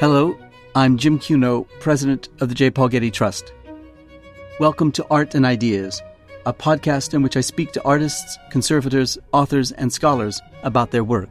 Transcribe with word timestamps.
Hello, 0.00 0.36
I'm 0.74 0.98
Jim 0.98 1.20
Cuno, 1.20 1.68
president 1.78 2.28
of 2.40 2.48
the 2.48 2.54
J. 2.56 2.68
Paul 2.68 2.88
Getty 2.88 3.12
Trust. 3.12 3.52
Welcome 4.58 4.90
to 4.90 5.06
Art 5.08 5.36
and 5.36 5.46
Ideas, 5.46 6.02
a 6.46 6.52
podcast 6.52 7.14
in 7.14 7.22
which 7.22 7.36
I 7.36 7.40
speak 7.40 7.70
to 7.72 7.84
artists, 7.84 8.36
conservators, 8.50 9.16
authors, 9.32 9.70
and 9.70 9.92
scholars 9.92 10.42
about 10.64 10.90
their 10.90 11.04
work. 11.04 11.28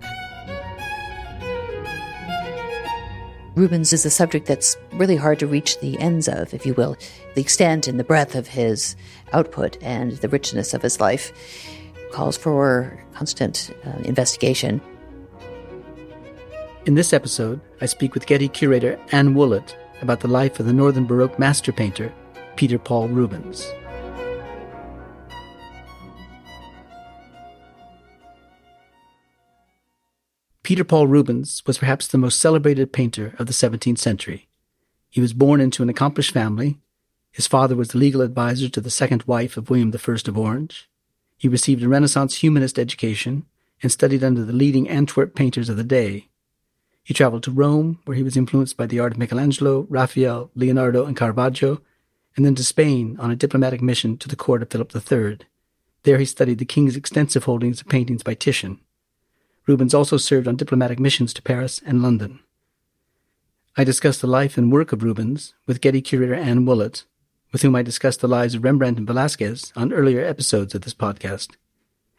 Rubens 3.55 3.91
is 3.91 4.05
a 4.05 4.09
subject 4.09 4.47
that's 4.47 4.77
really 4.93 5.17
hard 5.17 5.39
to 5.39 5.47
reach 5.47 5.81
the 5.81 5.99
ends 5.99 6.29
of, 6.29 6.53
if 6.53 6.65
you 6.65 6.73
will. 6.73 6.95
The 7.35 7.41
extent 7.41 7.89
and 7.89 7.99
the 7.99 8.05
breadth 8.05 8.33
of 8.33 8.47
his 8.47 8.95
output 9.33 9.77
and 9.81 10.13
the 10.13 10.29
richness 10.29 10.73
of 10.73 10.81
his 10.81 11.01
life 11.01 11.33
calls 12.13 12.37
for 12.37 12.97
constant 13.13 13.75
uh, 13.85 13.97
investigation. 14.05 14.79
In 16.85 16.95
this 16.95 17.13
episode, 17.13 17.61
I 17.79 17.85
speak 17.85 18.13
with 18.13 18.25
Getty 18.25 18.49
curator 18.49 18.99
Anne 19.13 19.33
Woollett 19.33 19.77
about 20.01 20.19
the 20.19 20.27
life 20.27 20.59
of 20.59 20.65
the 20.65 20.73
Northern 20.73 21.05
Baroque 21.05 21.39
master 21.39 21.71
painter 21.71 22.13
Peter 22.57 22.77
Paul 22.77 23.07
Rubens. 23.07 23.71
Peter 30.63 30.83
Paul 30.83 31.07
Rubens 31.07 31.63
was 31.65 31.77
perhaps 31.77 32.05
the 32.05 32.17
most 32.17 32.41
celebrated 32.41 32.91
painter 32.91 33.33
of 33.39 33.47
the 33.47 33.53
17th 33.53 33.99
century. 33.99 34.49
He 35.09 35.21
was 35.21 35.31
born 35.31 35.61
into 35.61 35.83
an 35.83 35.89
accomplished 35.89 36.31
family. 36.31 36.79
His 37.31 37.47
father 37.47 37.77
was 37.77 37.89
the 37.89 37.97
legal 37.97 38.19
advisor 38.19 38.67
to 38.67 38.81
the 38.81 38.89
second 38.89 39.23
wife 39.23 39.55
of 39.55 39.69
William 39.69 39.93
I 39.95 40.11
of 40.27 40.37
Orange. 40.37 40.89
He 41.37 41.47
received 41.47 41.81
a 41.81 41.87
Renaissance 41.87 42.39
humanist 42.43 42.77
education 42.77 43.45
and 43.81 43.89
studied 43.89 44.23
under 44.23 44.43
the 44.43 44.51
leading 44.51 44.89
Antwerp 44.89 45.33
painters 45.33 45.69
of 45.69 45.77
the 45.77 45.85
day. 45.85 46.27
He 47.03 47.13
traveled 47.13 47.43
to 47.43 47.51
Rome, 47.51 47.99
where 48.05 48.15
he 48.15 48.23
was 48.23 48.37
influenced 48.37 48.77
by 48.77 48.85
the 48.85 48.99
art 48.99 49.13
of 49.13 49.17
Michelangelo, 49.17 49.85
Raphael, 49.89 50.49
Leonardo, 50.55 51.05
and 51.05 51.17
Caravaggio, 51.17 51.81
and 52.35 52.45
then 52.45 52.55
to 52.55 52.63
Spain 52.63 53.17
on 53.19 53.29
a 53.29 53.35
diplomatic 53.35 53.81
mission 53.81 54.17
to 54.17 54.29
the 54.29 54.35
court 54.35 54.61
of 54.61 54.69
Philip 54.69 54.95
III. 54.95 55.39
There 56.03 56.17
he 56.17 56.25
studied 56.25 56.59
the 56.59 56.65
king's 56.65 56.95
extensive 56.95 57.43
holdings 57.43 57.81
of 57.81 57.89
paintings 57.89 58.23
by 58.23 58.33
Titian. 58.33 58.79
Rubens 59.67 59.93
also 59.93 60.17
served 60.17 60.47
on 60.47 60.55
diplomatic 60.55 60.99
missions 60.99 61.33
to 61.33 61.41
Paris 61.41 61.81
and 61.85 62.01
London. 62.01 62.39
I 63.75 63.83
discussed 63.83 64.21
the 64.21 64.27
life 64.27 64.57
and 64.57 64.71
work 64.71 64.91
of 64.91 65.03
Rubens 65.03 65.53
with 65.65 65.81
Getty 65.81 66.01
curator 66.01 66.35
Anne 66.35 66.65
Woollett, 66.65 67.03
with 67.51 67.61
whom 67.61 67.75
I 67.75 67.81
discussed 67.81 68.21
the 68.21 68.27
lives 68.27 68.55
of 68.55 68.63
Rembrandt 68.63 68.97
and 68.97 69.07
Velázquez 69.07 69.71
on 69.75 69.93
earlier 69.93 70.23
episodes 70.23 70.75
of 70.75 70.81
this 70.81 70.93
podcast. 70.93 71.55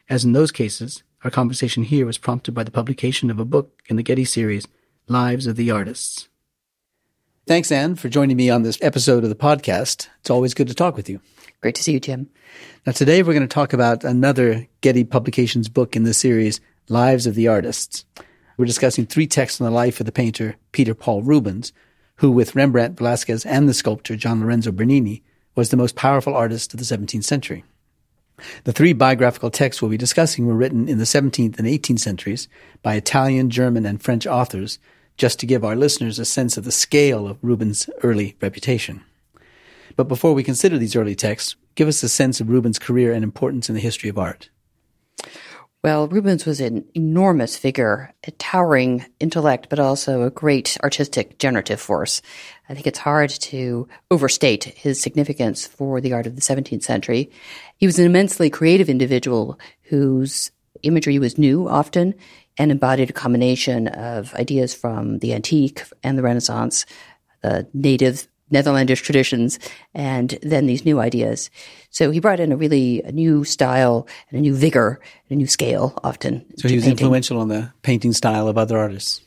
As 0.08 0.24
in 0.24 0.32
those 0.32 0.52
cases, 0.52 1.02
our 1.24 1.30
conversation 1.30 1.82
here 1.84 2.04
was 2.04 2.18
prompted 2.18 2.52
by 2.52 2.62
the 2.62 2.70
publication 2.70 3.30
of 3.30 3.40
a 3.40 3.46
book 3.46 3.82
in 3.88 3.96
the 3.96 4.02
Getty 4.02 4.26
series, 4.26 4.68
Lives 5.08 5.46
of 5.46 5.56
the 5.56 5.70
Artists. 5.70 6.28
Thanks, 7.46 7.72
Anne, 7.72 7.94
for 7.94 8.10
joining 8.10 8.36
me 8.36 8.50
on 8.50 8.62
this 8.62 8.78
episode 8.82 9.24
of 9.24 9.30
the 9.30 9.34
podcast. 9.34 10.08
It's 10.20 10.28
always 10.30 10.52
good 10.52 10.68
to 10.68 10.74
talk 10.74 10.96
with 10.96 11.08
you. 11.08 11.22
Great 11.62 11.76
to 11.76 11.82
see 11.82 11.92
you, 11.92 12.00
Jim. 12.00 12.28
Now, 12.86 12.92
today 12.92 13.22
we're 13.22 13.32
going 13.32 13.40
to 13.40 13.54
talk 13.54 13.72
about 13.72 14.04
another 14.04 14.68
Getty 14.82 15.04
Publications 15.04 15.70
book 15.70 15.96
in 15.96 16.04
the 16.04 16.12
series, 16.12 16.60
Lives 16.90 17.26
of 17.26 17.34
the 17.34 17.48
Artists. 17.48 18.04
We're 18.58 18.66
discussing 18.66 19.06
three 19.06 19.26
texts 19.26 19.62
on 19.62 19.64
the 19.64 19.70
life 19.70 20.00
of 20.00 20.06
the 20.06 20.12
painter 20.12 20.56
Peter 20.72 20.94
Paul 20.94 21.22
Rubens, 21.22 21.72
who, 22.16 22.30
with 22.30 22.54
Rembrandt, 22.54 22.96
Velázquez, 22.96 23.46
and 23.46 23.66
the 23.66 23.74
sculptor 23.74 24.14
Gian 24.14 24.42
Lorenzo 24.42 24.72
Bernini, 24.72 25.22
was 25.54 25.70
the 25.70 25.78
most 25.78 25.96
powerful 25.96 26.34
artist 26.34 26.74
of 26.74 26.78
the 26.78 26.84
17th 26.84 27.24
century. 27.24 27.64
The 28.64 28.72
three 28.72 28.92
biographical 28.92 29.50
texts 29.50 29.80
we'll 29.80 29.90
be 29.90 29.96
discussing 29.96 30.46
were 30.46 30.54
written 30.54 30.88
in 30.88 30.98
the 30.98 31.04
17th 31.04 31.58
and 31.58 31.68
18th 31.68 32.00
centuries 32.00 32.48
by 32.82 32.94
Italian, 32.94 33.50
German, 33.50 33.86
and 33.86 34.02
French 34.02 34.26
authors, 34.26 34.78
just 35.16 35.38
to 35.40 35.46
give 35.46 35.64
our 35.64 35.76
listeners 35.76 36.18
a 36.18 36.24
sense 36.24 36.56
of 36.56 36.64
the 36.64 36.72
scale 36.72 37.28
of 37.28 37.38
Rubens' 37.42 37.88
early 38.02 38.36
reputation. 38.40 39.04
But 39.96 40.08
before 40.08 40.34
we 40.34 40.42
consider 40.42 40.78
these 40.78 40.96
early 40.96 41.14
texts, 41.14 41.56
give 41.74 41.88
us 41.88 42.02
a 42.02 42.08
sense 42.08 42.40
of 42.40 42.48
Rubens' 42.48 42.78
career 42.78 43.12
and 43.12 43.22
importance 43.22 43.68
in 43.68 43.74
the 43.74 43.80
history 43.80 44.10
of 44.10 44.18
art. 44.18 44.48
Well, 45.84 46.08
Rubens 46.08 46.46
was 46.46 46.60
an 46.60 46.86
enormous 46.94 47.58
figure, 47.58 48.14
a 48.26 48.30
towering 48.30 49.04
intellect, 49.20 49.66
but 49.68 49.78
also 49.78 50.22
a 50.22 50.30
great 50.30 50.78
artistic 50.82 51.38
generative 51.38 51.78
force. 51.78 52.22
I 52.68 52.74
think 52.74 52.86
it's 52.86 52.98
hard 52.98 53.30
to 53.30 53.88
overstate 54.10 54.64
his 54.64 55.00
significance 55.00 55.66
for 55.66 56.00
the 56.00 56.12
art 56.12 56.26
of 56.26 56.34
the 56.34 56.40
17th 56.40 56.82
century. 56.82 57.30
He 57.76 57.86
was 57.86 57.98
an 57.98 58.06
immensely 58.06 58.48
creative 58.48 58.88
individual 58.88 59.58
whose 59.82 60.50
imagery 60.82 61.18
was 61.18 61.38
new 61.38 61.68
often 61.68 62.14
and 62.58 62.70
embodied 62.70 63.10
a 63.10 63.14
combination 63.14 63.88
of 63.88 64.34
ideas 64.34 64.74
from 64.74 65.18
the 65.18 65.34
antique 65.34 65.82
and 66.02 66.16
the 66.16 66.22
Renaissance, 66.22 66.86
the 67.42 67.66
native 67.74 68.28
Netherlandish 68.50 69.02
traditions, 69.02 69.58
and 69.94 70.38
then 70.42 70.66
these 70.66 70.84
new 70.84 71.00
ideas. 71.00 71.50
So 71.90 72.10
he 72.10 72.20
brought 72.20 72.40
in 72.40 72.52
a 72.52 72.56
really 72.56 73.02
a 73.02 73.10
new 73.10 73.44
style 73.44 74.06
and 74.30 74.38
a 74.38 74.40
new 74.40 74.54
vigor 74.54 75.00
and 75.28 75.36
a 75.36 75.38
new 75.38 75.46
scale 75.46 75.98
often. 76.04 76.44
So 76.58 76.68
he 76.68 76.76
was 76.76 76.84
painting. 76.84 77.04
influential 77.04 77.40
on 77.40 77.48
the 77.48 77.72
painting 77.82 78.12
style 78.12 78.46
of 78.46 78.56
other 78.56 78.78
artists. 78.78 79.22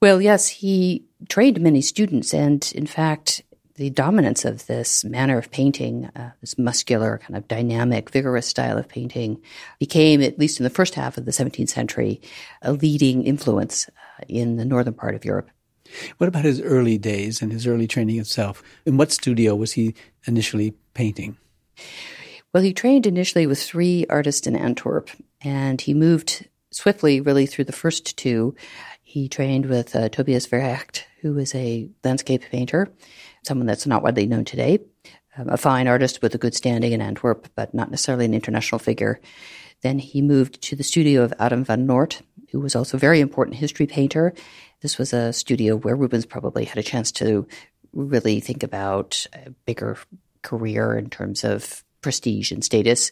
Well, 0.00 0.20
yes, 0.20 0.48
he 0.48 1.06
trained 1.28 1.60
many 1.60 1.80
students, 1.80 2.32
and 2.32 2.70
in 2.74 2.86
fact, 2.86 3.42
the 3.78 3.90
dominance 3.90 4.44
of 4.44 4.66
this 4.66 5.04
manner 5.04 5.38
of 5.38 5.52
painting, 5.52 6.06
uh, 6.16 6.32
this 6.40 6.58
muscular, 6.58 7.18
kind 7.18 7.36
of 7.36 7.46
dynamic, 7.46 8.10
vigorous 8.10 8.46
style 8.46 8.76
of 8.76 8.88
painting, 8.88 9.40
became, 9.78 10.20
at 10.20 10.38
least 10.38 10.58
in 10.58 10.64
the 10.64 10.70
first 10.70 10.96
half 10.96 11.16
of 11.16 11.24
the 11.24 11.30
17th 11.30 11.68
century, 11.68 12.20
a 12.60 12.72
leading 12.72 13.22
influence 13.22 13.88
uh, 13.88 14.24
in 14.28 14.56
the 14.56 14.64
northern 14.64 14.94
part 14.94 15.14
of 15.14 15.24
Europe. 15.24 15.48
What 16.18 16.28
about 16.28 16.44
his 16.44 16.60
early 16.60 16.98
days 16.98 17.40
and 17.40 17.52
his 17.52 17.66
early 17.66 17.86
training 17.86 18.18
itself? 18.18 18.62
In 18.84 18.96
what 18.96 19.12
studio 19.12 19.54
was 19.54 19.72
he 19.72 19.94
initially 20.26 20.74
painting? 20.94 21.36
Well, 22.52 22.62
he 22.62 22.72
trained 22.72 23.06
initially 23.06 23.46
with 23.46 23.62
three 23.62 24.06
artists 24.10 24.46
in 24.46 24.56
Antwerp, 24.56 25.10
and 25.40 25.80
he 25.80 25.94
moved 25.94 26.48
swiftly, 26.72 27.20
really, 27.20 27.46
through 27.46 27.64
the 27.64 27.72
first 27.72 28.16
two. 28.16 28.54
He 29.08 29.26
trained 29.26 29.64
with 29.64 29.96
uh, 29.96 30.10
Tobias 30.10 30.46
Verhaecht, 30.46 31.04
who 31.22 31.32
was 31.32 31.54
a 31.54 31.88
landscape 32.04 32.42
painter, 32.42 32.92
someone 33.42 33.66
that's 33.66 33.86
not 33.86 34.02
widely 34.02 34.26
known 34.26 34.44
today, 34.44 34.80
um, 35.38 35.48
a 35.48 35.56
fine 35.56 35.88
artist 35.88 36.20
with 36.20 36.34
a 36.34 36.38
good 36.38 36.54
standing 36.54 36.92
in 36.92 37.00
Antwerp, 37.00 37.48
but 37.54 37.72
not 37.72 37.90
necessarily 37.90 38.26
an 38.26 38.34
international 38.34 38.78
figure. 38.78 39.18
Then 39.80 39.98
he 39.98 40.20
moved 40.20 40.60
to 40.64 40.76
the 40.76 40.82
studio 40.82 41.22
of 41.22 41.32
Adam 41.38 41.64
van 41.64 41.86
Noort, 41.86 42.20
who 42.50 42.60
was 42.60 42.76
also 42.76 42.98
a 42.98 43.00
very 43.00 43.20
important 43.20 43.56
history 43.56 43.86
painter. 43.86 44.34
This 44.82 44.98
was 44.98 45.14
a 45.14 45.32
studio 45.32 45.76
where 45.76 45.96
Rubens 45.96 46.26
probably 46.26 46.66
had 46.66 46.76
a 46.76 46.82
chance 46.82 47.10
to 47.12 47.48
really 47.94 48.40
think 48.40 48.62
about 48.62 49.26
a 49.32 49.52
bigger 49.64 49.96
career 50.42 50.98
in 50.98 51.08
terms 51.08 51.44
of 51.44 51.82
prestige 52.02 52.52
and 52.52 52.62
status. 52.62 53.10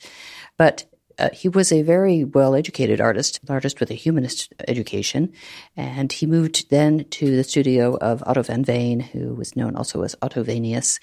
But 0.58 0.84
uh, 1.18 1.30
he 1.32 1.48
was 1.48 1.72
a 1.72 1.82
very 1.82 2.24
well 2.24 2.54
educated 2.54 3.00
artist, 3.00 3.40
an 3.42 3.52
artist 3.52 3.80
with 3.80 3.90
a 3.90 3.94
humanist 3.94 4.52
education. 4.68 5.32
And 5.76 6.12
he 6.12 6.26
moved 6.26 6.70
then 6.70 7.04
to 7.10 7.36
the 7.36 7.44
studio 7.44 7.96
of 7.96 8.22
Otto 8.26 8.42
van 8.42 8.64
Veen, 8.64 9.00
who 9.00 9.34
was 9.34 9.56
known 9.56 9.76
also 9.76 10.02
as 10.02 10.16
Otto 10.22 10.44
Vaenius. 10.44 11.00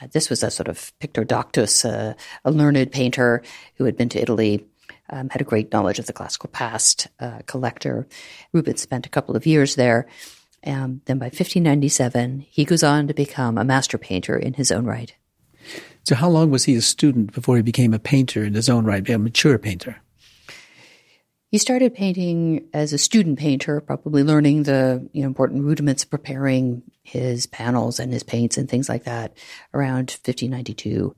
Uh, 0.00 0.08
this 0.12 0.30
was 0.30 0.42
a 0.42 0.50
sort 0.50 0.68
of 0.68 0.92
pictor 1.00 1.24
doctus, 1.24 1.84
uh, 1.84 2.14
a 2.44 2.50
learned 2.50 2.92
painter 2.92 3.42
who 3.76 3.84
had 3.84 3.96
been 3.96 4.08
to 4.10 4.20
Italy 4.20 4.66
um, 5.10 5.28
had 5.28 5.40
a 5.40 5.44
great 5.44 5.72
knowledge 5.72 5.98
of 5.98 6.06
the 6.06 6.12
classical 6.12 6.48
past, 6.50 7.08
uh, 7.18 7.40
collector. 7.46 8.06
Rubens 8.52 8.80
spent 8.80 9.06
a 9.06 9.10
couple 9.10 9.36
of 9.36 9.46
years 9.46 9.74
there. 9.74 10.06
Um, 10.66 11.00
then 11.06 11.18
by 11.18 11.26
1597, 11.26 12.46
he 12.48 12.64
goes 12.64 12.82
on 12.82 13.08
to 13.08 13.14
become 13.14 13.58
a 13.58 13.64
master 13.64 13.98
painter 13.98 14.36
in 14.36 14.54
his 14.54 14.70
own 14.70 14.84
right. 14.84 15.14
So, 16.10 16.16
how 16.16 16.28
long 16.28 16.50
was 16.50 16.64
he 16.64 16.74
a 16.74 16.82
student 16.82 17.32
before 17.32 17.54
he 17.54 17.62
became 17.62 17.94
a 17.94 18.00
painter 18.00 18.42
in 18.42 18.54
his 18.54 18.68
own 18.68 18.84
right, 18.84 19.08
a 19.08 19.16
mature 19.16 19.58
painter? 19.58 20.02
He 21.52 21.58
started 21.58 21.94
painting 21.94 22.68
as 22.74 22.92
a 22.92 22.98
student 22.98 23.38
painter, 23.38 23.80
probably 23.80 24.24
learning 24.24 24.64
the 24.64 25.08
you 25.12 25.22
know, 25.22 25.28
important 25.28 25.62
rudiments 25.62 26.02
of 26.02 26.10
preparing 26.10 26.82
his 27.04 27.46
panels 27.46 28.00
and 28.00 28.12
his 28.12 28.24
paints 28.24 28.58
and 28.58 28.68
things 28.68 28.88
like 28.88 29.04
that 29.04 29.36
around 29.72 30.10
1592. 30.10 31.14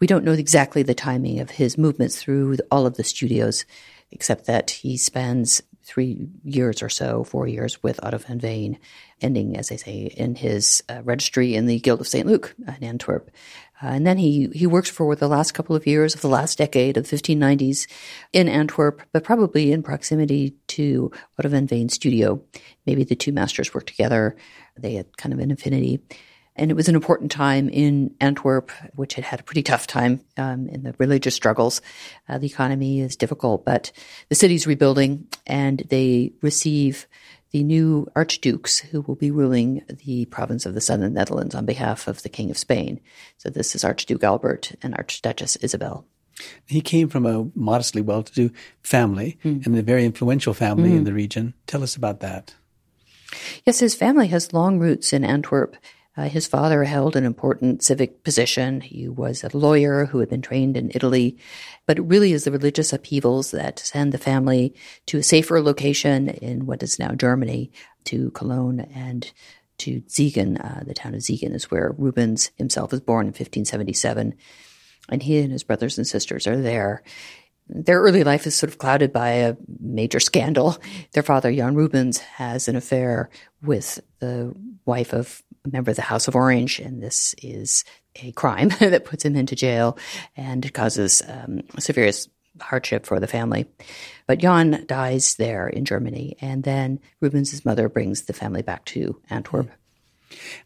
We 0.00 0.08
don't 0.08 0.24
know 0.24 0.32
exactly 0.32 0.82
the 0.82 0.94
timing 0.94 1.38
of 1.38 1.50
his 1.50 1.78
movements 1.78 2.20
through 2.20 2.56
all 2.72 2.86
of 2.86 2.96
the 2.96 3.04
studios, 3.04 3.64
except 4.10 4.46
that 4.46 4.68
he 4.68 4.96
spends 4.96 5.62
three 5.84 6.26
years 6.42 6.82
or 6.82 6.88
so, 6.88 7.24
four 7.24 7.46
years 7.46 7.82
with 7.82 8.02
Otto 8.02 8.18
van 8.18 8.40
Veen, 8.40 8.78
ending, 9.20 9.56
as 9.56 9.70
I 9.70 9.76
say, 9.76 10.06
in 10.16 10.34
his 10.34 10.82
uh, 10.88 11.02
registry 11.04 11.54
in 11.54 11.66
the 11.66 11.78
Guild 11.78 12.00
of 12.00 12.08
St. 12.08 12.26
Luke 12.26 12.54
in 12.66 12.82
Antwerp. 12.82 13.30
Uh, 13.84 13.88
and 13.88 14.06
then 14.06 14.16
he, 14.16 14.48
he 14.54 14.66
works 14.66 14.88
for 14.88 15.14
the 15.14 15.28
last 15.28 15.52
couple 15.52 15.76
of 15.76 15.86
years 15.86 16.14
of 16.14 16.22
the 16.22 16.28
last 16.28 16.56
decade 16.56 16.96
of 16.96 17.08
the 17.08 17.16
1590s 17.16 17.86
in 18.32 18.48
Antwerp, 18.48 19.02
but 19.12 19.24
probably 19.24 19.72
in 19.72 19.82
proximity 19.82 20.54
to 20.68 21.12
Otto 21.38 21.50
van 21.50 21.66
Veen's 21.66 21.92
studio. 21.92 22.42
Maybe 22.86 23.04
the 23.04 23.14
two 23.14 23.32
masters 23.32 23.74
worked 23.74 23.88
together. 23.88 24.36
They 24.78 24.94
had 24.94 25.14
kind 25.18 25.34
of 25.34 25.38
an 25.38 25.50
affinity. 25.50 26.00
And 26.56 26.70
it 26.70 26.74
was 26.74 26.88
an 26.88 26.94
important 26.94 27.30
time 27.30 27.68
in 27.68 28.14
Antwerp, 28.20 28.70
which 28.94 29.14
had 29.14 29.24
had 29.24 29.40
a 29.40 29.42
pretty 29.42 29.62
tough 29.62 29.86
time 29.86 30.24
um, 30.38 30.68
in 30.68 30.84
the 30.84 30.94
religious 30.98 31.34
struggles. 31.34 31.82
Uh, 32.28 32.38
the 32.38 32.46
economy 32.46 33.00
is 33.00 33.16
difficult, 33.16 33.66
but 33.66 33.92
the 34.30 34.34
city's 34.34 34.66
rebuilding 34.66 35.26
and 35.46 35.80
they 35.90 36.32
receive 36.40 37.06
the 37.54 37.62
new 37.62 38.10
archdukes 38.16 38.80
who 38.80 39.02
will 39.02 39.14
be 39.14 39.30
ruling 39.30 39.84
the 40.04 40.24
province 40.24 40.66
of 40.66 40.74
the 40.74 40.80
southern 40.80 41.14
Netherlands 41.14 41.54
on 41.54 41.64
behalf 41.64 42.08
of 42.08 42.20
the 42.24 42.28
King 42.28 42.50
of 42.50 42.58
Spain. 42.58 42.98
So 43.38 43.48
this 43.48 43.76
is 43.76 43.84
Archduke 43.84 44.24
Albert 44.24 44.72
and 44.82 44.92
Archduchess 44.96 45.54
Isabel. 45.62 46.04
He 46.66 46.80
came 46.80 47.08
from 47.08 47.24
a 47.24 47.46
modestly 47.54 48.02
well 48.02 48.24
to 48.24 48.32
do 48.32 48.50
family 48.82 49.38
mm. 49.44 49.64
and 49.64 49.78
a 49.78 49.82
very 49.82 50.04
influential 50.04 50.52
family 50.52 50.90
mm. 50.90 50.96
in 50.96 51.04
the 51.04 51.12
region. 51.12 51.54
Tell 51.68 51.84
us 51.84 51.94
about 51.94 52.18
that. 52.18 52.54
Yes, 53.64 53.78
his 53.78 53.94
family 53.94 54.26
has 54.26 54.52
long 54.52 54.80
roots 54.80 55.12
in 55.12 55.22
Antwerp. 55.22 55.76
Uh, 56.16 56.28
his 56.28 56.46
father 56.46 56.84
held 56.84 57.16
an 57.16 57.24
important 57.24 57.82
civic 57.82 58.22
position. 58.22 58.80
He 58.80 59.08
was 59.08 59.42
a 59.42 59.56
lawyer 59.56 60.06
who 60.06 60.20
had 60.20 60.28
been 60.28 60.42
trained 60.42 60.76
in 60.76 60.92
Italy. 60.94 61.38
But 61.86 61.98
it 61.98 62.02
really 62.02 62.32
is 62.32 62.44
the 62.44 62.52
religious 62.52 62.92
upheavals 62.92 63.50
that 63.50 63.80
send 63.80 64.12
the 64.12 64.18
family 64.18 64.74
to 65.06 65.18
a 65.18 65.22
safer 65.22 65.60
location 65.60 66.28
in 66.28 66.66
what 66.66 66.82
is 66.82 66.98
now 66.98 67.14
Germany, 67.14 67.72
to 68.04 68.30
Cologne 68.30 68.80
and 68.94 69.30
to 69.78 70.02
Siegen. 70.02 70.58
Uh, 70.64 70.84
the 70.84 70.94
town 70.94 71.14
of 71.14 71.20
Siegen 71.20 71.54
is 71.54 71.70
where 71.70 71.94
Rubens 71.98 72.50
himself 72.56 72.92
was 72.92 73.00
born 73.00 73.26
in 73.26 73.32
1577. 73.32 74.34
And 75.08 75.22
he 75.22 75.38
and 75.38 75.52
his 75.52 75.64
brothers 75.64 75.98
and 75.98 76.06
sisters 76.06 76.46
are 76.46 76.60
there. 76.60 77.02
Their 77.66 78.00
early 78.00 78.24
life 78.24 78.46
is 78.46 78.54
sort 78.54 78.70
of 78.70 78.78
clouded 78.78 79.12
by 79.12 79.30
a 79.30 79.56
major 79.80 80.20
scandal. 80.20 80.76
Their 81.12 81.22
father, 81.22 81.52
Jan 81.52 81.74
Rubens, 81.74 82.18
has 82.18 82.68
an 82.68 82.76
affair 82.76 83.30
with 83.62 84.00
the 84.18 84.54
wife 84.84 85.14
of 85.14 85.42
a 85.64 85.68
member 85.70 85.90
of 85.90 85.96
the 85.96 86.02
House 86.02 86.28
of 86.28 86.36
Orange, 86.36 86.78
and 86.78 87.02
this 87.02 87.34
is 87.42 87.84
a 88.22 88.32
crime 88.32 88.68
that 88.80 89.04
puts 89.04 89.24
him 89.24 89.36
into 89.36 89.56
jail 89.56 89.98
and 90.36 90.72
causes 90.72 91.22
um, 91.26 91.62
severe 91.78 92.10
hardship 92.60 93.06
for 93.06 93.18
the 93.18 93.26
family. 93.26 93.66
But 94.26 94.38
Jan 94.38 94.84
dies 94.86 95.36
there 95.36 95.68
in 95.68 95.84
Germany, 95.84 96.36
and 96.40 96.62
then 96.62 97.00
Rubens' 97.20 97.64
mother 97.64 97.88
brings 97.88 98.22
the 98.22 98.32
family 98.32 98.62
back 98.62 98.84
to 98.86 99.20
Antwerp. 99.30 99.70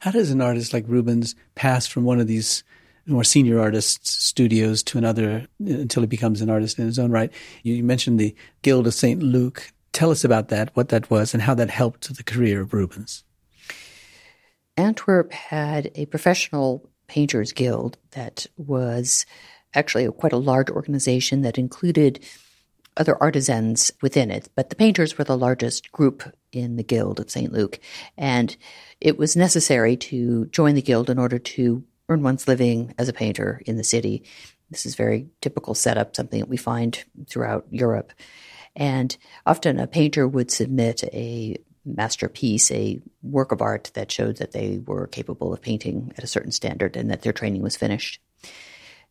How 0.00 0.10
does 0.10 0.30
an 0.30 0.40
artist 0.40 0.72
like 0.72 0.84
Rubens 0.88 1.34
pass 1.54 1.86
from 1.86 2.04
one 2.04 2.20
of 2.20 2.26
these 2.26 2.64
more 3.06 3.24
senior 3.24 3.60
artists' 3.60 4.22
studios 4.22 4.82
to 4.82 4.98
another 4.98 5.46
until 5.60 6.02
he 6.02 6.06
becomes 6.06 6.40
an 6.40 6.50
artist 6.50 6.78
in 6.78 6.86
his 6.86 6.98
own 6.98 7.10
right? 7.10 7.32
You 7.62 7.82
mentioned 7.82 8.18
the 8.18 8.34
Guild 8.62 8.86
of 8.86 8.94
St. 8.94 9.22
Luke. 9.22 9.72
Tell 9.92 10.10
us 10.10 10.24
about 10.24 10.48
that, 10.48 10.70
what 10.74 10.90
that 10.90 11.10
was, 11.10 11.32
and 11.32 11.42
how 11.42 11.54
that 11.54 11.70
helped 11.70 12.14
the 12.14 12.22
career 12.22 12.60
of 12.60 12.74
Rubens. 12.74 13.24
Antwerp 14.78 15.32
had 15.32 15.90
a 15.96 16.06
professional 16.06 16.88
painters 17.08 17.52
guild 17.52 17.98
that 18.12 18.46
was 18.56 19.26
actually 19.74 20.04
a, 20.04 20.12
quite 20.12 20.32
a 20.32 20.36
large 20.36 20.70
organization 20.70 21.42
that 21.42 21.58
included 21.58 22.24
other 22.96 23.20
artisans 23.20 23.90
within 24.02 24.30
it, 24.30 24.48
but 24.54 24.70
the 24.70 24.76
painters 24.76 25.18
were 25.18 25.24
the 25.24 25.36
largest 25.36 25.90
group 25.90 26.22
in 26.52 26.76
the 26.76 26.84
Guild 26.84 27.18
of 27.18 27.30
St. 27.30 27.52
Luke. 27.52 27.80
And 28.16 28.56
it 29.00 29.18
was 29.18 29.36
necessary 29.36 29.96
to 29.96 30.46
join 30.46 30.74
the 30.74 30.82
Guild 30.82 31.10
in 31.10 31.18
order 31.18 31.38
to 31.38 31.84
earn 32.08 32.22
one's 32.22 32.48
living 32.48 32.94
as 32.98 33.08
a 33.08 33.12
painter 33.12 33.60
in 33.66 33.76
the 33.76 33.84
city. 33.84 34.24
This 34.70 34.86
is 34.86 34.94
very 34.94 35.28
typical 35.40 35.74
setup, 35.74 36.14
something 36.14 36.40
that 36.40 36.48
we 36.48 36.56
find 36.56 37.04
throughout 37.28 37.66
Europe. 37.70 38.12
And 38.76 39.16
often 39.44 39.78
a 39.78 39.86
painter 39.88 40.26
would 40.26 40.50
submit 40.50 41.02
a 41.04 41.56
masterpiece, 41.96 42.70
a 42.70 43.00
work 43.22 43.52
of 43.52 43.62
art 43.62 43.90
that 43.94 44.10
showed 44.10 44.36
that 44.36 44.52
they 44.52 44.78
were 44.78 45.06
capable 45.06 45.52
of 45.52 45.62
painting 45.62 46.12
at 46.16 46.24
a 46.24 46.28
certain 46.28 46.52
standard 46.52 46.96
and 46.96 47.10
that 47.10 47.22
their 47.22 47.32
training 47.32 47.62
was 47.62 47.76
finished. 47.76 48.20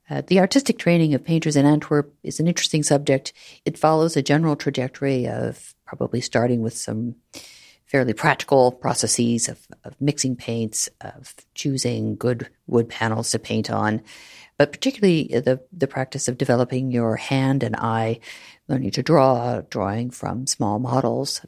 Uh, 0.09 0.21
the 0.27 0.39
artistic 0.39 0.77
training 0.77 1.13
of 1.13 1.23
painters 1.23 1.55
in 1.55 1.65
Antwerp 1.65 2.13
is 2.23 2.39
an 2.39 2.47
interesting 2.47 2.83
subject. 2.83 3.33
It 3.65 3.77
follows 3.77 4.15
a 4.15 4.21
general 4.21 4.55
trajectory 4.55 5.27
of 5.27 5.75
probably 5.85 6.21
starting 6.21 6.61
with 6.61 6.77
some 6.77 7.15
fairly 7.85 8.13
practical 8.13 8.71
processes 8.71 9.47
of, 9.49 9.65
of 9.83 9.99
mixing 9.99 10.35
paints, 10.35 10.89
of 11.01 11.33
choosing 11.55 12.15
good 12.15 12.49
wood 12.67 12.89
panels 12.89 13.31
to 13.31 13.39
paint 13.39 13.69
on, 13.69 14.01
but 14.57 14.71
particularly 14.71 15.27
the, 15.27 15.61
the 15.71 15.87
practice 15.87 16.27
of 16.27 16.37
developing 16.37 16.91
your 16.91 17.15
hand 17.15 17.63
and 17.63 17.75
eye, 17.75 18.19
learning 18.67 18.91
to 18.91 19.03
draw, 19.03 19.61
drawing 19.69 20.09
from 20.09 20.47
small 20.47 20.79
models, 20.79 21.41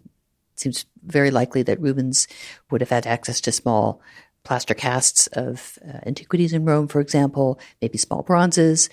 seems 0.59 0.85
very 1.03 1.31
likely 1.31 1.63
that 1.63 1.81
Rubens 1.81 2.27
would 2.69 2.81
have 2.81 2.89
had 2.89 3.07
access 3.07 3.41
to 3.41 3.51
small 3.51 4.01
plaster 4.43 4.73
casts 4.73 5.27
of 5.27 5.77
uh, 5.87 5.99
antiquities 6.05 6.53
in 6.53 6.65
Rome, 6.65 6.87
for 6.87 7.01
example, 7.01 7.59
maybe 7.81 7.97
small 7.97 8.23
bronzes. 8.23 8.89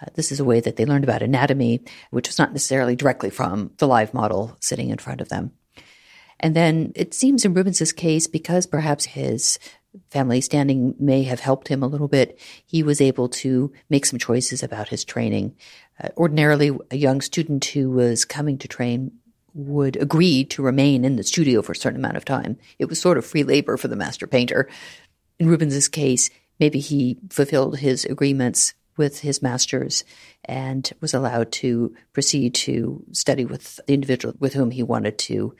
Uh, 0.00 0.06
this 0.14 0.30
is 0.30 0.40
a 0.40 0.44
way 0.44 0.60
that 0.60 0.76
they 0.76 0.86
learned 0.86 1.04
about 1.04 1.22
anatomy, 1.22 1.80
which 2.10 2.28
was 2.28 2.38
not 2.38 2.52
necessarily 2.52 2.96
directly 2.96 3.30
from 3.30 3.70
the 3.78 3.88
live 3.88 4.14
model 4.14 4.56
sitting 4.60 4.90
in 4.90 4.98
front 4.98 5.20
of 5.20 5.28
them. 5.28 5.52
And 6.40 6.54
then 6.54 6.92
it 6.94 7.14
seems 7.14 7.44
in 7.44 7.54
Rubens's 7.54 7.92
case, 7.92 8.26
because 8.26 8.66
perhaps 8.66 9.04
his 9.04 9.58
family 10.10 10.40
standing 10.40 10.94
may 10.98 11.24
have 11.24 11.40
helped 11.40 11.68
him 11.68 11.82
a 11.82 11.88
little 11.88 12.08
bit, 12.08 12.38
he 12.64 12.82
was 12.82 13.00
able 13.00 13.28
to 13.28 13.72
make 13.88 14.06
some 14.06 14.18
choices 14.18 14.62
about 14.62 14.88
his 14.88 15.04
training. 15.04 15.56
Uh, 16.00 16.08
ordinarily, 16.16 16.70
a 16.90 16.96
young 16.96 17.20
student 17.20 17.64
who 17.64 17.90
was 17.90 18.24
coming 18.24 18.58
to 18.58 18.68
train 18.68 19.12
would 19.58 19.96
agree 19.96 20.44
to 20.44 20.62
remain 20.62 21.04
in 21.04 21.16
the 21.16 21.22
studio 21.24 21.60
for 21.60 21.72
a 21.72 21.76
certain 21.76 21.98
amount 21.98 22.16
of 22.16 22.24
time. 22.24 22.56
It 22.78 22.86
was 22.86 23.00
sort 23.00 23.18
of 23.18 23.26
free 23.26 23.42
labor 23.42 23.76
for 23.76 23.88
the 23.88 23.96
master 23.96 24.26
painter. 24.26 24.68
In 25.38 25.48
Rubens's 25.48 25.88
case, 25.88 26.30
maybe 26.60 26.78
he 26.78 27.18
fulfilled 27.28 27.78
his 27.78 28.04
agreements 28.04 28.74
with 28.96 29.20
his 29.20 29.42
masters 29.42 30.04
and 30.44 30.90
was 31.00 31.12
allowed 31.12 31.50
to 31.52 31.94
proceed 32.12 32.54
to 32.54 33.02
study 33.12 33.44
with 33.44 33.76
the 33.76 33.92
individual 33.92 34.34
with 34.38 34.54
whom 34.54 34.70
he 34.70 34.82
wanted 34.82 35.18
to 35.18 35.54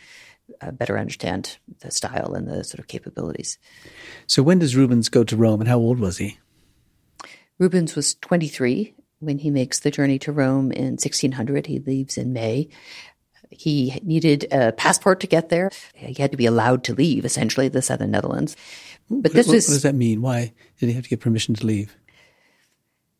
uh, 0.60 0.70
better 0.70 0.98
understand 0.98 1.58
the 1.80 1.90
style 1.90 2.34
and 2.34 2.48
the 2.48 2.64
sort 2.64 2.78
of 2.78 2.88
capabilities. 2.88 3.58
So, 4.26 4.42
when 4.42 4.58
does 4.58 4.76
Rubens 4.76 5.08
go 5.08 5.24
to 5.24 5.36
Rome 5.36 5.60
and 5.60 5.68
how 5.68 5.78
old 5.78 5.98
was 5.98 6.18
he? 6.18 6.38
Rubens 7.58 7.94
was 7.94 8.14
23 8.14 8.94
when 9.20 9.38
he 9.38 9.50
makes 9.50 9.80
the 9.80 9.90
journey 9.90 10.18
to 10.20 10.32
Rome 10.32 10.70
in 10.72 10.92
1600. 10.92 11.66
He 11.66 11.80
leaves 11.80 12.16
in 12.16 12.32
May. 12.32 12.68
He 13.50 14.00
needed 14.02 14.46
a 14.52 14.72
passport 14.72 15.20
to 15.20 15.26
get 15.26 15.48
there. 15.48 15.70
He 15.94 16.20
had 16.20 16.30
to 16.30 16.36
be 16.36 16.46
allowed 16.46 16.84
to 16.84 16.94
leave, 16.94 17.24
essentially, 17.24 17.68
the 17.68 17.82
southern 17.82 18.10
Netherlands. 18.10 18.56
But 19.10 19.32
this 19.32 19.46
what, 19.46 19.56
is. 19.56 19.68
What 19.68 19.74
does 19.74 19.82
that 19.82 19.94
mean? 19.94 20.20
Why 20.20 20.52
did 20.78 20.88
he 20.88 20.92
have 20.92 21.04
to 21.04 21.10
get 21.10 21.20
permission 21.20 21.54
to 21.56 21.66
leave? 21.66 21.96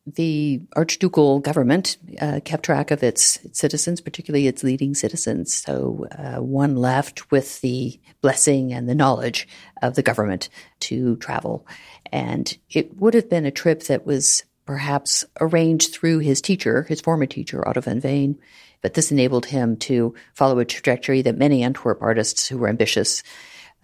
The 0.06 0.62
archducal 0.74 1.38
government 1.40 1.98
uh, 2.20 2.40
kept 2.42 2.64
track 2.64 2.90
of 2.90 3.02
its, 3.02 3.36
its, 3.44 3.58
citizens, 3.58 4.00
particularly 4.00 4.46
its 4.46 4.62
leading 4.62 4.94
citizens. 4.94 5.52
So 5.52 6.06
uh, 6.12 6.40
one 6.40 6.76
left 6.76 7.30
with 7.30 7.60
the 7.60 8.00
blessing 8.22 8.72
and 8.72 8.88
the 8.88 8.94
knowledge 8.94 9.46
of 9.82 9.96
the 9.96 10.02
government 10.02 10.48
to 10.80 11.16
travel. 11.16 11.66
And 12.10 12.56
it 12.70 12.96
would 12.96 13.12
have 13.14 13.28
been 13.28 13.44
a 13.44 13.50
trip 13.50 13.82
that 13.84 14.06
was 14.06 14.44
perhaps 14.64 15.24
arranged 15.40 15.92
through 15.94 16.18
his 16.18 16.40
teacher, 16.40 16.84
his 16.84 17.00
former 17.00 17.26
teacher, 17.26 17.66
Otto 17.66 17.80
van 17.80 18.00
Veen, 18.00 18.38
but 18.82 18.94
this 18.94 19.10
enabled 19.10 19.46
him 19.46 19.76
to 19.76 20.14
follow 20.34 20.58
a 20.58 20.64
trajectory 20.64 21.22
that 21.22 21.38
many 21.38 21.62
Antwerp 21.62 21.98
artists 22.00 22.48
who 22.48 22.58
were 22.58 22.68
ambitious 22.68 23.22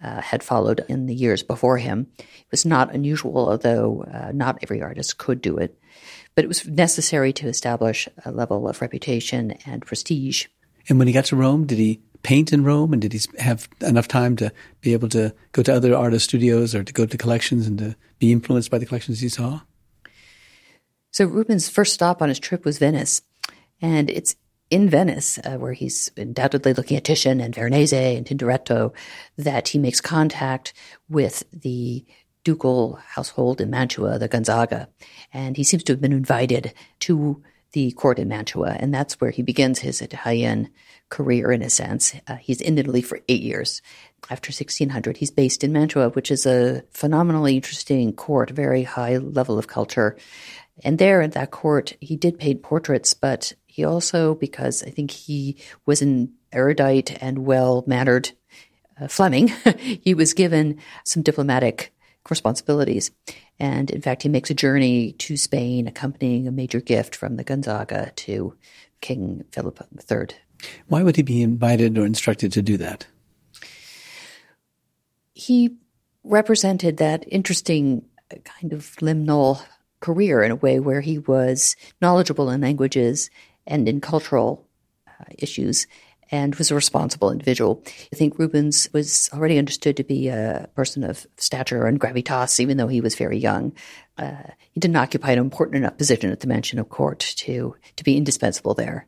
uh, 0.03 0.21
had 0.21 0.43
followed 0.43 0.85
in 0.87 1.05
the 1.05 1.15
years 1.15 1.43
before 1.43 1.77
him. 1.77 2.07
It 2.19 2.51
was 2.51 2.65
not 2.65 2.93
unusual, 2.93 3.49
although 3.49 4.03
uh, 4.03 4.31
not 4.33 4.59
every 4.61 4.81
artist 4.81 5.17
could 5.17 5.41
do 5.41 5.57
it. 5.57 5.79
But 6.35 6.43
it 6.43 6.47
was 6.47 6.67
necessary 6.67 7.31
to 7.33 7.47
establish 7.47 8.07
a 8.25 8.31
level 8.31 8.67
of 8.67 8.81
reputation 8.81 9.51
and 9.65 9.85
prestige. 9.85 10.47
And 10.89 10.99
when 10.99 11.07
he 11.07 11.13
got 11.13 11.25
to 11.25 11.35
Rome, 11.35 11.65
did 11.65 11.77
he 11.77 12.01
paint 12.23 12.51
in 12.51 12.63
Rome? 12.63 12.91
And 12.91 13.01
did 13.01 13.13
he 13.13 13.21
have 13.39 13.69
enough 13.81 14.07
time 14.07 14.35
to 14.37 14.51
be 14.81 14.93
able 14.93 15.09
to 15.09 15.33
go 15.53 15.63
to 15.63 15.73
other 15.73 15.95
artist 15.95 16.25
studios 16.25 16.75
or 16.75 16.83
to 16.83 16.93
go 16.93 17.05
to 17.05 17.17
collections 17.17 17.65
and 17.65 17.77
to 17.79 17.95
be 18.19 18.31
influenced 18.31 18.69
by 18.69 18.77
the 18.77 18.85
collections 18.85 19.21
he 19.21 19.29
saw? 19.29 19.61
So 21.11 21.25
Rubens' 21.25 21.69
first 21.69 21.93
stop 21.93 22.21
on 22.21 22.29
his 22.29 22.39
trip 22.39 22.65
was 22.65 22.77
Venice. 22.77 23.21
And 23.81 24.09
it's 24.09 24.35
in 24.69 24.89
Venice, 24.89 25.37
uh, 25.39 25.57
where 25.57 25.73
he's 25.73 26.11
undoubtedly 26.17 26.73
looking 26.73 26.97
at 26.97 27.03
Titian 27.03 27.39
and 27.39 27.53
Veronese 27.53 27.93
and 27.93 28.25
Tintoretto, 28.25 28.93
that 29.37 29.69
he 29.69 29.79
makes 29.79 30.01
contact 30.01 30.73
with 31.09 31.43
the 31.51 32.05
ducal 32.43 32.95
household 32.95 33.59
in 33.59 33.69
Mantua, 33.69 34.17
the 34.19 34.27
Gonzaga. 34.27 34.87
And 35.33 35.57
he 35.57 35.63
seems 35.63 35.83
to 35.83 35.93
have 35.93 36.01
been 36.01 36.13
invited 36.13 36.73
to 37.01 37.43
the 37.73 37.91
court 37.91 38.19
in 38.19 38.29
Mantua. 38.29 38.77
And 38.79 38.93
that's 38.93 39.19
where 39.19 39.31
he 39.31 39.41
begins 39.41 39.79
his 39.79 40.01
Italian 40.01 40.69
career, 41.09 41.51
in 41.51 41.61
a 41.61 41.69
sense. 41.69 42.15
Uh, 42.27 42.35
he's 42.35 42.61
in 42.61 42.77
Italy 42.77 43.01
for 43.01 43.19
eight 43.27 43.41
years. 43.41 43.81
After 44.29 44.47
1600, 44.47 45.17
he's 45.17 45.29
based 45.29 45.63
in 45.63 45.73
Mantua, 45.73 46.09
which 46.09 46.31
is 46.31 46.45
a 46.45 46.83
phenomenally 46.91 47.55
interesting 47.55 48.13
court, 48.13 48.49
very 48.49 48.83
high 48.83 49.17
level 49.17 49.59
of 49.59 49.67
culture. 49.67 50.15
And 50.83 50.97
there 50.97 51.21
at 51.21 51.33
that 51.33 51.51
court, 51.51 51.95
he 51.99 52.15
did 52.15 52.39
paint 52.39 52.63
portraits, 52.63 53.13
but 53.13 53.53
he 53.75 53.83
also, 53.83 54.35
because 54.35 54.83
I 54.83 54.89
think 54.89 55.11
he 55.11 55.57
was 55.85 56.01
an 56.01 56.33
erudite 56.51 57.21
and 57.21 57.45
well 57.45 57.83
mannered 57.87 58.31
uh, 58.99 59.07
Fleming, 59.07 59.47
he 59.79 60.13
was 60.13 60.33
given 60.33 60.79
some 61.03 61.23
diplomatic 61.23 61.93
responsibilities. 62.29 63.11
And 63.59 63.91
in 63.91 64.01
fact, 64.01 64.23
he 64.23 64.29
makes 64.29 64.49
a 64.49 64.55
journey 64.55 65.11
to 65.13 65.37
Spain, 65.37 65.87
accompanying 65.87 66.47
a 66.47 66.51
major 66.51 66.79
gift 66.79 67.15
from 67.15 67.35
the 67.35 67.43
Gonzaga 67.43 68.11
to 68.15 68.55
King 69.01 69.43
Philip 69.51 69.85
III. 70.09 70.37
Why 70.87 71.03
would 71.03 71.17
he 71.17 71.21
be 71.21 71.41
invited 71.41 71.97
or 71.97 72.05
instructed 72.05 72.51
to 72.53 72.61
do 72.61 72.77
that? 72.77 73.05
he 75.35 75.75
represented 76.23 76.97
that 76.97 77.23
interesting 77.27 78.03
kind 78.43 78.73
of 78.73 78.95
liminal 79.01 79.61
career 79.99 80.41
in 80.41 80.49
a 80.49 80.55
way 80.55 80.79
where 80.79 81.01
he 81.01 81.19
was 81.19 81.75
knowledgeable 82.01 82.49
in 82.49 82.61
languages 82.61 83.29
and 83.67 83.87
in 83.87 84.01
cultural 84.01 84.67
uh, 85.07 85.25
issues 85.37 85.87
and 86.31 86.55
was 86.55 86.71
a 86.71 86.75
responsible 86.75 87.31
individual. 87.31 87.83
I 88.11 88.15
think 88.15 88.39
Rubens 88.39 88.89
was 88.93 89.29
already 89.33 89.57
understood 89.57 89.97
to 89.97 90.03
be 90.03 90.27
a 90.27 90.67
person 90.75 91.03
of 91.03 91.27
stature 91.37 91.85
and 91.85 91.99
gravitas, 91.99 92.59
even 92.59 92.77
though 92.77 92.87
he 92.87 93.01
was 93.01 93.15
very 93.15 93.37
young. 93.37 93.73
Uh, 94.17 94.49
he 94.71 94.79
didn't 94.79 94.95
occupy 94.95 95.31
an 95.31 95.39
important 95.39 95.77
enough 95.77 95.97
position 95.97 96.31
at 96.31 96.39
the 96.39 96.47
mansion 96.47 96.79
of 96.79 96.89
court 96.89 97.19
to 97.19 97.75
to 97.95 98.03
be 98.03 98.17
indispensable 98.17 98.73
there. 98.73 99.05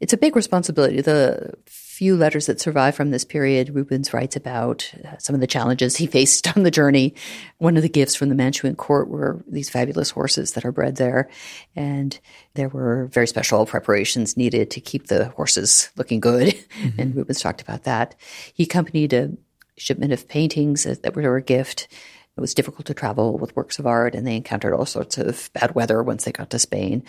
It's 0.00 0.12
a 0.12 0.18
big 0.18 0.36
responsibility. 0.36 1.00
The 1.00 1.54
few 1.98 2.16
letters 2.16 2.46
that 2.46 2.60
survive 2.60 2.94
from 2.94 3.10
this 3.10 3.24
period, 3.24 3.74
Rubens 3.74 4.14
writes 4.14 4.36
about 4.36 4.88
uh, 5.04 5.18
some 5.18 5.34
of 5.34 5.40
the 5.40 5.48
challenges 5.48 5.96
he 5.96 6.06
faced 6.06 6.46
on 6.56 6.62
the 6.62 6.70
journey. 6.70 7.12
One 7.56 7.76
of 7.76 7.82
the 7.82 7.88
gifts 7.88 8.14
from 8.14 8.28
the 8.28 8.36
Mantuan 8.36 8.76
court 8.76 9.08
were 9.08 9.42
these 9.48 9.68
fabulous 9.68 10.10
horses 10.10 10.52
that 10.52 10.64
are 10.64 10.70
bred 10.70 10.94
there. 10.94 11.28
And 11.74 12.16
there 12.54 12.68
were 12.68 13.06
very 13.06 13.26
special 13.26 13.66
preparations 13.66 14.36
needed 14.36 14.70
to 14.70 14.80
keep 14.80 15.08
the 15.08 15.30
horses 15.30 15.90
looking 15.96 16.20
good. 16.20 16.54
Mm-hmm. 16.78 17.00
And 17.00 17.16
Rubens 17.16 17.40
talked 17.40 17.60
about 17.60 17.82
that. 17.84 18.14
He 18.54 18.62
accompanied 18.62 19.12
a 19.12 19.32
shipment 19.76 20.12
of 20.12 20.28
paintings 20.28 20.84
that 20.84 21.16
were 21.16 21.36
a 21.36 21.42
gift. 21.42 21.88
It 22.36 22.40
was 22.40 22.54
difficult 22.54 22.86
to 22.86 22.94
travel 22.94 23.36
with 23.36 23.56
works 23.56 23.80
of 23.80 23.86
art, 23.86 24.14
and 24.14 24.24
they 24.24 24.36
encountered 24.36 24.74
all 24.74 24.86
sorts 24.86 25.18
of 25.18 25.50
bad 25.54 25.74
weather 25.74 26.00
once 26.04 26.24
they 26.24 26.30
got 26.30 26.50
to 26.50 26.58
Spain. 26.60 27.02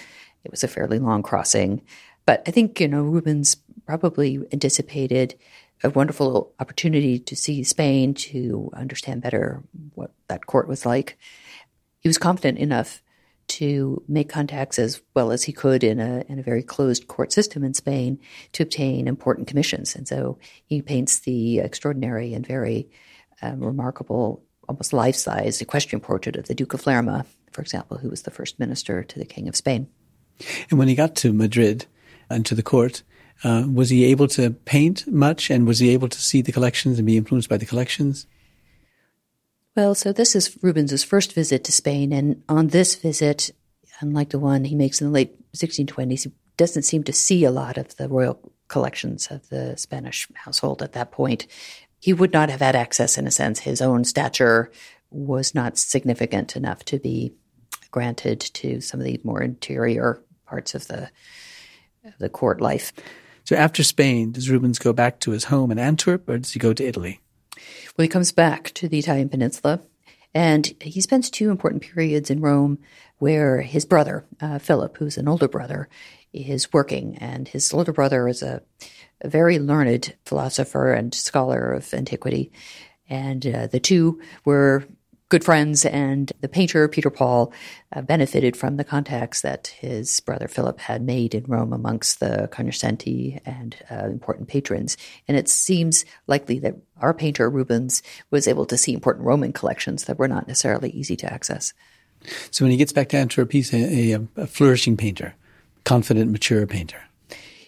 It 0.44 0.50
was 0.50 0.64
a 0.64 0.68
fairly 0.68 0.98
long 0.98 1.22
crossing. 1.22 1.82
But 2.30 2.44
I 2.46 2.52
think, 2.52 2.80
you 2.80 2.88
know, 2.88 3.02
Rubens 3.02 3.56
probably 3.88 4.38
anticipated 4.52 5.34
a 5.84 5.90
wonderful 5.90 6.54
opportunity 6.60 7.18
to 7.18 7.36
see 7.36 7.64
Spain, 7.64 8.14
to 8.14 8.70
understand 8.76 9.24
better 9.24 9.64
what 9.96 10.12
that 10.28 10.46
court 10.46 10.68
was 10.68 10.86
like. 10.86 11.18
He 12.02 12.08
was 12.08 12.20
confident 12.20 12.60
enough 12.60 13.02
to 13.58 14.04
make 14.08 14.30
contacts 14.30 14.78
as 14.78 15.02
well 15.16 15.32
as 15.32 15.42
he 15.42 15.52
could 15.52 15.84
in 15.84 16.00
a 16.00 16.24
in 16.30 16.38
a 16.38 16.44
very 16.44 16.62
closed 16.62 17.08
court 17.08 17.34
system 17.34 17.64
in 17.64 17.74
Spain 17.74 18.20
to 18.52 18.62
obtain 18.62 19.08
important 19.08 19.48
commissions. 19.48 19.96
And 19.96 20.08
so 20.08 20.38
he 20.66 20.84
paints 20.84 21.22
the 21.22 21.58
extraordinary 21.58 22.36
and 22.36 22.46
very 22.46 22.92
um, 23.42 23.60
remarkable, 23.60 24.44
almost 24.68 24.94
life 24.94 25.16
size 25.16 25.62
equestrian 25.62 26.00
portrait 26.00 26.36
of 26.36 26.46
the 26.46 26.54
Duke 26.54 26.76
of 26.76 26.86
Lerma, 26.86 27.26
for 27.52 27.64
example, 27.64 27.98
who 27.98 28.12
was 28.12 28.22
the 28.22 28.30
first 28.30 28.60
minister 28.60 29.04
to 29.04 29.18
the 29.18 29.26
King 29.26 29.48
of 29.48 29.56
Spain. 29.56 29.88
And 30.70 30.78
when 30.78 30.90
he 30.90 30.94
got 30.94 31.16
to 31.16 31.34
Madrid 31.34 31.88
and 32.30 32.46
to 32.46 32.56
the 32.56 32.64
court, 32.64 33.04
uh, 33.44 33.64
was 33.72 33.90
he 33.90 34.06
able 34.06 34.28
to 34.30 34.52
paint 34.52 35.08
much 35.08 35.50
and 35.50 35.66
was 35.66 35.80
he 35.80 35.90
able 35.90 36.10
to 36.10 36.20
see 36.20 36.42
the 36.42 36.52
collections 36.52 37.00
and 37.00 37.06
be 37.06 37.18
influenced 37.18 37.50
by 37.50 37.58
the 37.58 37.66
collections? 37.66 38.28
Well, 39.76 39.96
so 39.96 40.12
this 40.12 40.36
is 40.36 40.58
Rubens's 40.62 41.04
first 41.04 41.34
visit 41.34 41.64
to 41.66 41.72
Spain. 41.72 42.12
And 42.12 42.44
on 42.50 42.68
this 42.68 42.96
visit, 42.96 43.52
unlike 44.02 44.30
the 44.30 44.40
one 44.40 44.66
he 44.66 44.76
makes 44.76 45.00
in 45.00 45.08
the 45.08 45.14
late 45.14 45.36
1620s, 45.54 46.24
he 46.24 46.32
doesn't 46.58 46.84
seem 46.84 47.04
to 47.06 47.14
see 47.14 47.46
a 47.46 47.52
lot 47.52 47.78
of 47.78 47.96
the 47.96 48.10
royal 48.10 48.52
collections 48.68 49.28
of 49.32 49.48
the 49.50 49.78
Spanish 49.78 50.28
household 50.34 50.82
at 50.82 50.94
that 50.94 51.12
point. 51.12 51.48
He 52.00 52.14
would 52.14 52.34
not 52.34 52.50
have 52.50 52.60
had 52.60 52.76
access, 52.76 53.18
in 53.18 53.28
a 53.28 53.32
sense. 53.32 53.60
His 53.60 53.82
own 53.82 54.04
stature 54.04 54.72
was 55.12 55.56
not 55.56 55.78
significant 55.78 56.56
enough 56.56 56.84
to 56.86 57.00
be 57.00 57.34
granted 57.92 58.40
to 58.40 58.82
some 58.82 59.00
of 59.00 59.06
the 59.06 59.20
more 59.24 59.42
interior 59.42 60.22
parts 60.46 60.76
of 60.76 60.88
the 60.88 61.10
the 62.20 62.30
court 62.30 62.62
life. 62.62 62.94
So 63.44 63.56
after 63.56 63.84
Spain, 63.84 64.32
does 64.32 64.50
Rubens 64.50 64.80
go 64.80 64.94
back 64.94 65.20
to 65.22 65.32
his 65.32 65.46
home 65.46 65.72
in 65.72 65.80
Antwerp 65.80 66.30
or 66.30 66.38
does 66.38 66.52
he 66.52 66.60
go 66.60 66.74
to 66.74 66.86
Italy? 66.86 67.20
Well, 67.98 68.04
he 68.04 68.08
comes 68.08 68.32
back 68.32 68.72
to 68.76 68.88
the 68.88 69.00
Italian 69.00 69.30
peninsula 69.30 69.82
and 70.34 70.74
he 70.82 71.02
spends 71.02 71.30
two 71.30 71.50
important 71.50 71.82
periods 71.82 72.30
in 72.30 72.42
Rome 72.42 72.80
where 73.18 73.62
his 73.62 73.86
brother, 73.86 74.26
uh, 74.40 74.60
Philip, 74.60 74.98
who's 74.98 75.18
an 75.18 75.28
older 75.28 75.48
brother, 75.48 75.90
is 76.32 76.72
working. 76.72 77.18
And 77.18 77.48
his 77.48 77.74
older 77.74 77.92
brother 77.92 78.28
is 78.28 78.44
a, 78.44 78.62
a 79.22 79.28
very 79.28 79.60
learned 79.60 80.16
philosopher 80.26 80.94
and 80.94 81.14
scholar 81.14 81.74
of 81.74 81.94
antiquity. 81.94 82.52
And 83.10 83.46
uh, 83.46 83.68
the 83.68 83.80
two 83.80 84.22
were 84.46 84.86
good 85.30 85.44
friends, 85.44 85.86
and 85.86 86.32
the 86.42 86.50
painter 86.50 86.88
Peter 86.88 87.12
Paul 87.12 87.54
uh, 87.96 88.02
benefited 88.02 88.58
from 88.58 88.78
the 88.78 88.84
contacts 88.84 89.42
that 89.42 89.68
his 89.68 90.20
brother 90.22 90.48
Philip 90.48 90.80
had 90.80 91.04
made 91.04 91.36
in 91.36 91.44
Rome 91.46 91.72
amongst 91.72 92.20
the 92.20 92.50
cognoscenti 92.52 93.40
and 93.46 93.76
uh, 93.92 94.08
important 94.08 94.48
patrons. 94.48 94.98
And 95.28 95.38
it 95.38 95.48
seems 95.48 96.04
likely 96.26 96.58
that 96.60 96.76
our 97.00 97.14
painter 97.14 97.50
Rubens 97.50 98.02
was 98.32 98.48
able 98.48 98.66
to 98.66 98.78
see 98.78 98.94
important 98.94 99.26
Roman 99.26 99.54
collections 99.54 100.06
that 100.06 100.18
were 100.18 100.28
not 100.28 100.48
necessarily 100.48 100.90
easy 100.90 101.16
to 101.18 101.32
access. 101.32 101.74
So 102.52 102.66
when 102.66 102.72
he 102.72 102.78
gets 102.78 102.92
back 102.92 103.10
to 103.10 103.18
Antwerp, 103.18 103.52
he's 103.52 103.74
a, 103.74 104.14
a, 104.14 104.28
a 104.36 104.48
flourishing 104.48 104.98
painter, 104.98 105.36
confident, 105.86 106.32
mature 106.32 106.66
painter. 106.66 107.02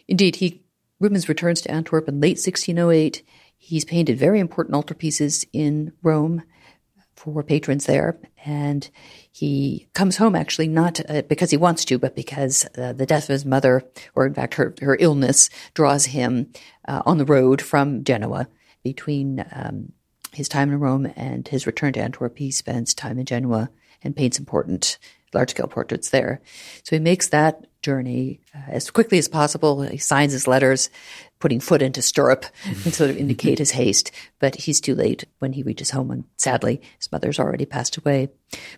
Indeed, 0.08 0.38
he 0.38 0.64
Rubens 1.00 1.30
returns 1.30 1.62
to 1.62 1.72
Antwerp 1.72 2.08
in 2.08 2.20
late 2.20 2.38
1608. 2.38 3.24
He's 3.58 3.86
painted 3.86 4.18
very 4.18 4.40
important 4.40 4.76
altarpieces 4.76 5.46
in 5.54 5.94
Rome 6.04 6.44
for 7.22 7.44
patrons 7.44 7.86
there. 7.86 8.18
And 8.44 8.90
he 9.32 9.88
comes 9.94 10.18
home 10.18 10.36
actually 10.36 10.68
not 10.68 11.00
uh, 11.08 11.22
because 11.24 11.52
he 11.52 11.58
wants 11.58 11.86
to, 11.86 12.00
but 12.00 12.16
because 12.16 12.66
uh, 12.78 12.94
the 12.94 13.06
death 13.06 13.26
of 13.26 13.34
his 13.34 13.46
mother, 13.46 13.84
or 14.16 14.26
in 14.26 14.34
fact 14.34 14.56
her, 14.56 14.74
her 14.82 14.98
illness, 15.00 15.50
draws 15.76 16.06
him 16.06 16.52
uh, 16.88 17.04
on 17.06 17.20
the 17.20 17.26
road 17.26 17.62
from 17.62 18.04
Genoa. 18.04 18.48
Between 18.84 19.46
um, 19.52 19.92
his 20.34 20.50
time 20.50 20.72
in 20.72 20.80
Rome 20.80 21.14
and 21.16 21.48
his 21.48 21.68
return 21.68 21.94
to 21.94 22.02
Antwerp, 22.02 22.40
he 22.40 22.50
spends 22.50 22.96
time 22.96 23.20
in 23.20 23.26
Genoa 23.26 23.70
and 24.02 24.16
paints 24.16 24.40
important 24.40 24.98
large 25.34 25.52
scale 25.52 25.68
portraits 25.68 26.10
there. 26.10 26.42
So 26.84 26.96
he 26.96 27.00
makes 27.00 27.30
that 27.30 27.66
journey 27.82 28.42
uh, 28.56 28.72
as 28.72 28.92
quickly 28.92 29.18
as 29.18 29.28
possible. 29.28 29.82
He 29.82 29.98
signs 29.98 30.34
his 30.34 30.48
letters, 30.48 30.90
putting 31.40 31.60
foot 31.60 31.82
into 31.82 32.02
stirrup 32.02 32.46
and 32.66 32.94
sort 32.94 33.10
of 33.10 33.18
indicate 33.18 33.60
his 33.60 33.72
haste. 33.72 34.12
But 34.40 34.56
he's 34.56 34.82
too 34.82 34.96
late 34.96 35.26
when 35.40 35.54
he 35.54 35.64
reaches 35.64 35.92
home, 35.92 36.12
and 36.12 36.24
sadly, 36.38 36.82
his 36.98 37.12
mother's 37.12 37.40
already 37.40 37.66
passed 37.66 37.98
away. 37.98 38.30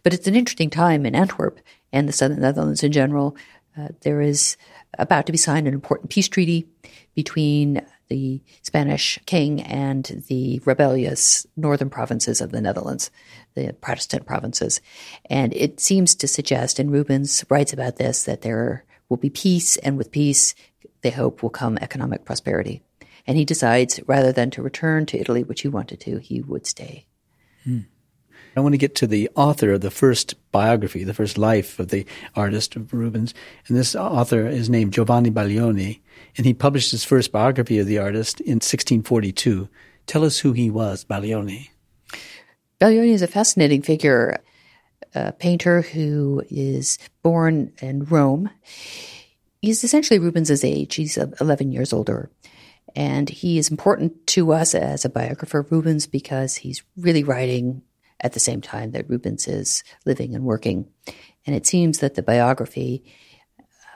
But 0.04 0.14
it's 0.14 0.28
an 0.28 0.36
interesting 0.36 0.70
time 0.70 1.06
in 1.06 1.16
Antwerp 1.16 1.60
and 1.92 2.08
the 2.08 2.14
southern 2.14 2.42
Netherlands 2.42 2.84
in 2.84 2.92
general. 2.92 3.36
Uh, 3.78 3.90
there 4.02 4.22
is 4.22 4.56
about 5.00 5.26
to 5.26 5.32
be 5.32 5.38
signed 5.38 5.68
an 5.68 5.74
important 5.74 6.12
peace 6.12 6.28
treaty 6.28 6.68
between 7.16 7.82
the 8.10 8.42
Spanish 8.62 9.20
king 9.26 9.62
and 9.62 10.24
the 10.28 10.62
rebellious 10.66 11.46
northern 11.56 11.90
provinces 11.90 12.42
of 12.42 12.52
the 12.52 12.62
Netherlands, 12.62 13.12
the 13.56 13.74
Protestant 13.82 14.26
provinces. 14.26 14.82
And 15.30 15.54
it 15.54 15.80
seems 15.80 16.16
to 16.16 16.28
suggest, 16.28 16.80
and 16.80 16.92
Rubens 16.92 17.44
writes 17.50 17.74
about 17.74 17.98
this, 17.98 18.24
that 18.24 18.42
there 18.42 18.86
will 19.10 19.18
be 19.18 19.30
peace, 19.30 19.78
and 19.78 19.98
with 19.98 20.12
peace, 20.12 20.56
they 21.02 21.12
hope 21.12 21.44
will 21.44 21.50
come 21.50 21.78
economic 21.78 22.26
prosperity. 22.26 22.82
And 23.26 23.38
he 23.38 23.46
decides 23.46 24.00
rather 24.06 24.32
than 24.32 24.50
to 24.52 24.62
return 24.62 25.06
to 25.08 25.20
Italy, 25.20 25.44
which 25.44 25.62
he 25.62 25.68
wanted 25.68 26.00
to, 26.02 26.18
he 26.18 26.42
would 26.42 26.68
stay. 26.68 27.06
Hmm. 27.64 27.80
I 28.56 28.60
want 28.60 28.74
to 28.74 28.78
get 28.78 28.96
to 28.96 29.08
the 29.08 29.30
author 29.36 29.74
of 29.74 29.82
the 29.82 29.92
first 29.92 30.36
biography, 30.52 31.04
the 31.04 31.14
first 31.14 31.38
life 31.38 31.80
of 31.80 31.90
the 31.90 32.06
artist 32.36 32.76
of 32.76 32.94
Rubens. 32.94 33.34
And 33.68 33.76
this 33.76 33.96
author 33.96 34.48
is 34.48 34.70
named 34.70 34.94
Giovanni 34.94 35.32
Baglioni, 35.32 36.02
and 36.38 36.46
he 36.46 36.54
published 36.54 36.92
his 36.92 37.04
first 37.04 37.32
biography 37.32 37.80
of 37.80 37.88
the 37.88 37.98
artist 37.98 38.40
in 38.42 38.56
1642. 38.56 39.70
Tell 40.06 40.24
us 40.24 40.40
who 40.40 40.54
he 40.54 40.70
was, 40.70 41.04
Baglioni. 41.04 41.70
Baglioni 42.80 43.14
is 43.14 43.22
a 43.22 43.28
fascinating 43.28 43.82
figure, 43.82 44.40
a 45.16 45.32
painter 45.32 45.82
who 45.82 46.44
is 46.50 47.00
born 47.24 47.72
in 47.82 48.06
Rome. 48.06 48.50
He's 49.62 49.84
essentially 49.84 50.20
Rubens's 50.20 50.64
age. 50.64 50.96
He's 50.96 51.18
11 51.18 51.72
years 51.72 51.94
older. 51.94 52.30
And 52.96 53.30
he 53.30 53.58
is 53.58 53.72
important 53.72 54.28
to 54.28 54.52
us 54.54 54.76
as 54.76 55.06
a 55.06 55.10
biographer 55.10 55.60
of 55.60 55.72
Rubens 55.72 56.06
because 56.06 56.56
he's 56.58 56.84
really 56.98 57.24
writing 57.24 57.82
at 58.24 58.34
the 58.34 58.40
same 58.40 58.62
time 58.62 58.92
that 58.92 59.10
Rubens 59.10 59.48
is 59.48 59.84
living 60.06 60.34
and 60.34 60.46
working. 60.46 60.88
And 61.46 61.56
it 61.56 61.68
seems 61.68 62.00
that 62.00 62.16
the 62.16 62.24
biography 62.24 63.04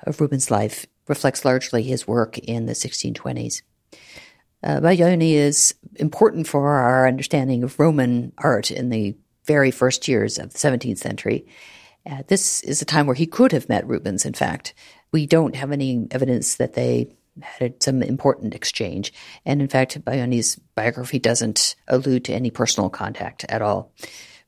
of 0.06 0.20
Rubens' 0.22 0.52
life 0.52 0.86
reflects 1.08 1.46
largely 1.46 1.82
his 1.82 2.08
work 2.08 2.38
in 2.38 2.66
the 2.66 2.74
1620s. 2.74 3.62
Uh, 4.64 4.80
Baglioni 4.82 5.32
is 5.34 5.74
important 5.96 6.48
for 6.48 6.68
our 6.68 7.08
understanding 7.08 7.64
of 7.64 7.80
Roman 7.80 8.34
art 8.38 8.70
in 8.70 8.90
the 8.90 9.16
very 9.46 9.72
first 9.72 10.08
years 10.08 10.38
of 10.38 10.52
the 10.52 10.60
17th 10.60 10.98
century. 10.98 11.48
Uh, 12.06 12.24
this 12.28 12.62
is 12.62 12.82
a 12.82 12.86
time 12.86 13.06
where 13.06 13.16
he 13.16 13.26
could 13.26 13.52
have 13.52 13.70
met 13.70 13.88
Rubens, 13.88 14.26
in 14.26 14.34
fact. 14.34 14.74
We 15.12 15.26
don't 15.26 15.56
have 15.56 15.72
any 15.72 16.08
evidence 16.12 16.56
that 16.56 16.74
they 16.74 17.16
had 17.42 17.82
some 17.82 18.02
important 18.02 18.54
exchange. 18.56 19.14
And 19.46 19.62
in 19.62 19.68
fact, 19.68 20.04
Baglioni's 20.04 20.56
biography 20.76 21.20
doesn't 21.20 21.76
allude 21.88 22.26
to 22.26 22.34
any 22.34 22.52
personal 22.52 22.90
contact 22.90 23.46
at 23.50 23.62
all. 23.62 23.92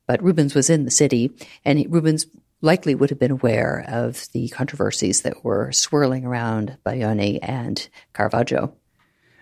But 0.07 0.23
Rubens 0.23 0.55
was 0.55 0.69
in 0.69 0.85
the 0.85 0.91
city, 0.91 1.31
and 1.63 1.85
Rubens 1.91 2.25
likely 2.61 2.95
would 2.95 3.09
have 3.09 3.19
been 3.19 3.31
aware 3.31 3.85
of 3.87 4.27
the 4.33 4.49
controversies 4.49 5.21
that 5.21 5.43
were 5.45 5.71
swirling 5.71 6.25
around 6.25 6.77
Baglioni 6.85 7.39
and 7.41 7.87
Caravaggio. 8.13 8.73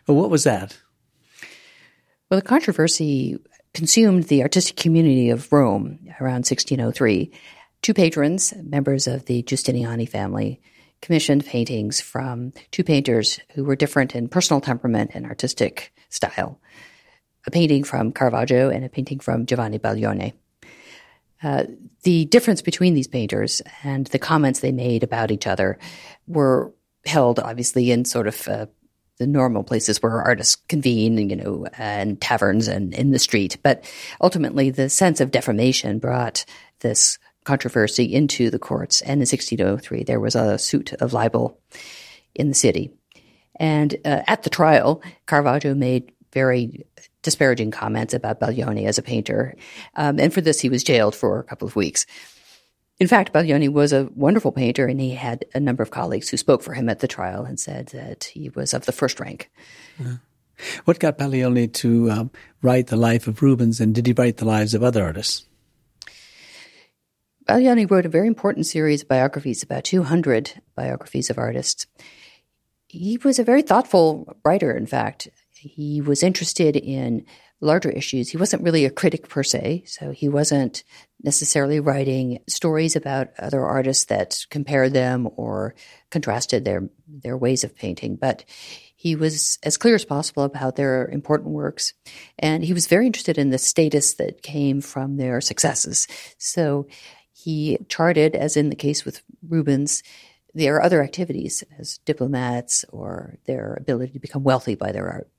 Well, 0.07 0.17
what 0.17 0.29
was 0.29 0.43
that? 0.43 0.77
Well, 2.29 2.39
the 2.39 2.45
controversy 2.45 3.37
consumed 3.73 4.25
the 4.25 4.43
artistic 4.43 4.75
community 4.75 5.29
of 5.29 5.51
Rome 5.51 5.99
around 6.19 6.45
1603. 6.45 7.31
Two 7.81 7.93
patrons, 7.93 8.53
members 8.61 9.07
of 9.07 9.25
the 9.25 9.43
Giustiniani 9.43 10.09
family, 10.09 10.59
commissioned 11.01 11.45
paintings 11.45 12.01
from 12.01 12.53
two 12.71 12.83
painters 12.83 13.39
who 13.53 13.63
were 13.63 13.75
different 13.75 14.15
in 14.15 14.27
personal 14.27 14.61
temperament 14.61 15.11
and 15.13 15.25
artistic 15.25 15.93
style 16.09 16.59
a 17.45 17.51
painting 17.51 17.83
from 17.83 18.11
Caravaggio 18.11 18.69
and 18.69 18.83
a 18.83 18.89
painting 18.89 19.19
from 19.19 19.45
Giovanni 19.45 19.77
Baglione. 19.77 20.33
Uh, 21.41 21.63
the 22.03 22.25
difference 22.25 22.61
between 22.61 22.93
these 22.93 23.07
painters 23.07 23.61
and 23.83 24.05
the 24.07 24.19
comments 24.19 24.59
they 24.59 24.71
made 24.71 25.03
about 25.03 25.31
each 25.31 25.47
other 25.47 25.79
were 26.27 26.73
held 27.05 27.39
obviously 27.39 27.89
in 27.89 28.03
sort 28.03 28.27
of 28.27 28.47
uh, 28.47 28.65
the 29.17 29.27
normal 29.27 29.63
places 29.63 30.01
where 30.01 30.21
artists 30.21 30.57
convene, 30.67 31.29
you 31.29 31.35
know, 31.35 31.67
and 31.77 32.19
taverns 32.21 32.67
and 32.67 32.93
in 32.93 33.11
the 33.11 33.19
street. 33.19 33.57
But 33.63 33.89
ultimately, 34.21 34.69
the 34.69 34.89
sense 34.89 35.21
of 35.21 35.31
defamation 35.31 35.99
brought 35.99 36.45
this 36.79 37.17
controversy 37.47 38.03
into 38.03 38.49
the 38.49 38.59
courts. 38.59 39.01
And 39.01 39.13
in 39.13 39.27
1603, 39.27 40.03
there 40.03 40.19
was 40.19 40.35
a 40.35 40.57
suit 40.57 40.93
of 40.93 41.13
libel 41.13 41.59
in 42.35 42.49
the 42.49 42.53
city. 42.53 42.91
And 43.55 43.95
uh, 44.05 44.21
at 44.27 44.43
the 44.43 44.49
trial, 44.49 45.01
Caravaggio 45.25 45.73
made 45.73 46.11
very 46.33 46.85
disparaging 47.23 47.71
comments 47.71 48.13
about 48.13 48.39
Baglioni 48.39 48.85
as 48.85 48.97
a 48.97 49.01
painter. 49.01 49.55
Um, 49.95 50.19
and 50.19 50.33
for 50.33 50.41
this, 50.41 50.59
he 50.59 50.69
was 50.69 50.83
jailed 50.83 51.15
for 51.15 51.39
a 51.39 51.43
couple 51.43 51.67
of 51.67 51.75
weeks. 51.75 52.05
In 52.99 53.07
fact, 53.07 53.31
Baglioni 53.31 53.69
was 53.69 53.93
a 53.93 54.09
wonderful 54.15 54.51
painter, 54.51 54.85
and 54.85 54.99
he 54.99 55.11
had 55.11 55.45
a 55.53 55.59
number 55.59 55.83
of 55.83 55.91
colleagues 55.91 56.29
who 56.29 56.37
spoke 56.37 56.61
for 56.61 56.73
him 56.73 56.89
at 56.89 56.99
the 56.99 57.07
trial 57.07 57.45
and 57.45 57.59
said 57.59 57.87
that 57.87 58.25
he 58.25 58.49
was 58.49 58.73
of 58.73 58.85
the 58.85 58.91
first 58.91 59.19
rank. 59.19 59.49
What 60.85 60.99
got 60.99 61.17
Baglioni 61.17 61.71
to 61.73 62.11
um, 62.11 62.31
write 62.61 62.87
the 62.87 62.95
life 62.97 63.27
of 63.27 63.41
Rubens, 63.41 63.79
and 63.79 63.93
did 63.95 64.07
he 64.07 64.13
write 64.13 64.37
the 64.37 64.45
lives 64.45 64.73
of 64.73 64.83
other 64.83 65.03
artists? 65.03 65.45
Baglioni 67.47 67.89
wrote 67.89 68.05
a 68.05 68.09
very 68.09 68.27
important 68.27 68.65
series 68.65 69.03
of 69.03 69.07
biographies, 69.07 69.63
about 69.63 69.85
200 69.85 70.61
biographies 70.75 71.29
of 71.29 71.37
artists. 71.37 71.87
He 72.87 73.17
was 73.23 73.39
a 73.39 73.43
very 73.43 73.61
thoughtful 73.61 74.37
writer, 74.43 74.75
in 74.75 74.85
fact. 74.85 75.29
He 75.53 76.01
was 76.01 76.23
interested 76.23 76.75
in 76.75 77.25
larger 77.59 77.89
issues. 77.89 78.29
He 78.29 78.37
wasn't 78.37 78.63
really 78.63 78.85
a 78.85 78.91
critic 78.91 79.29
per 79.29 79.43
se, 79.43 79.83
so 79.85 80.11
he 80.11 80.29
wasn't 80.29 80.83
necessarily 81.23 81.79
writing 81.79 82.39
stories 82.47 82.95
about 82.95 83.29
other 83.39 83.63
artists 83.63 84.05
that 84.05 84.45
compared 84.49 84.93
them 84.93 85.27
or 85.35 85.73
contrasted 86.11 86.65
their 86.65 86.89
their 87.07 87.37
ways 87.37 87.63
of 87.63 87.75
painting, 87.75 88.15
but 88.15 88.45
he 88.95 89.15
was 89.15 89.57
as 89.63 89.77
clear 89.77 89.95
as 89.95 90.05
possible 90.05 90.43
about 90.43 90.75
their 90.75 91.07
important 91.07 91.51
works, 91.51 91.93
and 92.37 92.63
he 92.63 92.73
was 92.73 92.87
very 92.87 93.07
interested 93.07 93.37
in 93.37 93.49
the 93.49 93.57
status 93.57 94.15
that 94.15 94.43
came 94.43 94.81
from 94.81 95.17
their 95.17 95.41
successes. 95.41 96.07
So 96.37 96.87
he 97.37 97.77
charted, 97.87 98.35
as 98.35 98.57
in 98.57 98.69
the 98.69 98.75
case 98.75 99.05
with 99.05 99.21
Rubens, 99.47 100.01
their 100.53 100.81
other 100.81 101.03
activities 101.03 101.63
as 101.77 101.99
diplomats 101.99 102.83
or 102.91 103.37
their 103.45 103.77
ability 103.79 104.13
to 104.13 104.19
become 104.19 104.43
wealthy 104.43 104.73
by 104.73 104.91
their 104.91 105.07
art. 105.07 105.29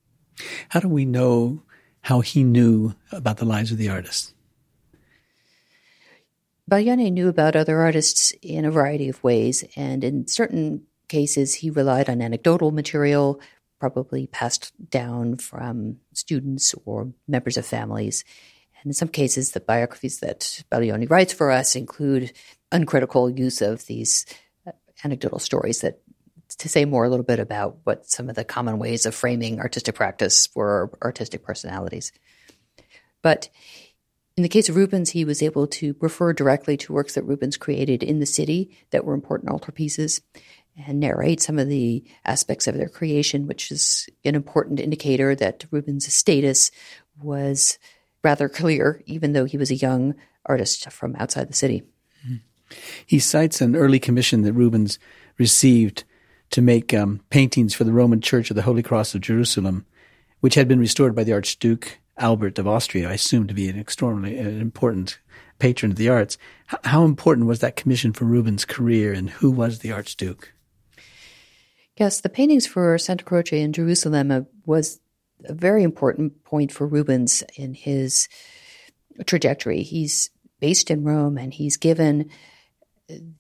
How 0.69 0.79
do 0.79 0.89
we 0.89 1.05
know 1.05 1.63
how 2.03 2.21
he 2.21 2.45
knew 2.45 2.95
about 3.11 3.39
the 3.39 3.45
lives 3.45 3.73
of 3.73 3.79
the 3.79 3.89
artists? 3.89 4.33
Baglioni 6.71 7.11
knew 7.11 7.29
about 7.29 7.57
other 7.57 7.79
artists 7.79 8.33
in 8.43 8.65
a 8.65 8.71
variety 8.71 9.09
of 9.09 9.25
ways, 9.25 9.65
and 9.75 10.05
in 10.05 10.29
certain 10.29 10.83
cases, 11.09 11.55
he 11.55 11.71
relied 11.71 12.09
on 12.09 12.23
anecdotal 12.23 12.71
material, 12.71 13.41
probably 13.81 14.27
passed 14.29 14.73
down 14.91 15.37
from 15.37 15.97
students 16.13 16.75
or 16.85 17.13
members 17.27 17.57
of 17.57 17.67
families. 17.67 18.23
And 18.81 18.91
in 18.91 18.95
some 18.95 19.09
cases, 19.09 19.53
the 19.53 19.61
biographies 19.61 20.21
that 20.21 20.63
Baglioni 20.71 21.11
writes 21.11 21.33
for 21.33 21.51
us 21.51 21.75
include 21.75 22.33
uncritical 22.71 23.31
use 23.31 23.61
of 23.61 23.87
these 23.87 24.27
uh, 24.67 24.73
anecdotal 25.05 25.39
stories 25.39 25.81
that 25.81 26.01
to 26.59 26.69
say 26.69 26.85
more 26.85 27.05
a 27.05 27.11
little 27.11 27.25
bit 27.25 27.39
about 27.39 27.79
what 27.85 28.09
some 28.09 28.29
of 28.29 28.35
the 28.35 28.45
common 28.45 28.79
ways 28.79 29.05
of 29.05 29.15
framing 29.15 29.61
artistic 29.61 29.95
practice 29.95 30.47
for 30.47 30.91
artistic 31.03 31.43
personalities. 31.43 32.13
But 33.23 33.51
in 34.37 34.43
the 34.43 34.49
case 34.49 34.69
of 34.69 34.77
Rubens, 34.77 35.11
he 35.11 35.25
was 35.25 35.43
able 35.43 35.67
to 35.67 35.97
refer 36.01 36.33
directly 36.33 36.77
to 36.79 36.93
works 36.93 37.15
that 37.15 37.25
Rubens 37.25 37.57
created 37.57 38.03
in 38.03 38.21
the 38.21 38.27
city 38.27 38.79
that 38.91 39.05
were 39.05 39.15
important 39.15 39.51
altarpieces 39.51 40.21
and 40.87 41.01
narrate 41.01 41.41
some 41.41 41.59
of 41.59 41.69
the 41.69 42.05
aspects 42.25 42.69
of 42.69 42.77
their 42.77 42.89
creation, 42.89 43.49
which 43.49 43.73
is 43.73 44.09
an 44.25 44.37
important 44.37 44.79
indicator 44.79 45.35
that 45.35 45.67
Rubens' 45.73 46.13
status 46.13 46.71
was 47.21 47.79
rather 48.23 48.49
clear, 48.49 49.03
even 49.07 49.33
though 49.33 49.45
he 49.45 49.57
was 49.57 49.71
a 49.71 49.77
young 49.77 50.15
artist 50.47 50.91
from 50.91 51.15
outside 51.17 51.49
the 51.49 51.55
city. 51.55 51.83
He 53.07 53.19
cites 53.19 53.61
an 53.61 53.77
early 53.77 53.99
commission 53.99 54.43
that 54.43 54.53
Rubens 54.53 54.99
received 55.39 56.05
to 56.51 56.63
make 56.63 56.93
um, 56.93 57.21
paintings 57.31 57.75
for 57.75 57.85
the 57.85 57.93
Roman 57.93 58.21
Church 58.21 58.51
of 58.51 58.57
the 58.57 58.63
Holy 58.63 58.83
Cross 58.83 59.15
of 59.15 59.21
Jerusalem, 59.21 59.87
which 60.41 60.55
had 60.55 60.69
been 60.69 60.81
restored 60.81 61.15
by 61.15 61.25
the 61.25 61.33
Archduke 61.33 61.99
Albert 62.19 62.59
of 62.59 62.67
Austria, 62.67 63.09
I 63.09 63.15
assume 63.15 63.47
to 63.47 63.55
be 63.55 63.69
an 63.69 63.79
extraordinarily 63.79 64.39
an 64.39 64.61
important 64.61 65.19
patron 65.59 65.93
of 65.93 65.99
the 65.99 66.09
arts. 66.09 66.37
H- 66.73 66.81
how 66.85 67.05
important 67.05 67.47
was 67.47 67.61
that 67.61 67.77
commission 67.77 68.13
for 68.13 68.25
Rubens' 68.25 68.65
career, 68.65 69.13
and 69.13 69.31
who 69.31 69.51
was 69.51 69.79
the 69.79 69.93
Archduke? 69.93 70.53
Yes, 71.97 72.21
the 72.21 72.29
paintings 72.29 72.67
for 72.67 72.97
Santa 72.99 73.25
Croce 73.25 73.61
in 73.61 73.73
Jerusalem 73.73 74.31
uh, 74.31 74.41
was 74.67 75.01
a 75.45 75.55
very 75.55 75.83
important 75.83 76.45
point 76.45 76.73
for 76.73 76.87
Rubens 76.87 77.43
in 77.57 77.75
his 77.75 78.29
trajectory. 79.27 79.83
He's 79.83 80.31
based 80.61 80.91
in 80.91 81.05
Rome, 81.05 81.39
and 81.39 81.55
he's 81.55 81.77
given 81.77 82.31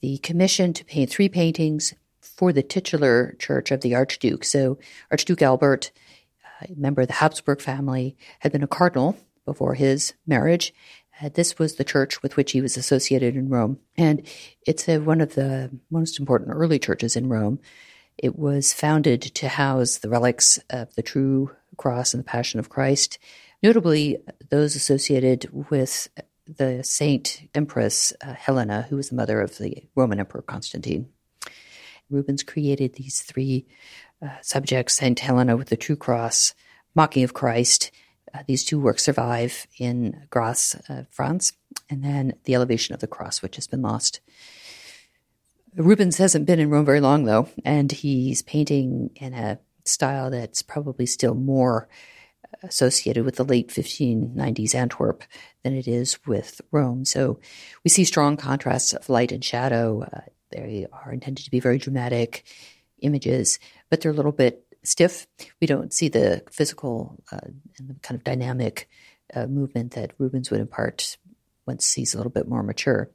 the 0.00 0.18
commission 0.18 0.72
to 0.72 0.84
paint 0.84 1.10
three 1.10 1.28
paintings 1.28 1.94
for 2.20 2.52
the 2.52 2.62
titular 2.62 3.34
church 3.38 3.70
of 3.70 3.80
the 3.80 3.94
Archduke. 3.94 4.44
So, 4.44 4.78
Archduke 5.10 5.42
Albert, 5.42 5.90
a 6.62 6.72
member 6.76 7.02
of 7.02 7.08
the 7.08 7.14
Habsburg 7.14 7.60
family, 7.60 8.16
had 8.40 8.52
been 8.52 8.62
a 8.62 8.68
cardinal 8.68 9.16
before 9.44 9.74
his 9.74 10.14
marriage. 10.26 10.72
Uh, 11.20 11.30
this 11.32 11.58
was 11.58 11.76
the 11.76 11.84
church 11.84 12.22
with 12.22 12.36
which 12.36 12.52
he 12.52 12.60
was 12.60 12.76
associated 12.76 13.34
in 13.34 13.48
Rome. 13.48 13.78
And 13.96 14.26
it's 14.66 14.88
a, 14.88 14.98
one 14.98 15.20
of 15.20 15.34
the 15.34 15.70
most 15.90 16.20
important 16.20 16.50
early 16.52 16.78
churches 16.78 17.16
in 17.16 17.28
Rome. 17.28 17.58
It 18.18 18.36
was 18.36 18.72
founded 18.72 19.22
to 19.22 19.48
house 19.48 19.98
the 19.98 20.08
relics 20.08 20.58
of 20.70 20.94
the 20.96 21.02
true 21.02 21.52
cross 21.76 22.12
and 22.12 22.20
the 22.20 22.28
passion 22.28 22.58
of 22.58 22.68
Christ, 22.68 23.18
notably 23.62 24.18
those 24.50 24.74
associated 24.74 25.48
with 25.70 26.08
the 26.46 26.82
saint 26.82 27.48
empress 27.54 28.12
uh, 28.20 28.32
Helena, 28.32 28.86
who 28.88 28.96
was 28.96 29.10
the 29.10 29.16
mother 29.16 29.40
of 29.40 29.58
the 29.58 29.84
Roman 29.94 30.18
Emperor 30.18 30.42
Constantine. 30.42 31.08
Rubens 32.10 32.42
created 32.42 32.94
these 32.94 33.20
three 33.20 33.66
uh, 34.20 34.28
subjects 34.40 34.94
Saint 34.94 35.20
Helena 35.20 35.56
with 35.56 35.68
the 35.68 35.76
true 35.76 35.96
cross, 35.96 36.54
Mocking 36.94 37.22
of 37.22 37.34
Christ. 37.34 37.90
Uh, 38.34 38.42
these 38.46 38.64
two 38.64 38.80
works 38.80 39.04
survive 39.04 39.66
in 39.78 40.26
Grasse, 40.30 40.74
uh, 40.88 41.04
France, 41.10 41.52
and 41.88 42.02
then 42.02 42.34
The 42.44 42.54
Elevation 42.54 42.94
of 42.94 43.00
the 43.00 43.06
Cross, 43.06 43.42
which 43.42 43.56
has 43.56 43.66
been 43.66 43.82
lost. 43.82 44.20
Rubens 45.78 46.18
hasn't 46.18 46.44
been 46.44 46.58
in 46.58 46.70
Rome 46.70 46.84
very 46.84 47.00
long, 47.00 47.24
though, 47.24 47.48
and 47.64 47.92
he's 47.92 48.42
painting 48.42 49.10
in 49.14 49.32
a 49.32 49.60
style 49.84 50.28
that's 50.28 50.60
probably 50.60 51.06
still 51.06 51.34
more 51.34 51.88
associated 52.64 53.24
with 53.24 53.36
the 53.36 53.44
late 53.44 53.68
1590s 53.68 54.74
Antwerp 54.74 55.22
than 55.62 55.74
it 55.74 55.86
is 55.86 56.18
with 56.26 56.60
Rome. 56.72 57.04
So 57.04 57.38
we 57.84 57.90
see 57.90 58.04
strong 58.04 58.36
contrasts 58.36 58.92
of 58.92 59.08
light 59.08 59.30
and 59.30 59.44
shadow. 59.44 60.02
Uh, 60.02 60.20
they 60.50 60.86
are 60.92 61.12
intended 61.12 61.44
to 61.44 61.50
be 61.50 61.60
very 61.60 61.78
dramatic 61.78 62.44
images, 63.00 63.60
but 63.88 64.00
they're 64.00 64.10
a 64.10 64.16
little 64.16 64.32
bit 64.32 64.64
stiff. 64.82 65.28
We 65.60 65.68
don't 65.68 65.92
see 65.92 66.08
the 66.08 66.42
physical 66.50 67.22
uh, 67.30 67.38
and 67.78 67.88
the 67.88 67.94
kind 68.02 68.18
of 68.18 68.24
dynamic 68.24 68.88
uh, 69.32 69.46
movement 69.46 69.92
that 69.92 70.14
Rubens 70.18 70.50
would 70.50 70.60
impart 70.60 71.18
once 71.66 71.92
he's 71.92 72.14
a 72.14 72.16
little 72.16 72.32
bit 72.32 72.48
more 72.48 72.62
mature. 72.62 73.10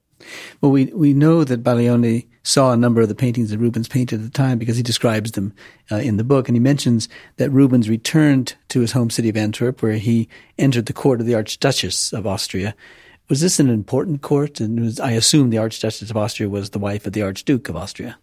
Well, 0.62 0.71
we, 0.71 0.86
we 0.86 1.13
know 1.13 1.43
that 1.43 1.63
Baglioni 1.63 2.28
saw 2.43 2.71
a 2.71 2.78
number 2.78 3.02
of 3.02 3.08
the 3.08 3.15
paintings 3.15 3.49
that 3.49 3.58
Rubens 3.58 3.88
painted 3.88 4.19
at 4.19 4.26
the 4.26 4.30
time 4.30 4.58
because 4.58 4.78
he 4.78 4.84
describes 4.84 5.32
them 5.32 5.54
uh, 5.91 5.97
in 5.97 6.17
the 6.17 6.23
book. 6.23 6.47
And 6.47 6.56
he 6.56 6.60
mentions 6.60 7.08
that 7.38 7.49
Rubens 7.52 7.89
returned 7.89 8.56
to 8.69 8.82
his 8.82 8.91
home 8.91 9.10
city 9.10 9.30
of 9.30 9.38
Antwerp, 9.38 9.82
where 9.82 9.93
he 9.93 10.28
entered 10.58 10.86
the 10.86 10.93
court 10.93 11.21
of 11.21 11.26
the 11.26 11.36
Archduchess 11.36 12.12
of 12.12 12.28
Austria 12.28 12.76
was 13.30 13.41
this 13.41 13.60
an 13.60 13.69
important 13.69 14.21
court? 14.21 14.60
And 14.60 14.80
was, 14.80 14.99
I 14.99 15.12
assume 15.12 15.49
the 15.49 15.58
Archduchess 15.58 16.10
of 16.10 16.17
Austria 16.17 16.49
was 16.49 16.69
the 16.69 16.80
wife 16.80 17.08
of 17.08 17.13
the 17.13 17.21
Archduke 17.21 17.69
of 17.69 17.76
Austria. 17.76 18.17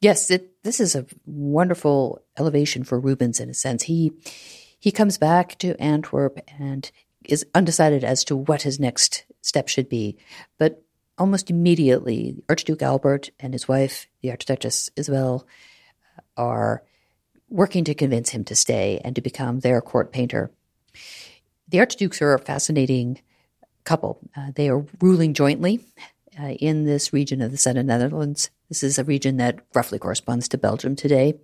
Yes, 0.00 0.30
it, 0.30 0.62
this 0.64 0.80
is 0.80 0.94
a 0.94 1.06
wonderful 1.26 2.22
elevation 2.38 2.82
for 2.82 2.98
Rubens 2.98 3.38
in 3.38 3.48
a 3.48 3.54
sense. 3.54 3.84
He 3.84 4.12
he 4.78 4.90
comes 4.90 5.16
back 5.16 5.56
to 5.60 5.80
Antwerp 5.80 6.40
and 6.58 6.90
is 7.24 7.46
undecided 7.54 8.02
as 8.02 8.24
to 8.24 8.36
what 8.36 8.62
his 8.62 8.80
next 8.80 9.24
step 9.42 9.68
should 9.68 9.88
be. 9.88 10.16
But 10.58 10.82
almost 11.18 11.50
immediately, 11.50 12.42
Archduke 12.48 12.82
Albert 12.82 13.30
and 13.38 13.52
his 13.52 13.68
wife, 13.68 14.06
the 14.22 14.30
Archduchess 14.30 14.90
Isabel, 14.96 15.46
are 16.36 16.82
working 17.48 17.84
to 17.84 17.94
convince 17.94 18.30
him 18.30 18.44
to 18.44 18.54
stay 18.54 19.00
and 19.04 19.14
to 19.14 19.20
become 19.20 19.60
their 19.60 19.80
court 19.80 20.10
painter. 20.10 20.50
The 21.68 21.80
archdukes 21.80 22.20
are 22.22 22.34
a 22.34 22.38
fascinating 22.38 23.20
couple. 23.84 24.18
Uh, 24.36 24.52
they 24.54 24.68
are 24.68 24.86
ruling 25.00 25.34
jointly 25.34 25.80
uh, 26.40 26.52
in 26.52 26.84
this 26.84 27.12
region 27.12 27.42
of 27.42 27.50
the 27.50 27.58
Southern 27.58 27.86
Netherlands. 27.86 28.50
This 28.68 28.82
is 28.82 28.98
a 28.98 29.04
region 29.04 29.36
that 29.36 29.60
roughly 29.74 29.98
corresponds 29.98 30.48
to 30.48 30.58
Belgium 30.58 30.96
today. 30.96 31.34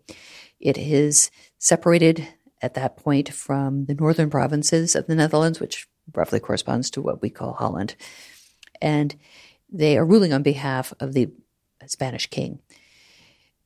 It 0.60 0.78
is 0.78 1.30
separated 1.58 2.26
at 2.60 2.74
that 2.74 2.96
point 2.96 3.32
from 3.32 3.84
the 3.84 3.94
northern 3.94 4.30
provinces 4.30 4.96
of 4.96 5.06
the 5.06 5.14
Netherlands, 5.14 5.60
which 5.60 5.88
roughly 6.14 6.40
corresponds 6.40 6.90
to 6.90 7.02
what 7.02 7.22
we 7.22 7.30
call 7.30 7.52
Holland. 7.52 7.94
And 8.80 9.14
they 9.70 9.98
are 9.98 10.04
ruling 10.04 10.32
on 10.32 10.42
behalf 10.42 10.92
of 11.00 11.12
the 11.12 11.30
Spanish 11.86 12.28
king. 12.28 12.60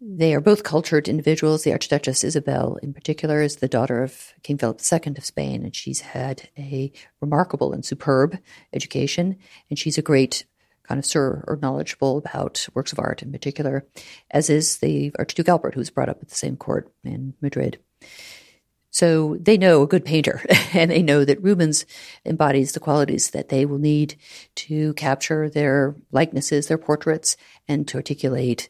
They 0.04 0.34
are 0.34 0.40
both 0.40 0.64
cultured 0.64 1.06
individuals. 1.06 1.62
The 1.62 1.70
Archduchess 1.70 2.24
Isabel, 2.24 2.76
in 2.82 2.92
particular, 2.92 3.40
is 3.40 3.56
the 3.56 3.68
daughter 3.68 4.02
of 4.02 4.32
King 4.42 4.58
Philip 4.58 4.80
II 4.80 5.14
of 5.16 5.24
Spain, 5.24 5.62
and 5.62 5.76
she's 5.76 6.00
had 6.00 6.48
a 6.58 6.90
remarkable 7.20 7.72
and 7.72 7.84
superb 7.84 8.36
education, 8.72 9.36
and 9.70 9.78
she's 9.78 9.98
a 9.98 10.02
great 10.02 10.44
connoisseur 10.82 11.44
or 11.46 11.56
knowledgeable 11.62 12.18
about 12.18 12.66
works 12.74 12.92
of 12.92 12.98
art 12.98 13.22
in 13.22 13.30
particular, 13.30 13.86
as 14.32 14.50
is 14.50 14.78
the 14.78 15.12
Archduke 15.20 15.48
Albert, 15.48 15.74
who 15.74 15.80
was 15.80 15.90
brought 15.90 16.08
up 16.08 16.20
at 16.20 16.28
the 16.28 16.34
same 16.34 16.56
court 16.56 16.92
in 17.04 17.34
Madrid. 17.40 17.78
So 18.92 19.38
they 19.40 19.56
know 19.56 19.82
a 19.82 19.86
good 19.86 20.04
painter, 20.04 20.44
and 20.74 20.90
they 20.90 21.02
know 21.02 21.24
that 21.24 21.42
Rubens 21.42 21.86
embodies 22.26 22.72
the 22.72 22.80
qualities 22.80 23.30
that 23.30 23.48
they 23.48 23.64
will 23.64 23.78
need 23.78 24.16
to 24.56 24.92
capture 24.94 25.48
their 25.48 25.96
likenesses, 26.12 26.68
their 26.68 26.78
portraits, 26.78 27.36
and 27.66 27.88
to 27.88 27.96
articulate 27.96 28.68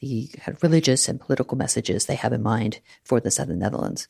the 0.00 0.28
kind 0.38 0.56
of 0.56 0.62
religious 0.62 1.08
and 1.08 1.20
political 1.20 1.56
messages 1.56 2.06
they 2.06 2.16
have 2.16 2.32
in 2.32 2.42
mind 2.42 2.80
for 3.04 3.20
the 3.20 3.30
southern 3.30 3.60
Netherlands. 3.60 4.08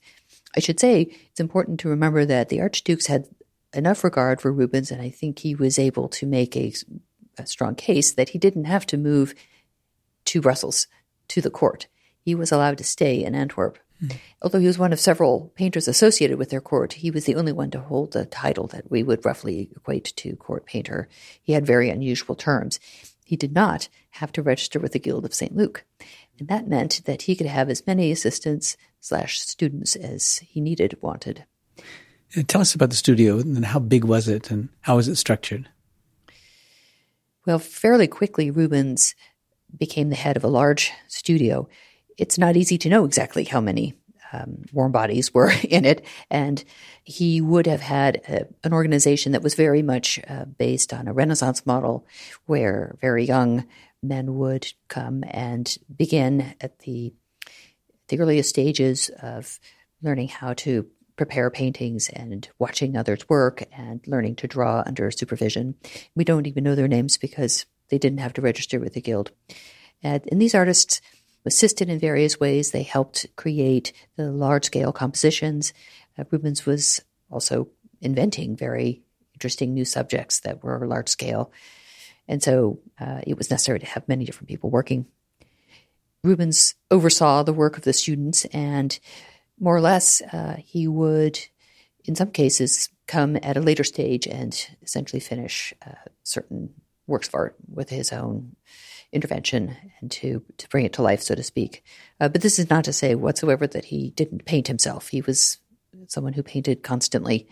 I 0.57 0.61
should 0.61 0.81
say 0.81 1.15
it's 1.31 1.41
important 1.41 1.79
to 1.81 1.89
remember 1.89 2.25
that 2.25 2.49
the 2.49 2.63
archdukes 2.63 3.07
had 3.07 3.27
enough 3.75 4.03
regard 4.03 4.41
for 4.41 4.51
Rubens, 4.51 4.91
and 4.91 5.03
I 5.03 5.11
think 5.11 5.39
he 5.39 5.55
was 5.55 5.79
able 5.79 6.09
to 6.09 6.27
make 6.27 6.57
a, 6.57 6.73
a 7.37 7.47
strong 7.47 7.75
case 7.75 8.13
that 8.13 8.31
he 8.31 8.39
didn't 8.39 8.65
have 8.65 8.87
to 8.87 8.97
move 8.97 9.35
to 10.25 10.41
Brussels 10.41 10.87
to 11.29 11.43
the 11.43 11.51
court. 11.51 11.87
He 12.19 12.35
was 12.35 12.51
allowed 12.51 12.79
to 12.79 12.85
stay 12.85 13.23
in 13.23 13.35
Antwerp. 13.35 13.79
Mm-hmm. 14.05 14.19
Although 14.43 14.59
he 14.61 14.67
was 14.67 14.79
one 14.79 14.93
of 14.93 15.01
several 15.01 15.53
painters 15.55 15.89
associated 15.89 16.39
with 16.39 16.51
their 16.51 16.61
court, 16.61 16.95
he 16.95 17.11
was 17.11 17.25
the 17.25 17.37
only 17.37 17.53
one 17.53 17.71
to 17.71 17.81
hold 17.81 18.13
the 18.13 18.27
title 18.27 18.67
that 18.69 18.91
we 18.91 19.03
would 19.03 19.25
roughly 19.25 19.71
equate 19.75 20.13
to 20.17 20.37
court 20.37 20.67
painter. 20.67 21.09
He 21.43 21.53
had 21.53 21.67
very 21.67 21.91
unusual 21.91 22.35
terms. 22.35 22.79
He 23.25 23.37
did 23.37 23.53
not 23.53 23.89
have 24.11 24.33
to 24.33 24.43
register 24.43 24.79
with 24.79 24.93
the 24.93 24.99
Guild 24.99 25.25
of 25.25 25.35
St. 25.35 25.57
Luke. 25.57 25.85
And 26.39 26.49
that 26.49 26.69
meant 26.69 27.03
that 27.07 27.23
he 27.23 27.37
could 27.37 27.47
have 27.47 27.71
as 27.71 27.87
many 27.87 28.11
assistants 28.11 28.77
slash 29.01 29.41
students 29.41 29.97
as 29.97 30.39
he 30.39 30.61
needed, 30.61 30.99
wanted. 31.01 31.45
Tell 32.49 32.61
us 32.61 32.75
about 32.75 32.91
the 32.91 32.97
studio 32.97 33.39
and 33.39 33.65
how 33.65 33.79
big 33.79 34.05
was 34.05 34.29
it 34.29 34.51
and 34.51 34.69
how 34.81 34.97
was 34.97 35.09
it 35.09 35.17
structured? 35.17 35.69
Well, 37.47 37.59
fairly 37.59 38.09
quickly, 38.09 38.51
Rubens 38.51 39.15
became 39.77 40.09
the 40.09 40.17
head 40.17 40.37
of 40.37 40.45
a 40.45 40.49
large 40.49 40.93
studio. 41.09 41.69
It's 42.17 42.39
not 42.39 42.57
easy 42.57 42.79
to 42.79 42.89
know 42.89 43.05
exactly 43.05 43.45
how 43.45 43.61
many 43.61 43.95
um, 44.33 44.65
warm 44.73 44.93
bodies 44.93 45.33
were 45.33 45.53
in 45.69 45.85
it. 45.85 46.05
And 46.31 46.63
he 47.05 47.41
would 47.41 47.67
have 47.67 47.81
had 47.81 48.17
a, 48.29 48.47
an 48.65 48.73
organization 48.73 49.33
that 49.33 49.43
was 49.43 49.55
very 49.55 49.83
much 49.83 50.21
uh, 50.29 50.45
based 50.45 50.93
on 50.93 51.09
a 51.09 51.13
Renaissance 51.13 51.65
model 51.67 52.07
where 52.47 52.97
very 53.01 53.25
young 53.25 53.67
men 54.03 54.35
would 54.35 54.73
come 54.89 55.25
and 55.29 55.77
begin 55.95 56.55
at 56.61 56.81
the, 56.81 57.13
the 58.09 58.21
earliest 58.21 58.51
stages 58.51 59.11
of 59.23 59.59
learning 60.03 60.29
how 60.29 60.53
to 60.53 60.87
prepare 61.17 61.49
paintings 61.49 62.09
and 62.11 62.49
watching 62.59 62.97
others 62.97 63.29
work 63.29 63.63
and 63.73 64.01
learning 64.07 64.35
to 64.35 64.49
draw 64.49 64.83
under 64.85 65.11
supervision. 65.11 65.75
We 66.15 66.25
don't 66.25 66.47
even 66.47 66.65
know 66.65 66.75
their 66.75 66.89
names 66.89 67.17
because 67.17 67.67
they 67.89 67.99
didn't 67.99 68.19
have 68.19 68.33
to 68.35 68.43
register 68.43 68.81
with 68.81 68.95
the 68.95 69.01
guild. 69.01 69.31
And, 70.03 70.23
and 70.31 70.43
these 70.43 70.55
artists 70.55 71.01
assisted 71.45 71.89
in 71.89 71.99
various 71.99 72.41
ways. 72.41 72.71
They 72.71 72.83
helped 72.83 73.27
create 73.37 73.93
the 74.17 74.31
large 74.31 74.65
scale 74.65 74.93
compositions. 74.93 75.73
Uh, 76.19 76.25
Rubens 76.31 76.65
was 76.65 77.01
also 77.31 77.69
inventing 78.01 78.57
very 78.57 79.03
interesting 79.35 79.75
new 79.75 79.85
subjects 79.85 80.41
that 80.41 80.63
were 80.63 80.87
large 80.87 81.09
scale. 81.09 81.53
And 82.29 82.43
so 82.43 82.81
uh, 82.99 83.21
it 83.27 83.37
was 83.37 83.51
necessary 83.51 83.81
to 83.81 83.87
have 83.87 84.09
many 84.09 84.25
different 84.25 84.49
people 84.49 84.71
working. 84.71 85.07
Rubens 86.23 86.75
oversaw 86.91 87.43
the 87.43 87.53
work 87.53 87.77
of 87.77 87.85
the 87.85 87.93
students, 87.93 88.47
and 88.47 88.99
more 89.61 89.77
or 89.77 89.81
less, 89.83 90.23
uh, 90.23 90.57
he 90.59 90.89
would, 90.89 91.39
in 92.05 92.15
some 92.15 92.31
cases, 92.31 92.89
come 93.07 93.37
at 93.43 93.59
a 93.59 93.61
later 93.61 93.85
stage 93.85 94.27
and 94.27 94.69
essentially 94.83 95.21
finish 95.21 95.75
uh, 95.87 95.93
certain 96.23 96.71
works 97.07 97.29
of 97.29 97.35
art 97.35 97.57
with 97.71 97.91
his 97.91 98.11
own 98.11 98.57
intervention 99.13 99.77
and 100.01 100.11
to, 100.11 100.43
to 100.59 100.69
bring 100.69 100.85
it 100.85 100.93
to 100.95 101.03
life, 101.03 101.23
so 101.23 101.35
to 101.35 101.43
speak. 101.43 101.85
Uh, 102.21 102.29
but 102.29 102.41
this 102.41 102.59
is 102.59 102.71
not 102.71 102.85
to 102.85 102.93
say 102.93 103.15
whatsoever 103.15 103.67
that 103.67 103.87
he 103.87 104.11
didn't 104.11 104.45
paint 104.45 104.69
himself. 104.69 105.09
He 105.09 105.21
was 105.21 105.59
someone 106.09 106.33
who 106.33 106.43
painted 106.43 106.83
constantly. 106.83 107.49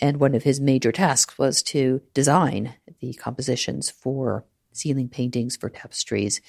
And 0.00 0.18
one 0.18 0.34
of 0.34 0.42
his 0.42 0.60
major 0.60 0.92
tasks 0.92 1.38
was 1.38 1.62
to 1.64 2.00
design 2.14 2.74
the 3.00 3.12
compositions 3.14 3.90
for 3.90 4.44
ceiling 4.72 5.08
paintings, 5.08 5.56
for 5.56 5.68
tapestries, 5.68 6.40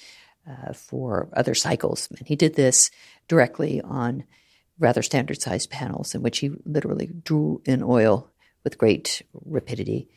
uh, 0.48 0.72
for 0.72 1.28
other 1.34 1.54
cycles. 1.54 2.08
And 2.18 2.26
he 2.26 2.36
did 2.36 2.54
this 2.54 2.90
directly 3.28 3.80
on 3.82 4.24
rather 4.78 5.02
standard 5.02 5.40
sized 5.40 5.70
panels 5.70 6.14
in 6.14 6.22
which 6.22 6.38
he 6.38 6.50
literally 6.64 7.10
drew 7.24 7.62
in 7.64 7.82
oil 7.82 8.30
with 8.64 8.78
great 8.78 9.22
rapidity. 9.44 10.08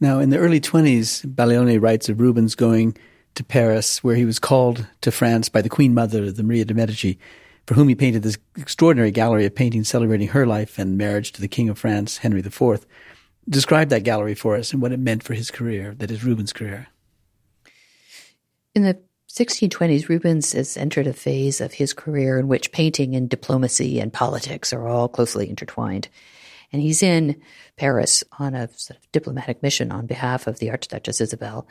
Now, 0.00 0.20
in 0.20 0.30
the 0.30 0.38
early 0.38 0.60
20s, 0.60 1.24
Baglione 1.34 1.80
writes 1.80 2.08
of 2.08 2.20
Rubens 2.20 2.54
going 2.54 2.96
to 3.34 3.44
Paris, 3.44 4.02
where 4.02 4.16
he 4.16 4.24
was 4.24 4.38
called 4.38 4.86
to 5.00 5.10
France 5.10 5.48
by 5.48 5.62
the 5.62 5.68
Queen 5.68 5.94
Mother, 5.94 6.30
the 6.30 6.42
Maria 6.42 6.64
de' 6.64 6.74
Medici, 6.74 7.18
for 7.66 7.74
whom 7.74 7.88
he 7.88 7.94
painted 7.94 8.22
this 8.22 8.38
extraordinary 8.56 9.10
gallery 9.10 9.46
of 9.46 9.54
paintings 9.54 9.88
celebrating 9.88 10.28
her 10.28 10.46
life 10.46 10.78
and 10.78 10.98
marriage 10.98 11.32
to 11.32 11.40
the 11.40 11.48
King 11.48 11.68
of 11.68 11.78
France, 11.78 12.18
Henry 12.18 12.40
IV. 12.40 12.86
Describe 13.48 13.88
that 13.88 14.04
gallery 14.04 14.34
for 14.34 14.56
us 14.56 14.72
and 14.72 14.80
what 14.80 14.92
it 14.92 14.98
meant 14.98 15.22
for 15.22 15.34
his 15.34 15.50
career, 15.50 15.94
that 15.98 16.10
is 16.10 16.24
Rubens' 16.24 16.52
career. 16.52 16.88
In 18.74 18.82
the 18.82 18.98
1620s, 19.30 20.08
Rubens 20.08 20.52
has 20.52 20.76
entered 20.76 21.06
a 21.06 21.12
phase 21.12 21.60
of 21.60 21.72
his 21.72 21.92
career 21.92 22.38
in 22.38 22.48
which 22.48 22.72
painting 22.72 23.14
and 23.16 23.28
diplomacy 23.28 23.98
and 23.98 24.12
politics 24.12 24.72
are 24.72 24.86
all 24.86 25.08
closely 25.08 25.48
intertwined. 25.48 26.08
And 26.72 26.82
he's 26.82 27.02
in 27.02 27.40
Paris 27.76 28.24
on 28.38 28.54
a 28.54 28.68
sort 28.76 28.98
of 28.98 29.12
diplomatic 29.12 29.62
mission 29.62 29.92
on 29.92 30.06
behalf 30.06 30.46
of 30.46 30.58
the 30.58 30.70
Archduchess 30.70 31.20
Isabel 31.20 31.66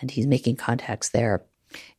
and 0.00 0.10
he's 0.10 0.26
making 0.26 0.56
contacts 0.56 1.08
there. 1.10 1.44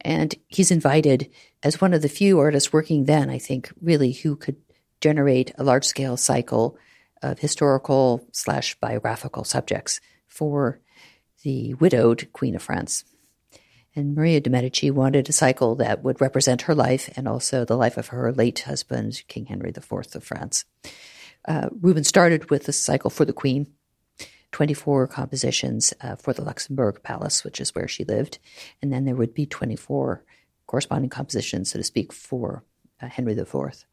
And 0.02 0.34
he's 0.48 0.72
invited 0.72 1.30
as 1.63 1.80
one 1.80 1.94
of 1.94 2.02
the 2.02 2.10
few 2.10 2.39
artists 2.39 2.74
working 2.74 3.06
then, 3.06 3.30
I 3.30 3.38
think, 3.38 3.72
really 3.82 4.12
who 4.12 4.36
could 4.36 4.58
generate 5.02 5.52
a 5.58 5.63
large 5.63 5.86
scale 5.86 6.18
cycle 6.18 6.78
of 7.22 7.39
historical 7.39 8.26
slash 8.32 8.76
biographical 8.80 9.44
subjects 9.44 10.00
for 10.28 10.80
the 11.44 11.74
widowed 11.76 12.32
Queen 12.34 12.56
of 12.56 12.62
France. 12.62 13.04
And 13.96 14.15
Maria 14.15 14.39
de' 14.39 14.50
Medici 14.50 14.92
wanted 14.92 15.28
a 15.30 15.34
cycle 15.34 15.76
that 15.76 16.04
would 16.04 16.22
represent 16.22 16.63
her 16.63 16.76
life 16.76 17.10
and 17.15 17.28
also 17.28 17.65
the 17.65 17.78
life 17.78 17.98
of 17.98 18.08
her 18.08 18.32
late 18.32 18.60
husband, 18.60 19.24
King 19.28 19.48
Henry 19.48 19.70
IV 19.70 19.92
of 19.92 20.24
France. 20.24 20.65
Uh, 21.48 21.70
Rubens 21.82 22.08
started 22.08 22.50
with 22.50 22.68
a 22.68 22.74
cycle 22.74 23.10
for 23.10 23.26
the 23.26 23.34
Queen, 23.34 23.68
24 24.51 25.07
compositions 25.07 25.93
uh, 26.01 26.15
for 26.15 26.33
the 26.33 26.43
Luxembourg 26.43 27.01
Palace, 27.03 27.43
which 27.43 27.62
is 27.62 27.75
where 27.75 27.88
she 27.88 28.03
lived. 28.03 28.39
And 28.81 28.91
then 28.91 29.05
there 29.05 29.15
would 29.15 29.33
be 29.33 29.45
24 29.45 30.23
corresponding 30.67 31.09
compositions, 31.09 31.71
so 31.71 31.79
to 31.79 31.83
speak, 31.83 32.13
for 32.13 32.63
uh, 33.01 33.07
Henry 33.07 33.33
IV. 33.33 33.85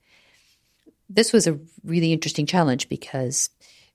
This 1.08 1.32
was 1.32 1.46
a 1.46 1.58
really 1.84 2.12
interesting 2.12 2.46
challenge 2.46 2.88
because 2.88 3.50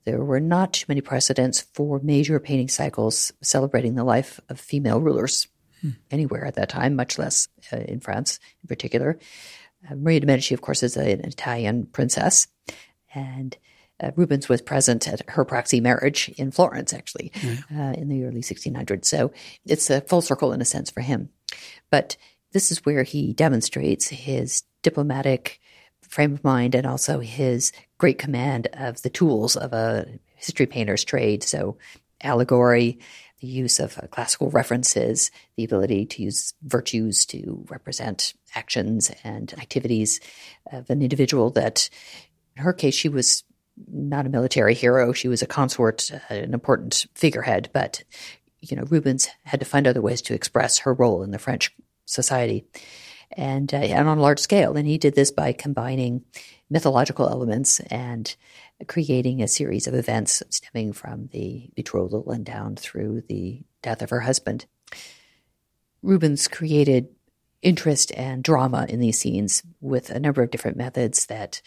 there 0.06 0.24
were 0.24 0.39
not 0.39 0.74
too 0.74 0.86
many 0.88 1.02
precedents 1.02 1.62
for 1.74 2.00
major 2.02 2.39
painting 2.39 2.69
cycles 2.69 3.32
celebrating 3.41 3.95
the 3.95 4.04
life 4.04 4.39
of 4.50 4.60
female 4.60 5.02
rulers 5.02 5.47
hmm. 5.82 5.91
anywhere 6.10 6.45
at 6.45 6.56
that 6.56 6.69
time, 6.69 6.95
much 6.95 7.19
less 7.19 7.47
uh, 7.71 7.78
in 7.78 8.00
France 8.00 8.39
in 8.63 8.67
particular. 8.67 9.19
Uh, 9.89 9.95
Maria 9.95 10.19
de' 10.19 10.28
Medici, 10.28 10.54
of 10.54 10.62
course, 10.62 10.84
is 10.84 10.97
a, 10.97 11.12
an 11.12 11.26
Italian 11.26 11.86
princess, 11.86 12.47
and 13.13 13.58
uh, 14.02 14.12
Rubens 14.16 14.50
was 14.50 14.62
present 14.62 15.08
at 15.08 15.30
her 15.30 15.46
proxy 15.46 15.80
marriage 15.80 16.30
in 16.38 16.52
Florence, 16.52 16.94
actually, 16.94 17.32
uh, 17.76 17.94
in 17.98 18.10
the 18.10 18.24
early 18.26 18.42
1600s. 18.42 19.06
So 19.06 19.32
it's 19.66 19.90
a 19.90 20.02
full 20.02 20.22
circle 20.22 20.54
in 20.54 20.62
a 20.62 20.66
sense 20.66 20.90
for 20.90 21.02
him. 21.02 21.30
But 21.90 22.18
this 22.52 22.72
is 22.72 22.86
where 22.86 23.04
he 23.04 23.34
demonstrates 23.34 24.08
his 24.08 24.64
diplomatic 24.82 25.60
frame 26.02 26.34
of 26.34 26.44
mind 26.44 26.76
and 26.76 26.86
also 26.86 27.20
his 27.20 27.72
great 27.98 28.18
command 28.18 28.68
of 28.74 29.02
the 29.02 29.10
tools 29.10 29.56
of 29.56 29.72
a 29.74 30.08
history 30.36 30.66
painter's 30.66 31.04
trade. 31.04 31.44
So 31.44 31.78
allegory, 32.22 33.00
the 33.40 33.48
use 33.48 33.80
of 33.80 33.98
uh, 33.98 34.08
classical 34.08 34.50
references, 34.50 35.32
the 35.56 35.64
ability 35.64 36.06
to 36.06 36.24
use 36.24 36.54
virtues 36.64 37.26
to 37.28 37.66
represent 37.70 38.34
actions 38.56 39.12
and 39.24 39.54
activities 39.54 40.20
of 40.72 40.90
an 40.90 41.02
individual 41.02 41.50
that, 41.52 41.90
in 42.56 42.64
her 42.64 42.74
case, 42.74 42.94
she 42.94 43.10
was 43.10 43.44
not 43.92 44.26
a 44.26 44.30
military 44.30 44.74
hero. 44.74 45.14
She 45.14 45.28
was 45.28 45.42
a 45.42 45.48
consort, 45.48 46.12
an 46.30 46.54
important 46.54 47.06
figurehead, 47.16 47.70
but 47.74 48.04
you 48.62 48.78
know, 48.78 48.84
Rubens 48.84 49.28
had 49.44 49.60
to 49.60 49.66
find 49.66 49.88
other 49.88 50.02
ways 50.02 50.22
to 50.24 50.34
express 50.34 50.80
her 50.80 50.94
role 50.94 51.24
in 51.24 51.32
the 51.32 51.40
French 51.40 51.76
society, 52.06 52.66
and 53.32 53.74
uh, 53.74 53.78
and 53.78 54.08
on 54.08 54.18
a 54.20 54.22
large 54.22 54.40
scale. 54.40 54.78
And 54.78 54.88
he 54.88 54.98
did 54.98 55.16
this 55.16 55.32
by 55.32 55.52
combining 55.54 56.24
mythological 56.70 57.28
elements 57.28 57.80
and 57.80 58.36
creating 58.88 59.42
a 59.42 59.48
series 59.48 59.88
of 59.88 59.94
events 59.94 60.42
stemming 60.50 60.94
from 60.94 61.28
the 61.32 61.70
betrothal 61.76 62.32
and 62.32 62.46
down 62.46 62.76
through 62.76 63.22
the 63.28 63.64
death 63.82 64.02
of 64.02 64.10
her 64.10 64.22
husband. 64.22 64.66
Rubens 66.02 66.48
created 66.48 67.10
interest 67.62 68.12
and 68.16 68.44
drama 68.44 68.88
in 68.90 69.00
these 69.00 69.20
scenes 69.20 69.64
with 69.82 70.10
a 70.10 70.20
number 70.20 70.42
of 70.42 70.50
different 70.50 70.78
methods 70.78 71.28
that 71.28 71.62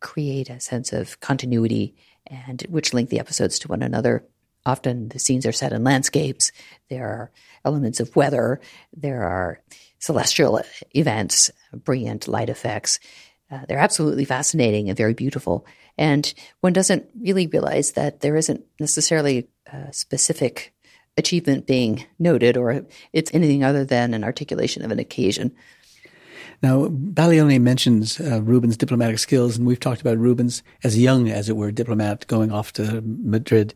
create 0.00 0.50
a 0.50 0.60
sense 0.60 0.92
of 0.92 1.20
continuity 1.20 1.94
and 2.26 2.62
which 2.68 2.94
link 2.94 3.10
the 3.10 3.20
episodes 3.20 3.58
to 3.60 3.68
one 3.68 3.82
another. 3.82 4.24
Often 4.66 5.08
the 5.08 5.18
scenes 5.18 5.46
are 5.46 5.52
set 5.52 5.72
in 5.72 5.84
landscapes. 5.84 6.52
There 6.90 7.06
are 7.06 7.30
elements 7.64 8.00
of 8.00 8.14
weather. 8.14 8.60
There 8.94 9.22
are 9.22 9.60
celestial 9.98 10.60
events, 10.94 11.50
brilliant 11.72 12.28
light 12.28 12.50
effects. 12.50 13.00
Uh, 13.50 13.60
they're 13.66 13.78
absolutely 13.78 14.26
fascinating 14.26 14.88
and 14.88 14.96
very 14.96 15.14
beautiful. 15.14 15.66
And 15.96 16.32
one 16.60 16.72
doesn't 16.74 17.08
really 17.18 17.46
realize 17.46 17.92
that 17.92 18.20
there 18.20 18.36
isn't 18.36 18.64
necessarily 18.78 19.48
a 19.72 19.92
specific 19.92 20.74
achievement 21.16 21.66
being 21.66 22.04
noted 22.18 22.56
or 22.56 22.86
it's 23.12 23.34
anything 23.34 23.64
other 23.64 23.84
than 23.84 24.14
an 24.14 24.22
articulation 24.22 24.84
of 24.84 24.90
an 24.90 24.98
occasion. 24.98 25.54
Now, 26.62 26.88
Baglione 26.88 27.60
mentions 27.60 28.20
uh, 28.20 28.42
Rubens' 28.42 28.76
diplomatic 28.76 29.20
skills, 29.20 29.56
and 29.56 29.66
we've 29.66 29.78
talked 29.78 30.00
about 30.00 30.18
Rubens 30.18 30.62
as 30.82 30.96
a 30.96 31.00
young, 31.00 31.28
as 31.28 31.48
it 31.48 31.56
were, 31.56 31.70
diplomat 31.70 32.26
going 32.26 32.50
off 32.50 32.72
to 32.74 33.00
Madrid 33.04 33.74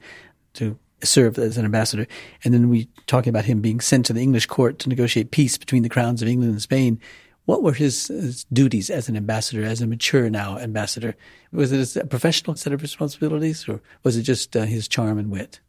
to 0.55 0.77
serve 1.05 1.39
as 1.39 1.57
an 1.59 1.65
ambassador. 1.65 2.07
And 2.45 2.53
then 2.53 2.69
we 2.69 2.89
talking 3.07 3.31
about 3.31 3.45
him 3.45 3.61
being 3.61 3.81
sent 3.81 4.07
to 4.07 4.13
the 4.13 4.23
English 4.23 4.47
court 4.47 4.79
to 4.81 4.89
negotiate 4.89 5.31
peace 5.31 5.59
between 5.59 5.83
the 5.83 5.89
crowns 5.89 6.23
of 6.23 6.29
England 6.29 6.53
and 6.53 6.63
Spain. 6.63 7.01
What 7.45 7.63
were 7.63 7.73
his, 7.73 8.09
his 8.09 8.45
duties 8.53 8.89
as 8.89 9.09
an 9.09 9.17
ambassador, 9.17 9.65
as 9.65 9.81
a 9.81 9.87
mature 9.87 10.31
now 10.31 10.59
ambassador? 10.59 11.17
Was 11.53 11.73
it 11.73 11.97
a 11.97 12.07
professional 12.07 12.57
set 12.57 12.73
of 12.73 12.83
responsibilities, 12.83 13.69
or 13.69 13.81
was 14.05 14.17
it 14.17 14.23
just 14.23 14.57
uh, 14.57 14.63
his 14.63 14.87
charm 14.89 15.19
and 15.19 15.31
wit? 15.31 15.61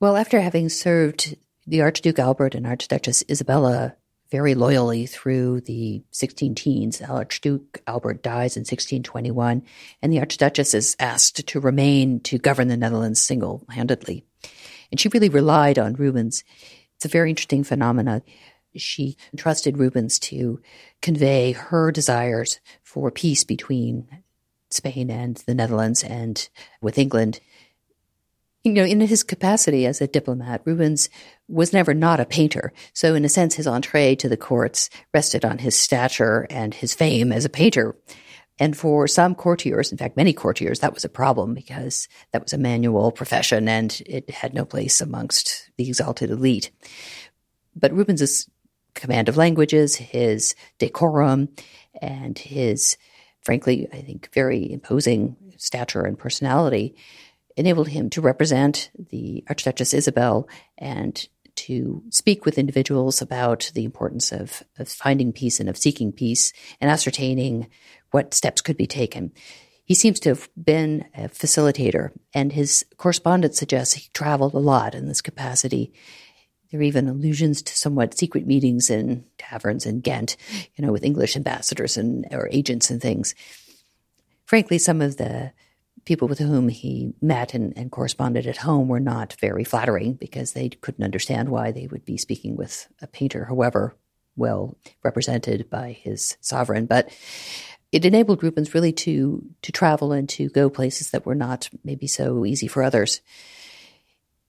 Well, 0.00 0.16
after 0.16 0.40
having 0.40 0.68
served 0.68 1.36
the 1.66 1.82
Archduke 1.82 2.18
Albert 2.18 2.54
and 2.54 2.66
Archduchess 2.66 3.22
Isabella 3.30 3.96
very 4.30 4.54
loyally 4.54 5.06
through 5.06 5.60
the 5.62 6.02
16 6.10 6.54
teens. 6.54 7.00
Archduke 7.00 7.82
Albert 7.86 8.22
dies 8.22 8.56
in 8.56 8.62
1621, 8.62 9.62
and 10.02 10.12
the 10.12 10.18
Archduchess 10.18 10.74
is 10.74 10.96
asked 10.98 11.46
to 11.46 11.60
remain 11.60 12.20
to 12.20 12.38
govern 12.38 12.68
the 12.68 12.76
Netherlands 12.76 13.20
single 13.20 13.64
handedly. 13.68 14.24
And 14.90 15.00
she 15.00 15.08
really 15.08 15.28
relied 15.28 15.78
on 15.78 15.94
Rubens. 15.94 16.44
It's 16.96 17.04
a 17.04 17.08
very 17.08 17.30
interesting 17.30 17.64
phenomenon. 17.64 18.22
She 18.76 19.16
trusted 19.36 19.78
Rubens 19.78 20.18
to 20.20 20.60
convey 21.00 21.52
her 21.52 21.90
desires 21.90 22.60
for 22.82 23.10
peace 23.10 23.44
between 23.44 24.06
Spain 24.70 25.10
and 25.10 25.36
the 25.46 25.54
Netherlands 25.54 26.02
and 26.02 26.48
with 26.80 26.98
England 26.98 27.40
you 28.66 28.72
know, 28.72 28.84
in 28.84 29.00
his 29.00 29.22
capacity 29.22 29.86
as 29.86 30.00
a 30.00 30.08
diplomat, 30.08 30.62
Rubens 30.64 31.08
was 31.46 31.72
never 31.72 31.94
not 31.94 32.18
a 32.18 32.24
painter. 32.24 32.72
So, 32.94 33.14
in 33.14 33.24
a 33.24 33.28
sense, 33.28 33.54
his 33.54 33.68
entree 33.68 34.16
to 34.16 34.28
the 34.28 34.36
courts 34.36 34.90
rested 35.14 35.44
on 35.44 35.58
his 35.58 35.76
stature 35.76 36.48
and 36.50 36.74
his 36.74 36.92
fame 36.92 37.30
as 37.30 37.44
a 37.44 37.48
painter. 37.48 37.96
And 38.58 38.76
for 38.76 39.06
some 39.06 39.36
courtiers, 39.36 39.92
in 39.92 39.98
fact, 39.98 40.16
many 40.16 40.32
courtiers, 40.32 40.80
that 40.80 40.94
was 40.94 41.04
a 41.04 41.08
problem 41.08 41.54
because 41.54 42.08
that 42.32 42.42
was 42.42 42.52
a 42.52 42.58
manual 42.58 43.12
profession 43.12 43.68
and 43.68 44.02
it 44.04 44.30
had 44.30 44.52
no 44.52 44.64
place 44.64 45.00
amongst 45.00 45.70
the 45.76 45.86
exalted 45.86 46.30
elite. 46.30 46.72
But 47.76 47.92
Rubens's 47.92 48.50
command 48.94 49.28
of 49.28 49.36
languages, 49.36 49.94
his 49.94 50.56
decorum, 50.78 51.50
and 52.02 52.36
his, 52.36 52.96
frankly, 53.42 53.86
I 53.92 54.00
think, 54.00 54.30
very 54.32 54.72
imposing 54.72 55.36
stature 55.56 56.02
and 56.02 56.18
personality 56.18 56.96
enabled 57.56 57.88
him 57.88 58.10
to 58.10 58.20
represent 58.20 58.90
the 59.10 59.44
Archduchess 59.48 59.94
Isabel 59.94 60.48
and 60.78 61.26
to 61.56 62.02
speak 62.10 62.44
with 62.44 62.58
individuals 62.58 63.22
about 63.22 63.70
the 63.74 63.84
importance 63.84 64.30
of, 64.30 64.62
of 64.78 64.88
finding 64.88 65.32
peace 65.32 65.58
and 65.58 65.68
of 65.68 65.78
seeking 65.78 66.12
peace 66.12 66.52
and 66.80 66.90
ascertaining 66.90 67.66
what 68.10 68.34
steps 68.34 68.60
could 68.60 68.76
be 68.76 68.86
taken. 68.86 69.32
He 69.84 69.94
seems 69.94 70.20
to 70.20 70.30
have 70.30 70.48
been 70.62 71.06
a 71.14 71.28
facilitator, 71.28 72.10
and 72.34 72.52
his 72.52 72.84
correspondence 72.96 73.58
suggests 73.58 73.94
he 73.94 74.10
traveled 74.12 74.52
a 74.52 74.58
lot 74.58 74.94
in 74.94 75.06
this 75.06 75.22
capacity. 75.22 75.92
There 76.70 76.80
are 76.80 76.82
even 76.82 77.08
allusions 77.08 77.62
to 77.62 77.76
somewhat 77.76 78.18
secret 78.18 78.46
meetings 78.46 78.90
in 78.90 79.24
taverns 79.38 79.86
in 79.86 80.00
Ghent, 80.00 80.36
you 80.74 80.84
know, 80.84 80.92
with 80.92 81.04
English 81.04 81.36
ambassadors 81.36 81.96
and 81.96 82.26
or 82.32 82.48
agents 82.50 82.90
and 82.90 83.00
things. 83.00 83.34
Frankly, 84.44 84.78
some 84.78 85.00
of 85.00 85.16
the 85.16 85.52
people 86.06 86.28
with 86.28 86.38
whom 86.38 86.68
he 86.68 87.12
met 87.20 87.52
and, 87.52 87.76
and, 87.76 87.90
corresponded 87.90 88.46
at 88.46 88.56
home 88.56 88.88
were 88.88 89.00
not 89.00 89.36
very 89.40 89.64
flattering 89.64 90.14
because 90.14 90.52
they 90.52 90.70
couldn't 90.70 91.04
understand 91.04 91.50
why 91.50 91.72
they 91.72 91.86
would 91.88 92.04
be 92.04 92.16
speaking 92.16 92.56
with 92.56 92.88
a 93.02 93.06
painter, 93.06 93.44
however 93.44 93.94
well 94.36 94.76
represented 95.02 95.68
by 95.68 95.92
his 95.92 96.36
sovereign. 96.40 96.86
But 96.86 97.10
it 97.92 98.04
enabled 98.04 98.42
Rubens 98.42 98.74
really 98.74 98.92
to 98.92 99.44
to 99.62 99.72
travel 99.72 100.12
and 100.12 100.28
to 100.30 100.48
go 100.48 100.70
places 100.70 101.10
that 101.10 101.26
were 101.26 101.34
not 101.34 101.68
maybe 101.84 102.06
so 102.06 102.44
easy 102.44 102.68
for 102.68 102.82
others. 102.82 103.20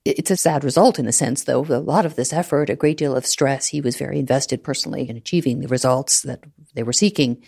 It's 0.05 0.31
a 0.31 0.37
sad 0.37 0.63
result 0.63 0.99
in 0.99 1.07
a 1.07 1.11
sense, 1.11 1.43
though. 1.43 1.65
A 1.65 1.79
lot 1.79 2.05
of 2.05 2.15
this 2.15 2.31
effort, 2.31 2.69
a 2.69 2.77
great 2.77 2.97
deal 2.97 3.13
of 3.15 3.25
stress. 3.25 3.67
He 3.67 3.81
was 3.81 3.97
very 3.97 4.19
invested 4.19 4.63
personally 4.63 5.09
in 5.09 5.17
achieving 5.17 5.59
the 5.59 5.67
results 5.67 6.21
that 6.21 6.43
they 6.75 6.83
were 6.83 6.93
seeking 6.93 7.43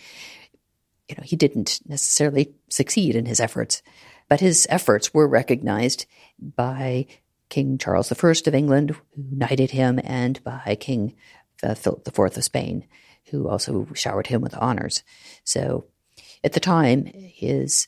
you 1.09 1.15
know, 1.17 1.23
he 1.23 1.35
didn't 1.35 1.79
necessarily 1.87 2.53
succeed 2.69 3.15
in 3.15 3.25
his 3.25 3.39
efforts, 3.39 3.81
but 4.27 4.39
his 4.39 4.67
efforts 4.69 5.13
were 5.13 5.27
recognized 5.27 6.05
by 6.39 7.07
King 7.49 7.79
Charles 7.79 8.11
I 8.11 8.29
of 8.29 8.55
England, 8.55 8.91
who 8.91 9.23
knighted 9.31 9.71
him, 9.71 9.99
and 10.03 10.41
by 10.43 10.77
King 10.79 11.15
uh, 11.63 11.73
Philip 11.73 12.07
IV 12.07 12.37
of 12.37 12.43
Spain, 12.43 12.87
who 13.31 13.49
also 13.49 13.87
showered 13.93 14.27
him 14.27 14.41
with 14.41 14.55
honors. 14.55 15.03
So 15.43 15.85
at 16.43 16.53
the 16.53 16.59
time, 16.59 17.05
his 17.05 17.87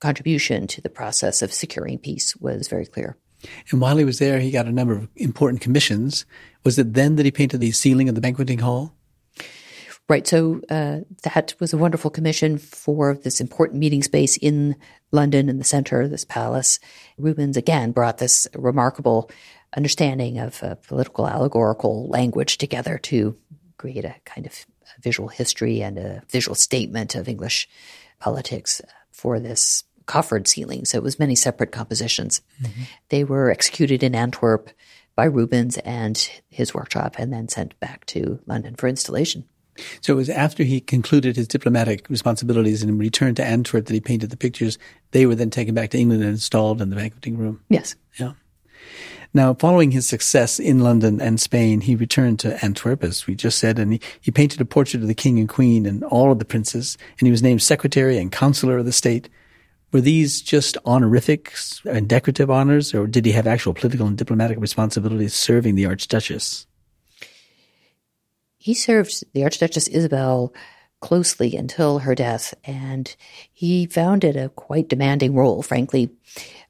contribution 0.00 0.66
to 0.68 0.80
the 0.80 0.90
process 0.90 1.42
of 1.42 1.52
securing 1.52 1.98
peace 1.98 2.36
was 2.36 2.68
very 2.68 2.86
clear. 2.86 3.16
And 3.70 3.80
while 3.80 3.96
he 3.96 4.04
was 4.04 4.18
there, 4.18 4.40
he 4.40 4.50
got 4.50 4.66
a 4.66 4.72
number 4.72 4.94
of 4.94 5.08
important 5.16 5.62
commissions. 5.62 6.26
Was 6.64 6.78
it 6.78 6.94
then 6.94 7.16
that 7.16 7.24
he 7.24 7.30
painted 7.30 7.60
the 7.60 7.72
ceiling 7.72 8.08
of 8.08 8.14
the 8.14 8.20
banqueting 8.20 8.58
hall? 8.58 8.94
Right. 10.08 10.26
So 10.26 10.62
uh, 10.70 11.00
that 11.22 11.54
was 11.60 11.74
a 11.74 11.78
wonderful 11.78 12.10
commission 12.10 12.56
for 12.56 13.14
this 13.14 13.42
important 13.42 13.78
meeting 13.78 14.02
space 14.02 14.38
in 14.38 14.74
London 15.12 15.50
in 15.50 15.58
the 15.58 15.64
center, 15.64 16.00
of 16.00 16.10
this 16.10 16.24
palace. 16.24 16.80
Rubens 17.18 17.58
again 17.58 17.92
brought 17.92 18.16
this 18.16 18.48
remarkable 18.54 19.30
understanding 19.76 20.38
of 20.38 20.62
uh, 20.62 20.76
political 20.76 21.28
allegorical 21.28 22.08
language 22.08 22.56
together 22.56 22.96
to 22.98 23.36
create 23.76 24.06
a 24.06 24.14
kind 24.24 24.46
of 24.46 24.64
visual 25.02 25.28
history 25.28 25.82
and 25.82 25.98
a 25.98 26.22
visual 26.30 26.54
statement 26.54 27.14
of 27.14 27.28
English 27.28 27.68
politics 28.18 28.80
for 29.12 29.38
this 29.38 29.84
coffered 30.06 30.48
ceiling. 30.48 30.86
So 30.86 30.96
it 30.96 31.04
was 31.04 31.18
many 31.18 31.34
separate 31.34 31.70
compositions. 31.70 32.40
Mm-hmm. 32.62 32.82
They 33.10 33.24
were 33.24 33.50
executed 33.50 34.02
in 34.02 34.14
Antwerp 34.14 34.70
by 35.14 35.24
Rubens 35.24 35.76
and 35.78 36.16
his 36.48 36.72
workshop 36.72 37.16
and 37.18 37.30
then 37.30 37.48
sent 37.48 37.78
back 37.78 38.06
to 38.06 38.40
London 38.46 38.74
for 38.74 38.88
installation. 38.88 39.44
So 40.00 40.12
it 40.12 40.16
was 40.16 40.30
after 40.30 40.64
he 40.64 40.80
concluded 40.80 41.36
his 41.36 41.48
diplomatic 41.48 42.08
responsibilities 42.08 42.82
and 42.82 42.98
returned 42.98 43.36
to 43.36 43.44
Antwerp 43.44 43.86
that 43.86 43.94
he 43.94 44.00
painted 44.00 44.30
the 44.30 44.36
pictures. 44.36 44.78
They 45.12 45.26
were 45.26 45.34
then 45.34 45.50
taken 45.50 45.74
back 45.74 45.90
to 45.90 45.98
England 45.98 46.22
and 46.22 46.32
installed 46.32 46.80
in 46.80 46.90
the 46.90 46.96
banqueting 46.96 47.36
room. 47.36 47.60
Yes. 47.68 47.94
Yeah. 48.18 48.32
Now, 49.34 49.52
following 49.54 49.90
his 49.90 50.08
success 50.08 50.58
in 50.58 50.80
London 50.80 51.20
and 51.20 51.38
Spain, 51.38 51.82
he 51.82 51.94
returned 51.94 52.38
to 52.40 52.64
Antwerp, 52.64 53.04
as 53.04 53.26
we 53.26 53.34
just 53.34 53.58
said, 53.58 53.78
and 53.78 53.92
he, 53.92 54.00
he 54.20 54.30
painted 54.30 54.60
a 54.60 54.64
portrait 54.64 55.02
of 55.02 55.08
the 55.08 55.14
king 55.14 55.38
and 55.38 55.48
queen 55.48 55.84
and 55.84 56.02
all 56.04 56.32
of 56.32 56.38
the 56.38 56.46
princes, 56.46 56.96
and 57.18 57.26
he 57.26 57.30
was 57.30 57.42
named 57.42 57.62
secretary 57.62 58.16
and 58.16 58.32
counselor 58.32 58.78
of 58.78 58.86
the 58.86 58.92
state. 58.92 59.28
Were 59.92 60.00
these 60.00 60.40
just 60.40 60.78
honorifics 60.86 61.82
and 61.84 62.08
decorative 62.08 62.50
honors, 62.50 62.94
or 62.94 63.06
did 63.06 63.26
he 63.26 63.32
have 63.32 63.46
actual 63.46 63.74
political 63.74 64.06
and 64.06 64.16
diplomatic 64.16 64.58
responsibilities 64.60 65.34
serving 65.34 65.74
the 65.74 65.86
archduchess? 65.86 66.66
He 68.68 68.74
served 68.74 69.24
the 69.32 69.44
Archduchess 69.44 69.88
Isabel 69.88 70.52
closely 71.00 71.56
until 71.56 72.00
her 72.00 72.14
death, 72.14 72.52
and 72.64 73.16
he 73.50 73.86
found 73.86 74.24
it 74.24 74.36
a 74.36 74.50
quite 74.50 74.90
demanding 74.90 75.34
role, 75.34 75.62
frankly. 75.62 76.10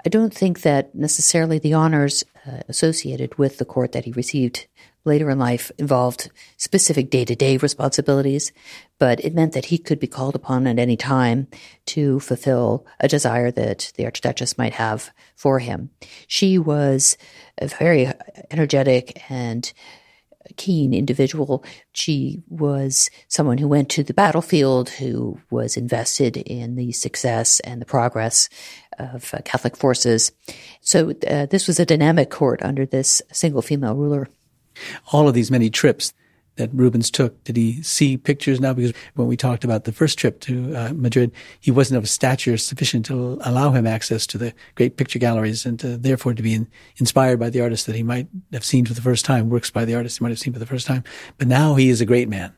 I 0.06 0.08
don't 0.08 0.32
think 0.32 0.61
that 0.61 0.94
necessarily 0.94 1.58
the 1.58 1.74
honors 1.74 2.22
uh, 2.46 2.61
associated 2.68 3.37
with 3.37 3.58
the 3.58 3.64
court 3.64 3.90
that 3.90 4.04
he 4.04 4.12
received 4.12 4.68
later 5.04 5.28
in 5.28 5.40
life 5.40 5.72
involved 5.76 6.30
specific 6.56 7.11
day 7.11 7.24
to 7.24 7.34
day 7.34 7.56
responsibilities, 7.56 8.52
but 9.00 9.18
it 9.24 9.34
meant 9.34 9.52
that 9.54 9.64
he 9.64 9.76
could 9.76 9.98
be 9.98 10.06
called 10.06 10.37
upon 10.37 10.68
at 10.68 10.78
any 10.78 10.96
time 10.96 11.48
to 11.87 12.20
fulfill 12.20 12.87
a 13.00 13.08
desire 13.08 13.50
that 13.50 13.92
the 13.96 14.04
Archduchess 14.04 14.56
might 14.56 14.74
have 14.74 15.11
for 15.34 15.58
him. 15.58 15.90
She 16.28 16.58
was 16.58 17.18
very 17.61 18.12
energetic 18.52 19.20
and 19.28 19.72
keen 20.56 20.94
individual. 20.94 21.64
She 21.92 22.42
was 22.48 23.11
someone 23.28 23.58
who 23.58 23.68
went 23.68 23.88
to 23.90 24.02
the 24.02 24.14
battlefield, 24.14 24.88
who 24.90 25.40
was 25.50 25.76
invested 25.76 26.37
in 26.37 26.76
the 26.76 26.92
success 26.92 27.61
and 27.61 27.80
the 27.80 27.87
progress 27.87 28.48
of 28.98 29.32
uh, 29.34 29.38
Catholic 29.44 29.76
forces. 29.76 30.32
So 30.80 31.12
uh, 31.26 31.46
this 31.46 31.66
was 31.66 31.78
a 31.78 31.87
dynamic 31.87 32.30
court 32.30 32.62
under 32.62 32.87
this 32.87 33.22
single 33.32 33.62
female 33.62 33.94
ruler. 33.94 34.28
All 35.12 35.28
of 35.28 35.34
these 35.34 35.50
many 35.50 35.70
trips 35.70 36.12
that 36.59 36.71
Rubens 36.73 37.11
took, 37.11 37.42
did 37.44 37.57
he 37.57 37.83
see 37.83 38.16
pictures 38.16 38.61
now? 38.61 38.75
Because 38.75 38.92
when 39.14 39.27
we 39.27 39.37
talked 39.37 39.64
about 39.64 39.85
the 39.85 39.92
first 39.92 40.18
trip 40.18 40.40
to 40.40 40.77
uh, 40.77 40.92
Madrid, 40.94 41.33
he 41.61 41.71
wasn't 41.71 41.97
of 41.97 42.05
a 42.05 42.09
stature 42.09 42.57
sufficient 42.59 43.07
to 43.07 43.38
allow 43.42 43.71
him 43.71 43.87
access 43.87 44.27
to 44.29 44.38
the 44.38 44.53
great 44.75 44.97
picture 44.97 45.18
galleries 45.18 45.64
and 45.64 45.81
to, 45.81 45.97
therefore 45.97 46.35
to 46.35 46.42
be 46.42 46.55
in, 46.55 46.68
inspired 46.99 47.40
by 47.40 47.49
the 47.49 47.61
artists 47.61 47.87
that 47.87 47.97
he 47.97 48.03
might 48.03 48.29
have 48.53 48.64
seen 48.64 48.85
for 48.85 48.94
the 48.94 49.01
first 49.01 49.25
time, 49.25 49.49
works 49.49 49.71
by 49.71 49.85
the 49.85 49.94
artists 49.94 50.18
he 50.18 50.23
might 50.23 50.31
have 50.31 50.38
seen 50.38 50.53
for 50.53 50.59
the 50.59 50.66
first 50.66 50.87
time. 50.87 51.03
But 51.38 51.49
now 51.49 51.75
he 51.75 51.88
is 51.88 52.01
a 52.01 52.07
great 52.07 52.29
man. 52.29 52.53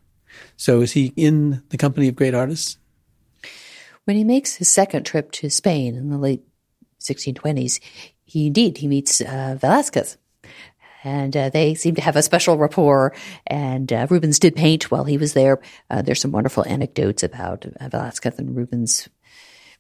So 0.57 0.81
is 0.81 0.93
he 0.93 1.13
in 1.17 1.63
the 1.69 1.77
company 1.77 2.09
of 2.09 2.17
great 2.17 2.35
artists? 2.35 2.79
When 4.05 4.17
he 4.17 4.25
makes 4.25 4.57
his 4.57 4.69
second 4.69 5.05
trip 5.05 5.31
to 5.33 5.51
Spain 5.51 5.95
in 5.95 6.11
the 6.11 6.19
late 6.19 6.43
1620s, 7.01 7.81
he 8.25 8.47
indeed 8.47 8.79
he 8.79 8.89
meets 8.89 9.21
uh, 9.21 9.59
Velázquez, 9.61 10.17
and 11.05 11.37
uh, 11.37 11.49
they 11.49 11.75
seem 11.75 11.95
to 11.95 12.03
have 12.03 12.17
a 12.17 12.23
special 12.23 12.57
rapport. 12.57 13.15
And 13.47 13.93
uh, 13.93 14.07
Rubens 14.11 14.39
did 14.39 14.57
paint 14.57 14.91
while 14.91 15.05
he 15.05 15.19
was 15.19 15.35
there. 15.35 15.61
Uh, 15.89 16.03
there's 16.03 16.21
some 16.21 16.33
wonderful 16.33 16.65
anecdotes 16.67 17.23
about 17.23 17.63
Velázquez 17.81 18.39
and 18.39 18.57
Rubens 18.57 19.09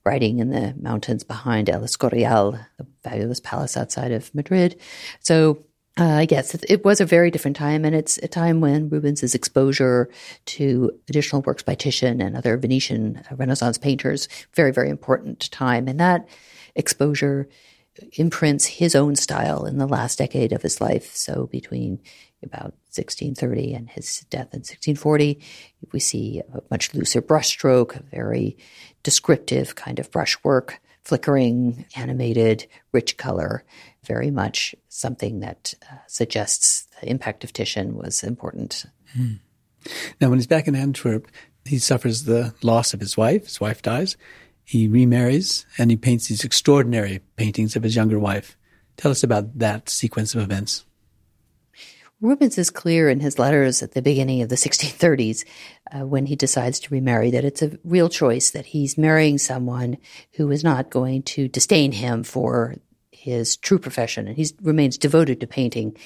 riding 0.05 0.39
in 0.39 0.51
the 0.51 0.75
mountains 0.81 1.25
behind 1.25 1.69
El 1.69 1.83
Escorial, 1.83 2.59
the 2.79 2.87
fabulous 3.03 3.41
palace 3.41 3.77
outside 3.77 4.13
of 4.13 4.35
Madrid. 4.35 4.81
So 5.21 5.65
uh, 5.97 6.25
yes, 6.31 6.55
it, 6.55 6.85
was 6.85 7.01
a 7.01 7.05
very 7.05 7.31
different 7.31 7.57
time, 7.57 7.85
and 7.85 7.95
it's 7.95 8.17
a 8.19 8.29
time 8.29 8.61
when 8.61 8.89
Rubens's 8.89 9.35
exposure 9.35 10.09
to 10.47 10.91
additional 11.09 11.43
works 11.43 11.63
by 11.63 11.75
Titian 11.75 12.23
and 12.23 12.37
other 12.37 12.57
Venetian 12.57 13.23
Renaissance 13.33 13.77
painters 13.77 14.29
very, 14.55 14.73
very 14.73 14.89
important 14.89 15.51
time, 15.51 15.89
and 15.89 16.01
that 16.01 16.27
exposure 16.75 17.49
imprints 18.13 18.67
his 18.67 18.95
own 18.95 19.17
style 19.17 19.65
in 19.65 19.79
the 19.79 19.87
last 19.87 20.19
decade 20.19 20.53
of 20.53 20.63
his 20.63 20.81
life. 20.81 21.15
So 21.15 21.47
between 21.47 22.01
about 22.43 22.75
1630 22.95 23.75
and 23.75 23.91
his 23.91 24.21
death 24.31 24.53
in 24.53 24.61
1640, 24.61 25.41
we 25.93 26.01
see 26.01 26.41
a 26.41 26.63
much 26.71 26.95
looser 26.95 27.21
brushstroke, 27.21 27.97
a 27.97 28.03
very 28.03 28.57
descriptive 29.03 29.75
kind 29.75 29.99
of 29.99 30.11
brushwork, 30.11 30.81
flickering, 31.05 31.87
animated, 31.97 32.67
rich 32.93 33.17
color, 33.17 33.65
very 34.05 34.31
much 34.31 34.75
something 34.89 35.41
that 35.41 35.75
uh, 35.91 35.97
suggests 36.07 36.87
the 37.01 37.09
impact 37.09 37.45
of 37.45 37.53
Titian 37.53 37.97
was 37.97 38.23
important. 38.23 38.87
Hmm. 39.15 39.35
Now, 40.21 40.29
when 40.29 40.39
he's 40.39 40.47
back 40.47 40.69
in 40.69 40.75
Antwerp, 40.75 41.27
he 41.65 41.79
suffers 41.79 42.25
the 42.25 42.55
loss 42.63 42.95
of 42.95 43.01
his 43.01 43.17
wife. 43.17 43.45
His 43.45 43.61
wife 43.61 43.83
dies. 43.83 44.17
He 44.71 44.87
remarries 44.87 45.67
and 45.79 45.91
he 45.91 45.97
paints 45.97 46.29
these 46.29 46.45
extraordinary 46.45 47.23
paintings 47.35 47.75
of 47.75 47.83
his 47.83 47.97
younger 47.97 48.21
wife. 48.21 48.57
Tell 48.97 49.11
us 49.11 49.25
about 49.25 49.59
that 49.59 49.89
sequence 49.89 50.33
of 50.33 50.43
events. 50.43 50.85
Rubens 52.21 52.57
is 52.57 52.71
clear 52.71 53.11
in 53.11 53.19
his 53.19 53.37
letters 53.37 53.83
at 53.83 53.95
the 53.95 54.01
beginning 54.01 54.43
of 54.43 54.49
the 54.49 54.55
1630s 54.55 55.45
uh, 55.91 56.07
when 56.07 56.27
he 56.27 56.37
decides 56.37 56.79
to 56.79 56.95
remarry 56.95 57.33
that 57.33 57.45
it's 57.45 57.63
a 57.63 57.81
real 57.83 58.09
choice 58.09 58.53
that 58.53 58.67
he's 58.67 58.97
marrying 58.97 59.39
someone 59.39 59.97
who 60.35 60.49
is 60.53 60.63
not 60.63 60.89
going 60.89 61.25
to 61.25 61.49
disdain 61.49 61.91
him 61.91 62.23
for 62.23 62.77
his 63.11 63.57
true 63.57 63.81
profession 63.81 64.29
and 64.29 64.37
he 64.37 64.47
remains 64.63 64.97
devoted 64.97 65.41
to 65.41 65.49
painting. 65.49 65.97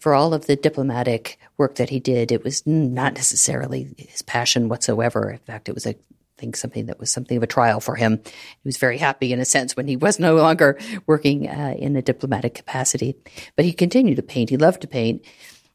For 0.00 0.12
all 0.12 0.34
of 0.34 0.44
the 0.44 0.56
diplomatic 0.56 1.38
work 1.56 1.76
that 1.76 1.88
he 1.88 1.98
did, 1.98 2.30
it 2.30 2.44
was 2.44 2.66
not 2.66 3.14
necessarily 3.14 3.94
his 3.96 4.20
passion 4.20 4.68
whatsoever. 4.68 5.30
In 5.30 5.38
fact, 5.38 5.70
it 5.70 5.74
was 5.74 5.86
a 5.86 5.96
think 6.38 6.56
something 6.56 6.86
that 6.86 6.98
was 6.98 7.10
something 7.10 7.36
of 7.36 7.42
a 7.42 7.46
trial 7.46 7.80
for 7.80 7.96
him. 7.96 8.20
He 8.24 8.66
was 8.66 8.76
very 8.76 8.98
happy 8.98 9.32
in 9.32 9.40
a 9.40 9.44
sense 9.44 9.76
when 9.76 9.88
he 9.88 9.96
was 9.96 10.18
no 10.18 10.36
longer 10.36 10.78
working 11.06 11.48
uh, 11.48 11.74
in 11.78 11.96
a 11.96 12.02
diplomatic 12.02 12.54
capacity, 12.54 13.16
but 13.56 13.64
he 13.64 13.72
continued 13.72 14.16
to 14.16 14.22
paint. 14.22 14.50
He 14.50 14.56
loved 14.56 14.82
to 14.82 14.88
paint, 14.88 15.24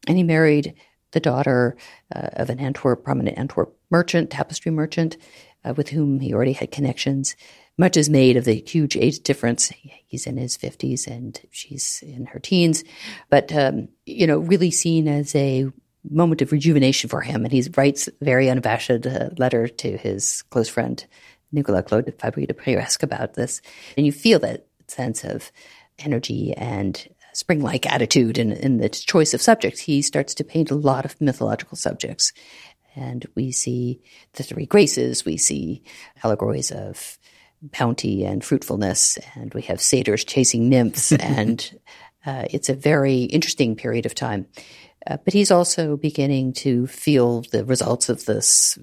and 0.08 0.18
he 0.18 0.24
married 0.24 0.74
the 1.12 1.20
daughter 1.20 1.76
uh, 2.16 2.30
of 2.34 2.50
an 2.50 2.60
Antwerp 2.60 3.04
prominent 3.04 3.38
Antwerp 3.38 3.76
merchant, 3.90 4.30
tapestry 4.30 4.72
merchant, 4.72 5.18
uh, 5.64 5.74
with 5.76 5.90
whom 5.90 6.20
he 6.20 6.34
already 6.34 6.54
had 6.54 6.72
connections. 6.72 7.36
Much 7.78 7.98
is 7.98 8.10
made 8.10 8.38
of 8.38 8.46
the 8.46 8.64
huge 8.68 8.96
age 8.98 9.20
difference. 9.22 9.72
He's 10.06 10.28
in 10.28 10.38
his 10.38 10.58
fifties 10.58 11.08
and 11.08 11.40
she's 11.52 12.04
in 12.06 12.28
her 12.28 12.40
teens, 12.40 12.84
but 13.30 13.52
um, 13.54 13.90
you 14.06 14.28
know, 14.28 14.38
really 14.38 14.72
seen 14.72 15.08
as 15.08 15.36
a 15.36 15.72
moment 16.10 16.42
of 16.42 16.52
rejuvenation 16.52 17.10
for 17.10 17.22
him. 17.22 17.44
And 17.44 17.52
he 17.52 17.64
writes 17.76 18.08
a 18.08 18.12
very 18.22 18.50
unabashed 18.50 19.06
uh, 19.06 19.30
letter 19.38 19.68
to 19.68 19.98
his 19.98 20.44
close 20.50 20.70
friend, 20.70 21.06
Nicolas 21.52 21.86
Claude 21.88 22.14
Fabry 22.18 22.46
de 22.46 22.54
Peiresc 22.54 23.04
about 23.04 23.34
this. 23.34 23.62
And 23.98 24.06
you 24.06 24.12
feel 24.12 24.40
that 24.40 24.66
sense 24.88 25.24
of 25.24 25.52
energy 26.00 26.54
and 26.54 27.08
spring 27.34 27.62
like 27.62 27.92
attitude 27.92 28.38
in, 28.38 28.52
in 28.52 28.78
the 28.78 28.90
choice 28.90 29.34
of 29.34 29.42
subjects. 29.42 29.80
He 29.80 30.02
starts 30.02 30.34
to 30.36 30.44
paint 30.44 30.72
a 30.72 30.76
lot 30.76 31.06
of 31.06 31.20
mythological 31.22 31.78
subjects. 31.78 32.34
And 32.96 33.26
we 33.36 33.52
see 33.52 34.02
the 34.34 34.44
three 34.44 34.66
graces, 34.66 35.24
we 35.24 35.38
see 35.38 35.84
allegories 36.24 36.72
of 36.72 37.18
bounty 37.62 38.26
and 38.26 38.44
fruitfulness, 38.44 39.18
and 39.36 39.54
we 39.54 39.62
have 39.64 39.82
satyrs 39.82 40.26
chasing 40.26 40.68
nymphs, 40.68 41.12
and 41.20 41.80
uh, 42.26 42.46
it's 42.50 42.70
a 42.70 42.74
very 42.74 43.24
interesting 43.24 43.76
period 43.76 44.06
of 44.06 44.16
time. 44.16 44.48
Uh, 45.08 45.18
but 45.24 45.34
he's 45.34 45.52
also 45.52 45.98
beginning 45.98 46.54
to 46.54 46.86
feel 46.88 47.42
the 47.52 47.66
results 47.66 48.10
of 48.10 48.26
this 48.26 48.78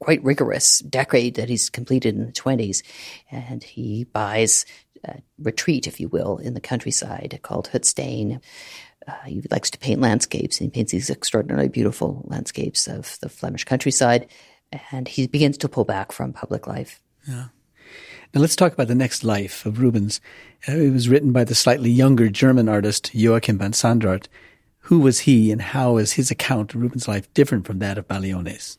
quite 0.00 0.22
rigorous 0.22 0.80
decade 0.80 1.36
that 1.36 1.48
he's 1.48 1.70
completed 1.70 2.14
in 2.14 2.26
the 2.26 2.32
20s. 2.32 2.82
And 3.30 3.62
he 3.62 4.04
buys 4.04 4.66
a 5.04 5.20
retreat, 5.38 5.86
if 5.86 5.98
you 5.98 6.08
will, 6.08 6.38
in 6.38 6.54
the 6.54 6.60
countryside 6.60 7.38
called 7.42 7.68
Het 7.68 7.84
Steen. 7.84 8.40
Uh, 9.08 9.12
he 9.24 9.42
likes 9.50 9.70
to 9.70 9.78
paint 9.78 10.00
landscapes. 10.00 10.60
And 10.60 10.66
he 10.66 10.70
paints 10.70 10.92
these 10.92 11.10
extraordinarily 11.10 11.68
beautiful 11.68 12.22
landscapes 12.26 12.86
of 12.86 13.18
the 13.20 13.30
Flemish 13.30 13.64
countryside. 13.64 14.26
And 14.90 15.08
he 15.08 15.26
begins 15.26 15.58
to 15.58 15.68
pull 15.68 15.84
back 15.84 16.12
from 16.12 16.32
public 16.32 16.66
life. 16.66 17.00
Yeah. 17.26 17.46
Now 18.34 18.40
let's 18.40 18.56
talk 18.56 18.72
about 18.72 18.88
the 18.88 18.94
next 18.94 19.24
life 19.24 19.66
of 19.66 19.80
Rubens. 19.80 20.20
Uh, 20.66 20.72
it 20.72 20.92
was 20.92 21.08
written 21.08 21.32
by 21.32 21.44
the 21.44 21.54
slightly 21.54 21.90
younger 21.90 22.28
German 22.28 22.68
artist 22.68 23.14
Joachim 23.14 23.58
van 23.58 23.72
Sandrart. 23.72 24.26
Who 24.86 25.00
was 25.00 25.20
he 25.20 25.52
and 25.52 25.60
how 25.60 25.96
is 25.96 26.12
his 26.12 26.30
account 26.30 26.74
of 26.74 26.80
Rubens' 26.80 27.08
life 27.08 27.32
different 27.34 27.66
from 27.66 27.78
that 27.78 27.98
of 27.98 28.08
Baglione's? 28.08 28.78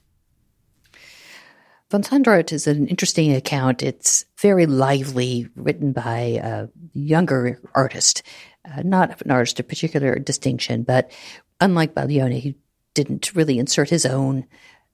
Von 1.90 2.02
Sandrart 2.02 2.52
is 2.52 2.68
an 2.68 2.88
interesting 2.88 3.34
account. 3.34 3.84
It's 3.84 4.26
very 4.40 4.66
lively, 4.66 5.48
written 5.56 5.92
by 5.92 6.40
a 6.44 6.68
younger 6.94 7.62
artist, 7.76 8.24
uh, 8.66 8.82
not 8.84 9.22
an 9.22 9.32
artist 9.32 9.60
of 9.60 9.68
particular 9.68 10.18
distinction, 10.18 10.84
but 10.84 11.12
unlike 11.62 11.94
Baglione, 11.94 12.40
he 12.40 12.56
didn't 12.96 13.36
really 13.36 13.60
insert 13.60 13.90
his 13.90 14.06
own 14.06 14.46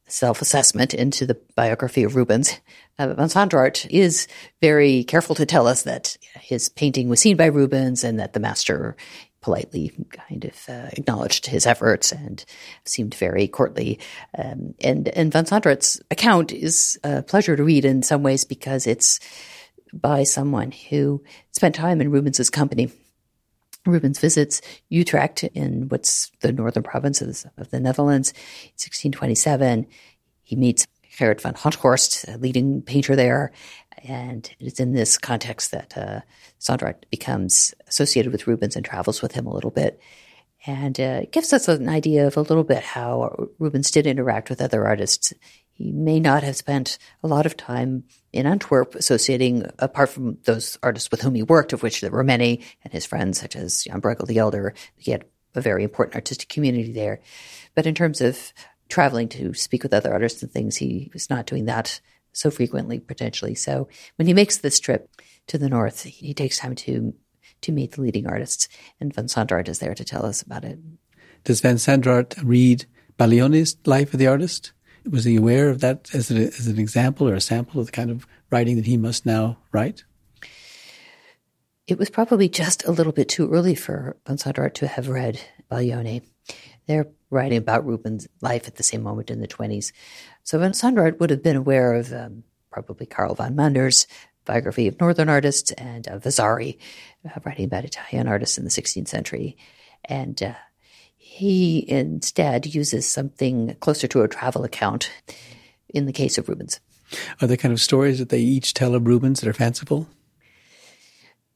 self-assessment 0.08 0.94
into 0.94 1.26
the 1.26 1.40
biography 1.56 2.04
of 2.04 2.16
Rubens. 2.16 2.60
Uh, 2.98 3.14
Van 3.14 3.30
Sandrart 3.30 3.88
is 3.90 4.28
very 4.62 5.04
careful 5.04 5.36
to 5.36 5.46
tell 5.46 5.68
us 5.68 5.84
that 5.84 6.18
his 6.42 6.68
painting 6.68 7.10
was 7.10 7.20
seen 7.20 7.38
by 7.38 7.46
Rubens 7.46 8.04
and 8.04 8.20
that 8.20 8.34
the 8.34 8.40
master 8.40 8.98
politely 9.42 9.92
kind 10.12 10.46
of 10.46 10.70
uh, 10.70 10.90
acknowledged 10.94 11.46
his 11.46 11.66
efforts 11.66 12.12
and 12.12 12.44
seemed 12.86 13.16
very 13.16 13.48
courtly. 13.48 14.00
Um, 14.38 14.76
and 14.82 15.08
and 15.10 15.32
Van 15.32 15.46
Sandrart's 15.46 16.02
account 16.12 16.52
is 16.52 17.00
a 17.04 17.24
pleasure 17.24 17.56
to 17.56 17.64
read 17.64 17.86
in 17.86 18.04
some 18.04 18.24
ways 18.24 18.44
because 18.44 18.88
it's 18.88 19.20
by 19.94 20.24
someone 20.24 20.72
who 20.72 21.24
spent 21.52 21.76
time 21.76 22.02
in 22.02 22.12
Rubens's 22.12 22.50
company. 22.50 22.92
Rubens 23.86 24.20
visits 24.20 24.62
Utrecht 24.90 25.44
in 25.44 25.88
what's 25.88 26.32
the 26.42 26.52
northern 26.52 26.84
provinces 26.84 27.46
of 27.58 27.70
the 27.72 27.80
Netherlands, 27.80 28.34
1627. 28.76 29.88
He 30.44 30.56
meets 30.56 30.86
Gerrit 31.18 31.42
van 31.42 31.54
Honthorst, 31.54 32.34
a 32.34 32.38
leading 32.38 32.82
painter 32.82 33.16
there, 33.16 33.52
and 34.04 34.50
it's 34.60 34.80
in 34.80 34.94
this 34.94 35.18
context 35.18 35.72
that 35.72 35.98
uh, 35.98 36.22
becomes 37.10 37.74
associated 37.88 38.32
with 38.32 38.48
Rubens 38.48 38.76
and 38.76 38.86
travels 38.86 39.22
with 39.22 39.34
him 39.34 39.46
a 39.46 39.54
little 39.54 39.72
bit. 39.72 40.00
And 40.66 41.00
uh, 41.00 41.22
it 41.24 41.32
gives 41.32 41.54
us 41.54 41.68
an 41.68 41.88
idea 41.88 42.28
of 42.28 42.36
a 42.36 42.42
little 42.42 42.64
bit 42.64 42.84
how 42.84 43.50
Rubens 43.60 43.92
did 43.92 44.06
interact 44.06 44.50
with 44.50 44.62
other 44.62 44.86
artists. 44.86 45.34
He 45.72 45.92
may 45.92 46.20
not 46.20 46.44
have 46.44 46.58
spent 46.58 46.98
a 47.24 47.28
lot 47.28 47.46
of 47.46 47.56
time 47.56 48.04
in 48.34 48.46
Antwerp 48.46 48.96
associating, 48.96 49.66
apart 49.80 50.10
from 50.10 50.38
those 50.44 50.78
artists 50.84 51.12
with 51.12 51.22
whom 51.22 51.36
he 51.36 51.44
worked, 51.44 51.72
of 51.72 51.82
which 51.82 52.02
there 52.02 52.12
were 52.12 52.26
many, 52.26 52.62
and 52.84 52.92
his 52.92 53.06
friends 53.06 53.40
such 53.40 53.56
as 53.56 53.84
Jan 53.84 54.02
Bruegel 54.02 54.28
the 54.28 54.38
Elder. 54.38 54.74
He 54.98 55.12
had 55.12 55.24
a 55.56 55.62
very 55.62 55.84
important 55.84 56.16
artistic 56.16 56.50
community 56.50 56.92
there. 56.92 57.22
But 57.74 57.86
in 57.86 57.96
terms 57.96 58.20
of 58.20 58.54
traveling 58.90 59.30
to 59.30 59.54
speak 59.54 59.84
with 59.84 59.94
other 59.94 60.12
artists 60.12 60.44
and 60.44 60.52
things, 60.52 60.76
he 60.76 61.10
was 61.14 61.30
not 61.30 61.46
doing 61.46 61.66
that 61.66 62.02
so 62.40 62.50
frequently, 62.50 63.00
potentially. 63.00 63.54
So 63.54 63.90
when 64.16 64.28
he 64.28 64.34
makes 64.34 64.58
this 64.58 64.80
trip 64.80 65.10
to 65.48 65.58
the 65.58 65.70
north, 65.70 66.04
he 66.04 66.34
takes 66.34 66.58
time 66.58 66.76
to 66.76 67.14
to 67.62 67.72
meet 67.74 67.92
the 67.92 68.02
leading 68.02 68.26
artists, 68.26 68.70
and 69.02 69.14
Van 69.14 69.26
Sandrart 69.26 69.68
is 69.68 69.80
there 69.80 69.94
to 69.94 70.06
tell 70.06 70.26
us 70.26 70.42
about 70.42 70.64
it. 70.64 70.80
Does 71.44 71.60
Van 71.60 71.76
Sandrart 71.76 72.42
read 72.42 72.86
Baglione's 73.18 73.76
Life 73.86 74.14
of 74.14 74.20
the 74.20 74.28
Artist? 74.28 74.72
Was 75.10 75.26
he 75.26 75.36
aware 75.36 75.70
of 75.70 75.82
that 75.82 76.10
as, 76.14 76.32
a, 76.32 76.48
as 76.48 76.68
an 76.68 76.80
example 76.80 77.28
or 77.28 77.34
a 77.34 77.42
sample 77.42 77.82
of 77.82 77.88
the 77.88 77.92
kind 77.92 78.12
of 78.12 78.26
writing 78.50 78.78
that 78.78 78.86
he 78.86 78.96
must 78.96 79.26
now 79.26 79.58
write? 79.74 80.06
It 81.86 81.98
was 81.98 82.10
probably 82.10 82.48
just 82.48 82.86
a 82.86 82.92
little 82.92 83.12
bit 83.12 83.28
too 83.28 83.52
early 83.52 83.76
for 83.76 84.16
Van 84.26 84.38
Sandrart 84.38 84.76
to 84.76 84.88
have 84.88 85.10
read 85.10 85.42
Baglione. 85.70 86.22
They're 86.86 87.08
writing 87.30 87.58
about 87.58 87.86
Rubens' 87.86 88.28
life 88.42 88.68
at 88.68 88.76
the 88.76 88.84
same 88.84 89.04
moment 89.04 89.30
in 89.30 89.42
the 89.42 89.48
20s. 89.48 89.92
So 90.50 90.58
Van 90.58 90.72
Sandrart 90.72 91.20
would 91.20 91.30
have 91.30 91.44
been 91.44 91.56
aware 91.56 91.94
of 91.94 92.12
um, 92.12 92.44
probably 92.72 93.06
Carl 93.06 93.36
von 93.36 93.56
Mander's 93.56 94.08
biography 94.46 94.88
of 94.88 95.00
Northern 95.00 95.30
artists 95.30 95.72
and 95.74 96.08
uh, 96.08 96.18
Vasari, 96.18 96.80
uh, 97.24 97.40
writing 97.46 97.66
about 97.66 97.86
Italian 97.86 98.28
artists 98.28 98.58
in 98.58 98.64
the 98.64 98.72
16th 98.72 99.08
century. 99.08 99.58
And 100.06 100.42
uh, 100.42 100.56
he 101.18 101.88
instead 101.88 102.66
uses 102.66 103.08
something 103.08 103.76
closer 103.80 104.08
to 104.08 104.24
a 104.24 104.28
travel 104.28 104.64
account 104.64 105.12
in 105.88 106.08
the 106.08 106.12
case 106.12 106.40
of 106.40 106.50
Rubens. 106.50 106.80
Are 107.44 107.48
there 107.48 107.56
kind 107.56 107.72
of 107.72 107.80
stories 107.80 108.18
that 108.18 108.30
they 108.30 108.40
each 108.40 108.74
tell 108.74 108.96
of 108.96 109.06
Rubens 109.06 109.42
that 109.42 109.50
are 109.50 109.54
fanciful? 109.54 110.08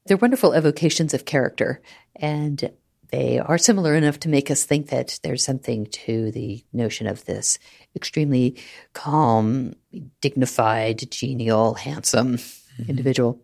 They're 0.05 0.17
wonderful 0.17 0.53
evocations 0.53 1.15
of 1.15 1.25
character. 1.25 1.81
And 2.15 2.71
they 3.13 3.37
are 3.37 3.59
similar 3.59 3.93
enough 3.93 4.19
to 4.21 4.29
make 4.29 4.49
us 4.49 4.63
think 4.63 4.89
that 4.89 5.19
there's 5.21 5.45
something 5.45 5.85
to 5.85 6.31
the 6.31 6.63
notion 6.73 7.05
of 7.05 7.25
this 7.25 7.59
extremely 7.95 8.57
calm, 8.93 9.73
dignified, 10.21 11.09
genial, 11.11 11.75
handsome 11.75 12.37
mm-hmm. 12.37 12.89
individual. 12.89 13.39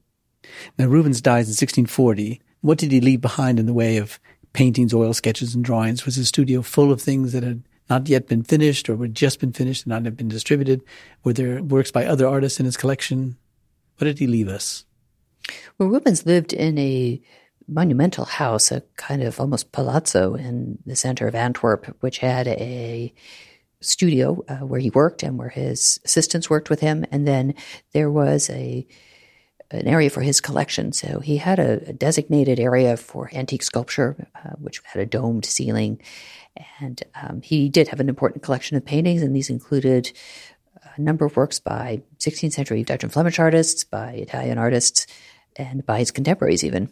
Now, 0.78 0.88
Rubens 0.88 1.22
dies 1.22 1.48
in 1.48 1.52
1640. 1.52 2.42
What 2.62 2.78
did 2.78 2.92
he 2.92 3.02
leave 3.02 3.22
behind 3.22 3.60
in 3.60 3.66
the 3.66 3.74
way 3.74 3.98
of 3.98 4.20
paintings, 4.54 4.94
oil 4.94 5.14
sketches, 5.14 5.56
and 5.56 5.64
drawings? 5.64 6.06
Was 6.06 6.16
his 6.16 6.28
studio 6.28 6.62
full 6.62 6.92
of 6.92 7.02
things 7.02 7.34
that 7.34 7.44
had 7.44 7.64
not 7.90 8.08
yet 8.08 8.28
been 8.28 8.44
finished 8.44 8.90
or 8.90 8.98
had 8.98 9.16
just 9.16 9.40
been 9.40 9.54
finished 9.54 9.84
and 9.86 9.92
not 9.92 10.06
have 10.06 10.18
been 10.18 10.28
distributed? 10.28 10.82
Were 11.24 11.34
there 11.34 11.62
works 11.64 11.92
by 11.92 12.06
other 12.06 12.28
artists 12.28 12.60
in 12.60 12.66
his 12.66 12.78
collection? 12.78 13.38
What 13.98 14.06
did 14.06 14.20
he 14.20 14.28
leave 14.28 14.48
us? 14.48 14.86
Well, 15.78 15.90
Rubens 15.90 16.26
lived 16.26 16.54
in 16.54 16.78
a 16.78 17.22
monumental 17.68 18.26
house, 18.26 18.72
a 18.72 18.82
kind 18.98 19.22
of 19.22 19.40
almost 19.40 19.72
palazzo 19.72 20.36
in 20.36 20.80
the 20.86 20.96
center 20.96 21.28
of 21.28 21.36
Antwerp, 21.36 21.96
which 22.02 22.20
had 22.20 22.48
a 22.48 23.14
studio 23.82 24.44
uh, 24.48 24.58
where 24.58 24.80
he 24.80 24.90
worked 24.90 25.24
and 25.24 25.38
where 25.38 25.50
his 25.50 26.00
assistants 26.06 26.50
worked 26.50 26.70
with 26.70 26.80
him, 26.80 27.06
and 27.12 27.28
then 27.28 27.54
there 27.94 28.12
was 28.12 28.50
a 28.50 28.86
an 29.72 29.88
area 29.88 30.10
for 30.10 30.22
his 30.22 30.42
collection. 30.42 30.92
So 30.92 31.20
he 31.20 31.38
had 31.38 31.60
a, 31.60 31.90
a 31.90 31.94
designated 31.94 32.60
area 32.60 32.98
for 32.98 33.30
antique 33.34 33.62
sculpture, 33.62 34.28
uh, 34.36 34.56
which 34.58 34.82
had 34.84 35.02
a 35.02 35.06
domed 35.06 35.46
ceiling, 35.46 36.02
and 36.80 37.04
um, 37.22 37.42
he 37.42 37.70
did 37.70 37.88
have 37.90 38.00
an 38.00 38.10
important 38.10 38.44
collection 38.44 38.78
of 38.78 38.86
paintings, 38.86 39.22
and 39.22 39.36
these 39.36 39.50
included 39.50 40.12
a 40.96 41.02
number 41.02 41.26
of 41.26 41.36
works 41.36 41.60
by 41.60 42.02
16th 42.20 42.54
century 42.54 42.84
Dutch 42.84 43.04
and 43.04 43.14
Flemish 43.14 43.40
artists, 43.40 43.84
by 43.84 44.12
Italian 44.14 44.58
artists, 44.58 45.06
and 45.56 45.86
by 45.86 46.00
his 46.00 46.12
contemporaries 46.12 46.64
even. 46.64 46.90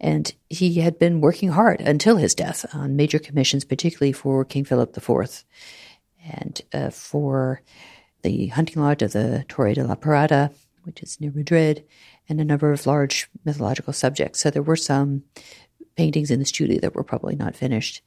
And 0.00 0.32
he 0.48 0.74
had 0.74 0.98
been 0.98 1.20
working 1.20 1.50
hard 1.50 1.80
until 1.80 2.16
his 2.16 2.34
death 2.34 2.66
on 2.72 2.96
major 2.96 3.18
commissions, 3.18 3.64
particularly 3.64 4.12
for 4.12 4.44
King 4.44 4.64
Philip 4.64 4.96
IV 4.96 5.44
and 6.24 6.60
uh, 6.72 6.90
for 6.90 7.62
the 8.22 8.48
hunting 8.48 8.82
lodge 8.82 9.02
of 9.02 9.12
the 9.12 9.44
Torre 9.48 9.74
de 9.74 9.84
la 9.84 9.94
Parada, 9.96 10.52
which 10.84 11.02
is 11.02 11.20
near 11.20 11.32
Madrid, 11.32 11.84
and 12.28 12.40
a 12.40 12.44
number 12.44 12.72
of 12.72 12.86
large 12.86 13.28
mythological 13.44 13.92
subjects. 13.92 14.40
So 14.40 14.50
there 14.50 14.62
were 14.62 14.76
some 14.76 15.24
paintings 15.96 16.30
in 16.30 16.38
the 16.38 16.44
studio 16.44 16.78
that 16.80 16.94
were 16.94 17.04
probably 17.04 17.36
not 17.36 17.56
finished. 17.56 18.02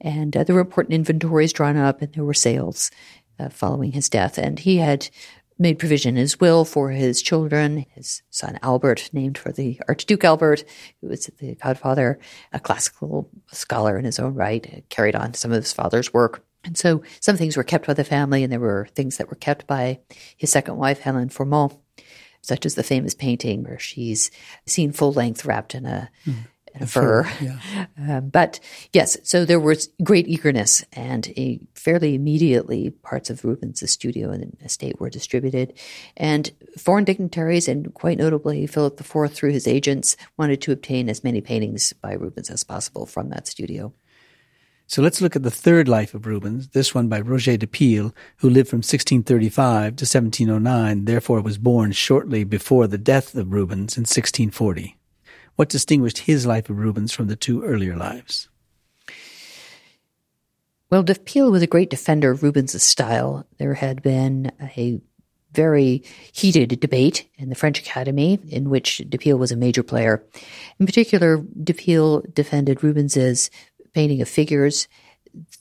And 0.00 0.36
uh, 0.36 0.44
there 0.44 0.54
were 0.54 0.60
important 0.60 0.94
inventories 0.94 1.52
drawn 1.52 1.76
up, 1.76 2.02
and 2.02 2.12
there 2.12 2.24
were 2.24 2.34
sales 2.34 2.90
uh, 3.38 3.48
following 3.48 3.92
his 3.92 4.08
death. 4.08 4.38
And 4.38 4.58
he 4.58 4.76
had 4.76 5.08
made 5.58 5.78
provision 5.78 6.16
in 6.16 6.20
his 6.20 6.40
will 6.40 6.64
for 6.64 6.90
his 6.90 7.22
children, 7.22 7.86
his 7.94 8.22
son 8.30 8.58
Albert, 8.62 9.10
named 9.12 9.38
for 9.38 9.52
the 9.52 9.80
Archduke 9.88 10.24
Albert, 10.24 10.64
who 11.00 11.08
was 11.08 11.26
the 11.38 11.54
godfather, 11.54 12.18
a 12.52 12.60
classical 12.60 13.28
scholar 13.52 13.98
in 13.98 14.04
his 14.04 14.18
own 14.18 14.34
right, 14.34 14.84
carried 14.88 15.14
on 15.14 15.34
some 15.34 15.52
of 15.52 15.62
his 15.62 15.72
father's 15.72 16.12
work. 16.12 16.44
And 16.64 16.76
so 16.76 17.02
some 17.20 17.36
things 17.36 17.56
were 17.56 17.62
kept 17.62 17.86
by 17.86 17.94
the 17.94 18.04
family, 18.04 18.42
and 18.42 18.52
there 18.52 18.60
were 18.60 18.88
things 18.94 19.18
that 19.18 19.28
were 19.28 19.36
kept 19.36 19.66
by 19.66 20.00
his 20.36 20.50
second 20.50 20.76
wife, 20.76 21.00
Helen 21.00 21.28
Fourment, 21.28 21.74
such 22.40 22.66
as 22.66 22.74
the 22.74 22.82
famous 22.82 23.14
painting 23.14 23.64
where 23.64 23.78
she's 23.78 24.30
seen 24.66 24.92
full 24.92 25.12
length 25.12 25.44
wrapped 25.44 25.74
in 25.74 25.86
a 25.86 26.10
mm 26.26 26.34
and 26.74 26.82
a 26.82 26.86
fur. 26.86 27.26
yeah. 27.40 27.86
Um, 27.96 28.28
but 28.28 28.60
yes, 28.92 29.16
so 29.22 29.44
there 29.44 29.60
was 29.60 29.88
great 30.02 30.28
eagerness, 30.28 30.84
and 30.92 31.28
a, 31.36 31.60
fairly 31.74 32.14
immediately 32.14 32.90
parts 32.90 33.30
of 33.30 33.44
Rubens' 33.44 33.88
studio 33.90 34.30
and 34.30 34.56
estate 34.62 35.00
were 35.00 35.10
distributed. 35.10 35.78
And 36.16 36.50
foreign 36.76 37.04
dignitaries, 37.04 37.68
and 37.68 37.94
quite 37.94 38.18
notably 38.18 38.66
Philip 38.66 39.00
IV 39.00 39.32
through 39.32 39.52
his 39.52 39.68
agents, 39.68 40.16
wanted 40.36 40.60
to 40.62 40.72
obtain 40.72 41.08
as 41.08 41.24
many 41.24 41.40
paintings 41.40 41.92
by 41.92 42.12
Rubens 42.12 42.50
as 42.50 42.64
possible 42.64 43.06
from 43.06 43.30
that 43.30 43.46
studio. 43.46 43.92
So 44.86 45.00
let's 45.00 45.22
look 45.22 45.34
at 45.34 45.42
the 45.42 45.50
third 45.50 45.88
life 45.88 46.12
of 46.12 46.26
Rubens, 46.26 46.68
this 46.68 46.94
one 46.94 47.08
by 47.08 47.20
Roger 47.20 47.56
de 47.56 47.66
Piles, 47.66 48.12
who 48.38 48.50
lived 48.50 48.68
from 48.68 48.78
1635 48.78 49.96
to 49.96 50.04
1709, 50.04 51.06
therefore 51.06 51.40
was 51.40 51.56
born 51.56 51.92
shortly 51.92 52.44
before 52.44 52.86
the 52.86 52.98
death 52.98 53.34
of 53.34 53.52
Rubens 53.52 53.96
in 53.96 54.02
1640. 54.02 54.98
What 55.56 55.68
distinguished 55.68 56.18
his 56.18 56.46
life 56.46 56.68
of 56.68 56.78
Rubens 56.78 57.12
from 57.12 57.28
the 57.28 57.36
two 57.36 57.62
earlier 57.62 57.96
lives? 57.96 58.48
Well, 60.90 61.02
de 61.02 61.14
Piles 61.14 61.50
was 61.50 61.62
a 61.62 61.66
great 61.66 61.90
defender 61.90 62.30
of 62.30 62.42
Rubens' 62.42 62.80
style. 62.82 63.46
There 63.58 63.74
had 63.74 64.02
been 64.02 64.52
a 64.60 65.00
very 65.52 66.02
heated 66.32 66.80
debate 66.80 67.28
in 67.36 67.48
the 67.48 67.54
French 67.54 67.78
Academy 67.78 68.40
in 68.48 68.68
which 68.68 68.98
de 69.08 69.18
Piles 69.18 69.38
was 69.38 69.52
a 69.52 69.56
major 69.56 69.82
player. 69.82 70.24
In 70.80 70.86
particular, 70.86 71.44
de 71.62 71.72
Piles 71.72 72.24
defended 72.32 72.82
Rubens's 72.82 73.50
painting 73.92 74.20
of 74.20 74.28
figures, 74.28 74.88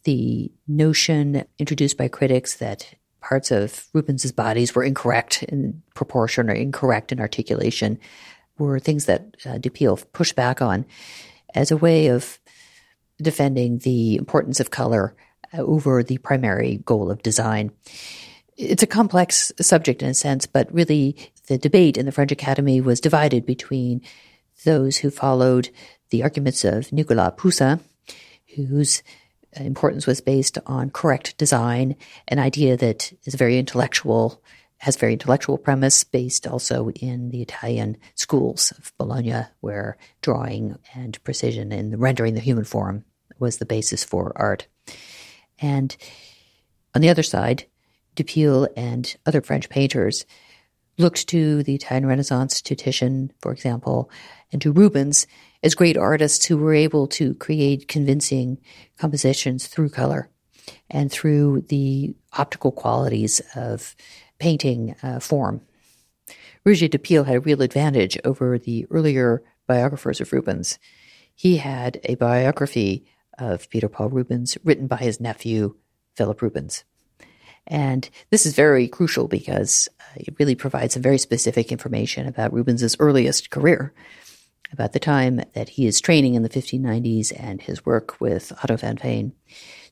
the 0.03 0.51
notion 0.67 1.45
introduced 1.59 1.97
by 1.97 2.07
critics 2.07 2.57
that 2.57 2.95
parts 3.21 3.51
of 3.51 3.87
Rubens's 3.93 4.31
bodies 4.31 4.75
were 4.75 4.83
incorrect 4.83 5.43
in 5.43 5.81
proportion 5.95 6.49
or 6.49 6.53
incorrect 6.53 7.11
in 7.11 7.19
articulation 7.19 7.99
were 8.57 8.79
things 8.79 9.05
that 9.05 9.35
uh, 9.45 9.57
de 9.57 9.69
Piles 9.69 10.05
pushed 10.13 10.35
back 10.35 10.61
on 10.61 10.85
as 11.53 11.71
a 11.71 11.77
way 11.77 12.07
of 12.07 12.39
defending 13.21 13.79
the 13.79 14.15
importance 14.15 14.59
of 14.59 14.71
color 14.71 15.15
uh, 15.53 15.57
over 15.61 16.03
the 16.03 16.17
primary 16.19 16.81
goal 16.85 17.11
of 17.11 17.23
design. 17.23 17.71
It's 18.57 18.83
a 18.83 18.87
complex 18.87 19.51
subject 19.59 20.01
in 20.03 20.09
a 20.09 20.13
sense, 20.13 20.45
but 20.45 20.73
really 20.73 21.31
the 21.47 21.57
debate 21.57 21.97
in 21.97 22.05
the 22.05 22.11
French 22.11 22.31
Academy 22.31 22.81
was 22.81 22.99
divided 22.99 23.45
between 23.45 24.01
those 24.65 24.97
who 24.97 25.09
followed 25.09 25.69
the 26.09 26.23
arguments 26.23 26.63
of 26.63 26.91
Nicolas 26.91 27.33
Poussin, 27.35 27.79
whose 28.55 29.01
importance 29.55 30.07
was 30.07 30.21
based 30.21 30.57
on 30.65 30.89
correct 30.89 31.37
design, 31.37 31.95
an 32.27 32.39
idea 32.39 32.77
that 32.77 33.13
is 33.25 33.35
very 33.35 33.57
intellectual 33.57 34.41
has 34.83 34.97
very 34.97 35.13
intellectual 35.13 35.57
premise 35.57 36.03
based 36.03 36.45
also 36.45 36.89
in 36.89 37.29
the 37.29 37.41
Italian 37.41 37.95
schools 38.15 38.73
of 38.77 38.91
Bologna, 38.97 39.43
where 39.61 39.95
drawing 40.21 40.77
and 40.93 41.23
precision 41.23 41.71
and 41.71 41.97
rendering 42.01 42.33
the 42.33 42.41
human 42.41 42.65
form 42.65 43.05
was 43.39 43.59
the 43.59 43.65
basis 43.65 44.03
for 44.03 44.33
art. 44.35 44.67
And 45.57 45.95
on 46.93 46.99
the 46.99 47.07
other 47.07 47.23
side, 47.23 47.65
Piles 48.17 48.67
and 48.75 49.15
other 49.25 49.39
French 49.41 49.69
painters 49.69 50.25
looked 50.97 51.29
to 51.29 51.63
the 51.63 51.75
Italian 51.75 52.05
Renaissance, 52.05 52.61
to 52.63 52.75
Titian, 52.75 53.31
for 53.39 53.53
example, 53.53 54.11
and 54.51 54.61
to 54.61 54.73
Rubens 54.73 55.27
as 55.63 55.75
great 55.75 55.95
artists 55.95 56.43
who 56.43 56.57
were 56.57 56.73
able 56.73 57.07
to 57.07 57.35
create 57.35 57.87
convincing 57.87 58.59
compositions 58.97 59.65
through 59.65 59.91
color 59.91 60.29
and 60.89 61.09
through 61.09 61.61
the 61.69 62.13
optical 62.33 62.73
qualities 62.73 63.41
of 63.55 63.95
painting 64.43 64.93
uh, 65.01 65.21
form. 65.21 65.61
Roger 66.65 66.89
de 66.89 66.99
Piles 66.99 67.27
had 67.27 67.37
a 67.37 67.39
real 67.39 67.61
advantage 67.61 68.17
over 68.25 68.59
the 68.59 68.85
earlier 68.91 69.41
biographers 69.67 70.19
of 70.19 70.33
Rubens. 70.33 70.79
He 71.33 71.55
had 71.57 72.01
a 72.03 72.15
biography 72.15 73.05
of 73.39 73.69
Peter 73.69 73.87
Paul 73.87 74.09
Rubens 74.09 74.57
written 74.65 74.87
by 74.87 74.97
his 74.97 75.21
nephew, 75.21 75.77
Philip 76.17 76.41
Rubens. 76.41 76.83
And 77.67 78.09
this 78.31 78.45
is 78.45 78.53
very 78.53 78.89
crucial 78.89 79.29
because 79.29 79.87
uh, 80.01 80.15
it 80.27 80.35
really 80.37 80.55
provides 80.55 80.93
some 80.93 81.01
very 81.01 81.19
specific 81.19 81.71
information 81.71 82.27
about 82.27 82.51
Rubens's 82.51 82.97
earliest 82.99 83.49
career. 83.49 83.93
about 84.73 84.91
the 84.91 84.99
time 84.99 85.39
that 85.53 85.69
he 85.69 85.87
is 85.87 86.01
training 86.01 86.33
in 86.33 86.43
the 86.43 86.49
1590s 86.49 87.31
and 87.37 87.61
his 87.61 87.85
work 87.85 88.19
with 88.19 88.51
Otto 88.61 88.75
van 88.75 88.97
Veen. 88.97 89.31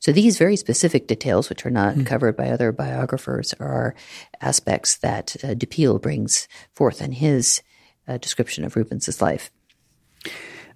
So 0.01 0.11
these 0.11 0.39
very 0.39 0.55
specific 0.55 1.05
details, 1.05 1.47
which 1.47 1.63
are 1.63 1.69
not 1.71 1.95
mm. 1.95 2.05
covered 2.07 2.35
by 2.35 2.49
other 2.49 2.71
biographers, 2.71 3.53
are 3.59 3.93
aspects 4.41 4.97
that 4.97 5.35
uh, 5.43 5.53
de 5.53 5.97
brings 5.99 6.47
forth 6.73 7.03
in 7.03 7.11
his 7.11 7.61
uh, 8.07 8.17
description 8.17 8.65
of 8.65 8.75
Rubens's 8.75 9.21
life. 9.21 9.51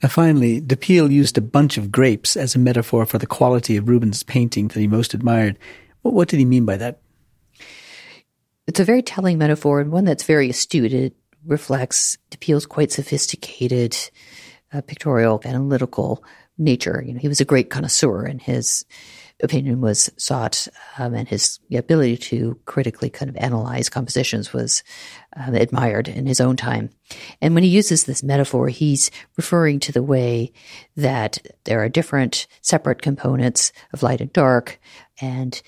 Now, 0.03 0.09
finally, 0.09 0.59
de 0.61 0.77
used 0.93 1.39
a 1.39 1.41
bunch 1.41 1.77
of 1.77 1.91
grapes 1.91 2.37
as 2.37 2.53
a 2.53 2.59
metaphor 2.59 3.07
for 3.07 3.17
the 3.17 3.25
quality 3.25 3.77
of 3.77 3.89
Rubens' 3.89 4.21
painting 4.21 4.67
that 4.67 4.79
he 4.79 4.87
most 4.87 5.15
admired. 5.15 5.57
What, 6.03 6.13
what 6.13 6.27
did 6.27 6.37
he 6.37 6.45
mean 6.45 6.65
by 6.65 6.77
that? 6.77 6.99
It's 8.67 8.79
a 8.79 8.85
very 8.85 9.01
telling 9.01 9.39
metaphor 9.39 9.79
and 9.79 9.91
one 9.91 10.05
that's 10.05 10.23
very 10.23 10.51
astute. 10.51 10.93
It 10.93 11.15
reflects 11.43 12.19
de 12.29 12.61
quite 12.67 12.91
sophisticated 12.91 13.97
uh, 14.71 14.81
pictorial, 14.81 15.41
analytical 15.45 16.23
nature. 16.57 17.03
You 17.05 17.13
know, 17.13 17.19
he 17.19 17.27
was 17.27 17.41
a 17.41 17.45
great 17.45 17.69
connoisseur, 17.69 18.23
and 18.23 18.41
his 18.41 18.85
opinion 19.43 19.81
was 19.81 20.09
sought, 20.17 20.67
um, 20.97 21.13
and 21.13 21.27
his 21.27 21.59
ability 21.73 22.17
to 22.17 22.57
critically 22.65 23.09
kind 23.09 23.29
of 23.29 23.35
analyze 23.35 23.89
compositions 23.89 24.53
was 24.53 24.83
um, 25.35 25.53
admired 25.55 26.07
in 26.07 26.25
his 26.25 26.39
own 26.39 26.55
time. 26.55 26.89
And 27.41 27.53
when 27.53 27.63
he 27.63 27.69
uses 27.69 28.05
this 28.05 28.23
metaphor, 28.23 28.69
he's 28.69 29.11
referring 29.35 29.79
to 29.81 29.91
the 29.91 30.03
way 30.03 30.53
that 30.95 31.39
there 31.65 31.83
are 31.83 31.89
different 31.89 32.47
separate 32.61 33.01
components 33.01 33.73
of 33.93 34.03
light 34.03 34.21
and 34.21 34.31
dark, 34.31 34.79
and 35.19 35.61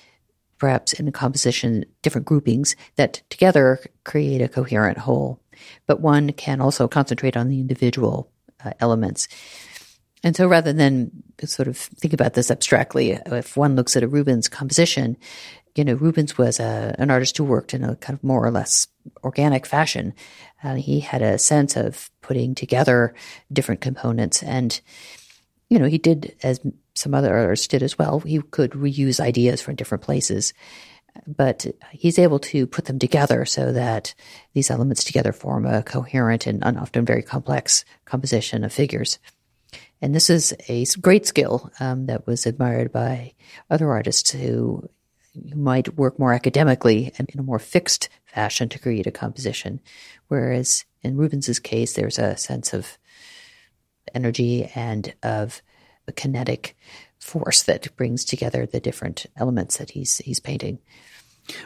perhaps 0.58 0.92
in 0.94 1.06
a 1.06 1.12
composition, 1.12 1.84
different 2.02 2.26
groupings 2.26 2.74
that 2.96 3.22
together 3.30 3.78
create 4.04 4.40
a 4.40 4.48
coherent 4.48 4.98
whole. 4.98 5.40
But 5.86 6.00
one 6.00 6.32
can 6.32 6.60
also 6.60 6.88
concentrate 6.88 7.36
on 7.36 7.48
the 7.48 7.60
individual 7.60 8.30
uh, 8.64 8.72
elements. 8.80 9.28
And 10.22 10.34
so 10.34 10.46
rather 10.46 10.72
than 10.72 11.10
sort 11.44 11.68
of 11.68 11.76
think 11.76 12.12
about 12.12 12.34
this 12.34 12.50
abstractly, 12.50 13.12
if 13.12 13.56
one 13.56 13.76
looks 13.76 13.96
at 13.96 14.02
a 14.02 14.08
Rubens 14.08 14.48
composition, 14.48 15.16
you 15.76 15.84
know, 15.84 15.94
Rubens 15.94 16.36
was 16.36 16.58
a, 16.58 16.94
an 16.98 17.10
artist 17.10 17.36
who 17.36 17.44
worked 17.44 17.72
in 17.72 17.84
a 17.84 17.94
kind 17.96 18.18
of 18.18 18.24
more 18.24 18.44
or 18.44 18.50
less 18.50 18.88
organic 19.22 19.64
fashion. 19.64 20.12
Uh, 20.62 20.74
he 20.74 20.98
had 21.00 21.22
a 21.22 21.38
sense 21.38 21.76
of 21.76 22.10
putting 22.20 22.54
together 22.54 23.14
different 23.52 23.80
components. 23.80 24.42
And, 24.42 24.80
you 25.70 25.78
know, 25.78 25.86
he 25.86 25.98
did, 25.98 26.34
as 26.42 26.60
some 26.96 27.14
other 27.14 27.36
artists 27.36 27.68
did 27.68 27.84
as 27.84 27.96
well, 27.96 28.18
he 28.20 28.40
could 28.40 28.72
reuse 28.72 29.20
ideas 29.20 29.60
from 29.60 29.76
different 29.76 30.02
places. 30.02 30.52
But 31.26 31.66
he's 31.92 32.18
able 32.18 32.40
to 32.40 32.66
put 32.66 32.86
them 32.86 32.98
together 32.98 33.44
so 33.44 33.72
that 33.72 34.14
these 34.54 34.70
elements 34.70 35.04
together 35.04 35.32
form 35.32 35.64
a 35.64 35.82
coherent 35.82 36.46
and 36.46 36.64
often 36.64 37.04
very 37.04 37.22
complex 37.22 37.84
composition 38.04 38.64
of 38.64 38.72
figures. 38.72 39.18
And 40.00 40.14
this 40.14 40.30
is 40.30 40.54
a 40.68 40.84
great 41.00 41.26
skill 41.26 41.72
um, 41.80 42.06
that 42.06 42.26
was 42.26 42.46
admired 42.46 42.92
by 42.92 43.34
other 43.70 43.90
artists 43.90 44.30
who, 44.30 44.88
might 45.54 45.96
work 45.96 46.18
more 46.18 46.32
academically 46.32 47.12
and 47.18 47.28
in 47.30 47.40
a 47.40 47.44
more 47.44 47.58
fixed 47.58 48.08
fashion 48.24 48.68
to 48.68 48.78
create 48.78 49.06
a 49.06 49.12
composition. 49.12 49.80
Whereas 50.28 50.84
in 51.02 51.16
Rubens's 51.16 51.58
case, 51.58 51.94
there's 51.94 52.18
a 52.18 52.36
sense 52.36 52.72
of 52.72 52.98
energy 54.14 54.70
and 54.74 55.14
of 55.22 55.62
a 56.06 56.12
kinetic 56.12 56.76
force 57.18 57.62
that 57.64 57.94
brings 57.96 58.24
together 58.24 58.66
the 58.66 58.80
different 58.80 59.26
elements 59.36 59.76
that 59.76 59.90
he's 59.90 60.18
he's 60.18 60.40
painting. 60.40 60.78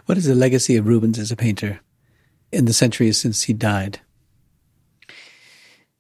What 0.07 0.19
is 0.19 0.25
the 0.25 0.35
legacy 0.35 0.77
of 0.77 0.87
Rubens 0.87 1.19
as 1.19 1.31
a 1.31 1.37
painter 1.37 1.81
in 2.51 2.65
the 2.65 2.73
centuries 2.73 3.21
since 3.21 3.43
he 3.43 3.53
died? 3.53 4.01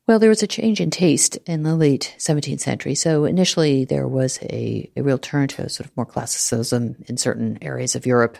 Well, 0.08 0.18
there 0.18 0.28
was 0.28 0.42
a 0.42 0.48
change 0.48 0.80
in 0.80 0.90
taste 0.90 1.36
in 1.46 1.62
the 1.62 1.76
late 1.76 2.16
17th 2.18 2.60
century. 2.60 2.96
So 2.96 3.24
initially, 3.24 3.84
there 3.84 4.08
was 4.08 4.40
a, 4.42 4.90
a 4.96 5.02
real 5.02 5.18
turn 5.18 5.46
to 5.48 5.68
sort 5.68 5.88
of 5.88 5.96
more 5.96 6.06
classicism 6.06 6.96
in 7.06 7.16
certain 7.16 7.58
areas 7.62 7.94
of 7.94 8.04
Europe. 8.04 8.36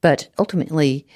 But 0.00 0.28
ultimately, 0.38 1.08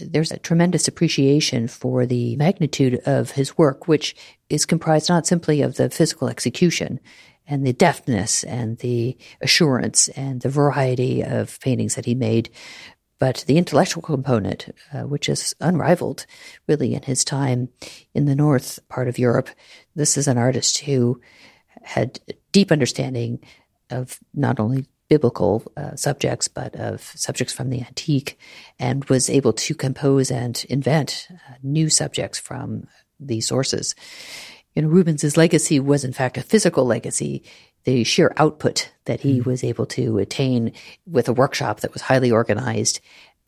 there's 0.00 0.32
a 0.32 0.38
tremendous 0.38 0.88
appreciation 0.88 1.68
for 1.68 2.06
the 2.06 2.36
magnitude 2.36 3.02
of 3.04 3.32
his 3.32 3.58
work, 3.58 3.86
which 3.86 4.16
is 4.48 4.64
comprised 4.64 5.10
not 5.10 5.26
simply 5.26 5.60
of 5.60 5.76
the 5.76 5.90
physical 5.90 6.28
execution 6.28 6.98
and 7.46 7.66
the 7.66 7.72
deftness 7.74 8.44
and 8.44 8.78
the 8.78 9.18
assurance 9.42 10.08
and 10.08 10.40
the 10.40 10.48
variety 10.48 11.22
of 11.22 11.60
paintings 11.60 11.96
that 11.96 12.06
he 12.06 12.14
made, 12.14 12.48
but 13.22 13.44
the 13.46 13.56
intellectual 13.56 14.02
component, 14.02 14.74
uh, 14.92 15.02
which 15.02 15.28
is 15.28 15.54
unrivaled 15.60 16.26
really 16.66 16.92
in 16.92 17.02
his 17.02 17.22
time 17.22 17.68
in 18.14 18.24
the 18.24 18.34
north 18.34 18.80
part 18.88 19.06
of 19.06 19.16
Europe, 19.16 19.48
this 19.94 20.16
is 20.16 20.26
an 20.26 20.38
artist 20.38 20.78
who 20.78 21.20
had 21.84 22.18
deep 22.50 22.72
understanding 22.72 23.38
of 23.90 24.18
not 24.34 24.58
only 24.58 24.86
biblical 25.08 25.62
uh, 25.76 25.94
subjects, 25.94 26.48
but 26.48 26.74
of 26.74 27.00
subjects 27.14 27.54
from 27.54 27.70
the 27.70 27.80
antique, 27.82 28.40
and 28.80 29.04
was 29.04 29.30
able 29.30 29.52
to 29.52 29.72
compose 29.72 30.28
and 30.32 30.66
invent 30.68 31.28
uh, 31.30 31.54
new 31.62 31.88
subjects 31.88 32.40
from 32.40 32.88
these 33.20 33.46
sources. 33.46 33.94
You 34.74 34.82
know, 34.82 34.88
Rubens's 34.88 35.36
legacy 35.36 35.78
was 35.78 36.02
in 36.02 36.12
fact 36.12 36.38
a 36.38 36.42
physical 36.42 36.84
legacy 36.84 37.44
the 37.84 38.04
sheer 38.04 38.32
output 38.36 38.92
that 39.04 39.20
he 39.20 39.40
mm. 39.40 39.46
was 39.46 39.64
able 39.64 39.86
to 39.86 40.18
attain 40.18 40.72
with 41.06 41.28
a 41.28 41.32
workshop 41.32 41.80
that 41.80 41.92
was 41.92 42.02
highly 42.02 42.30
organized, 42.30 43.00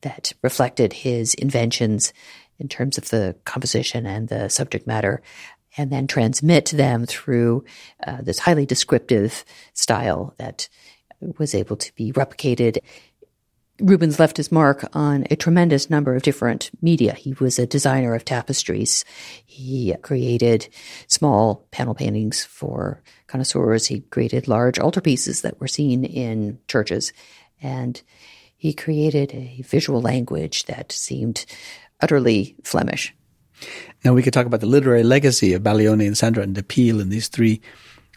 that 0.03 0.33
reflected 0.43 0.93
his 0.93 1.35
inventions 1.35 2.13
in 2.59 2.69
terms 2.69 2.99
of 2.99 3.09
the 3.11 3.37
composition 3.45 4.07
and 4.07 4.29
the 4.29 4.49
subject 4.49 4.87
matter, 4.87 5.23
and 5.77 5.91
then 5.91 6.07
transmit 6.07 6.67
them 6.67 7.07
through 7.07 7.65
uh, 8.07 8.23
this 8.23 8.39
highly 8.39 8.67
descriptive 8.67 9.45
style 9.73 10.35
that 10.39 10.69
was 11.39 11.55
able 11.55 11.77
to 11.77 11.95
be 11.95 12.13
replicated 12.13 12.79
Rubens 13.81 14.21
left 14.21 14.37
his 14.37 14.53
mark 14.53 14.85
on 14.93 15.27
a 15.31 15.37
tremendous 15.37 15.91
number 15.91 16.15
of 16.15 16.23
different 16.23 16.71
media. 16.81 17.15
He 17.15 17.33
was 17.41 17.59
a 17.59 17.67
designer 17.67 18.15
of 18.15 18.25
tapestries. 18.25 19.05
He 19.45 19.95
created 20.03 20.69
small 21.09 21.67
panel 21.73 21.95
paintings 21.95 22.45
for 22.45 23.03
connoisseurs. 23.27 23.87
He 23.87 24.01
created 24.01 24.47
large 24.47 24.77
altarpieces 24.79 25.43
that 25.43 25.61
were 25.61 25.67
seen 25.67 26.05
in 26.05 26.61
churches. 26.69 27.13
And 27.61 28.01
he 28.57 28.73
created 28.73 29.35
a 29.35 29.63
visual 29.63 30.01
language 30.01 30.65
that 30.65 30.93
seemed 30.93 31.45
utterly 32.01 32.55
Flemish. 32.63 33.13
Now, 34.05 34.13
we 34.15 34.23
could 34.23 34.33
talk 34.33 34.47
about 34.47 34.61
the 34.61 34.67
literary 34.67 35.03
legacy 35.03 35.53
of 35.53 35.65
Baglione 35.65 36.07
and 36.07 36.15
Sandrart 36.15 36.45
and 36.45 36.55
de 36.55 36.63
Piles 36.63 37.03
in 37.03 37.09
these 37.09 37.29
three 37.29 37.61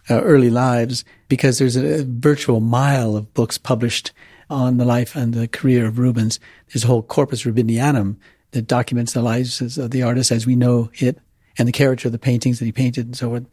uh, 0.09 0.21
early 0.21 0.49
lives 0.49 1.03
because 1.29 1.57
there's 1.57 1.75
a, 1.75 2.01
a 2.01 2.03
virtual 2.03 2.59
mile 2.59 3.15
of 3.15 3.33
books 3.33 3.57
published 3.57 4.11
on 4.49 4.77
the 4.77 4.85
life 4.85 5.15
and 5.15 5.33
the 5.33 5.47
career 5.47 5.85
of 5.85 5.99
Rubens. 5.99 6.39
There's 6.67 6.83
a 6.83 6.87
whole 6.87 7.03
corpus 7.03 7.43
Rubenianum 7.43 8.17
that 8.51 8.67
documents 8.67 9.13
the 9.13 9.21
lives 9.21 9.77
of 9.77 9.91
the 9.91 10.03
artist 10.03 10.31
as 10.31 10.45
we 10.45 10.55
know 10.55 10.89
it 10.95 11.19
and 11.57 11.67
the 11.67 11.73
character 11.73 12.07
of 12.07 12.11
the 12.11 12.19
paintings 12.19 12.59
that 12.59 12.65
he 12.65 12.71
painted 12.71 13.05
and 13.07 13.15
so. 13.15 13.45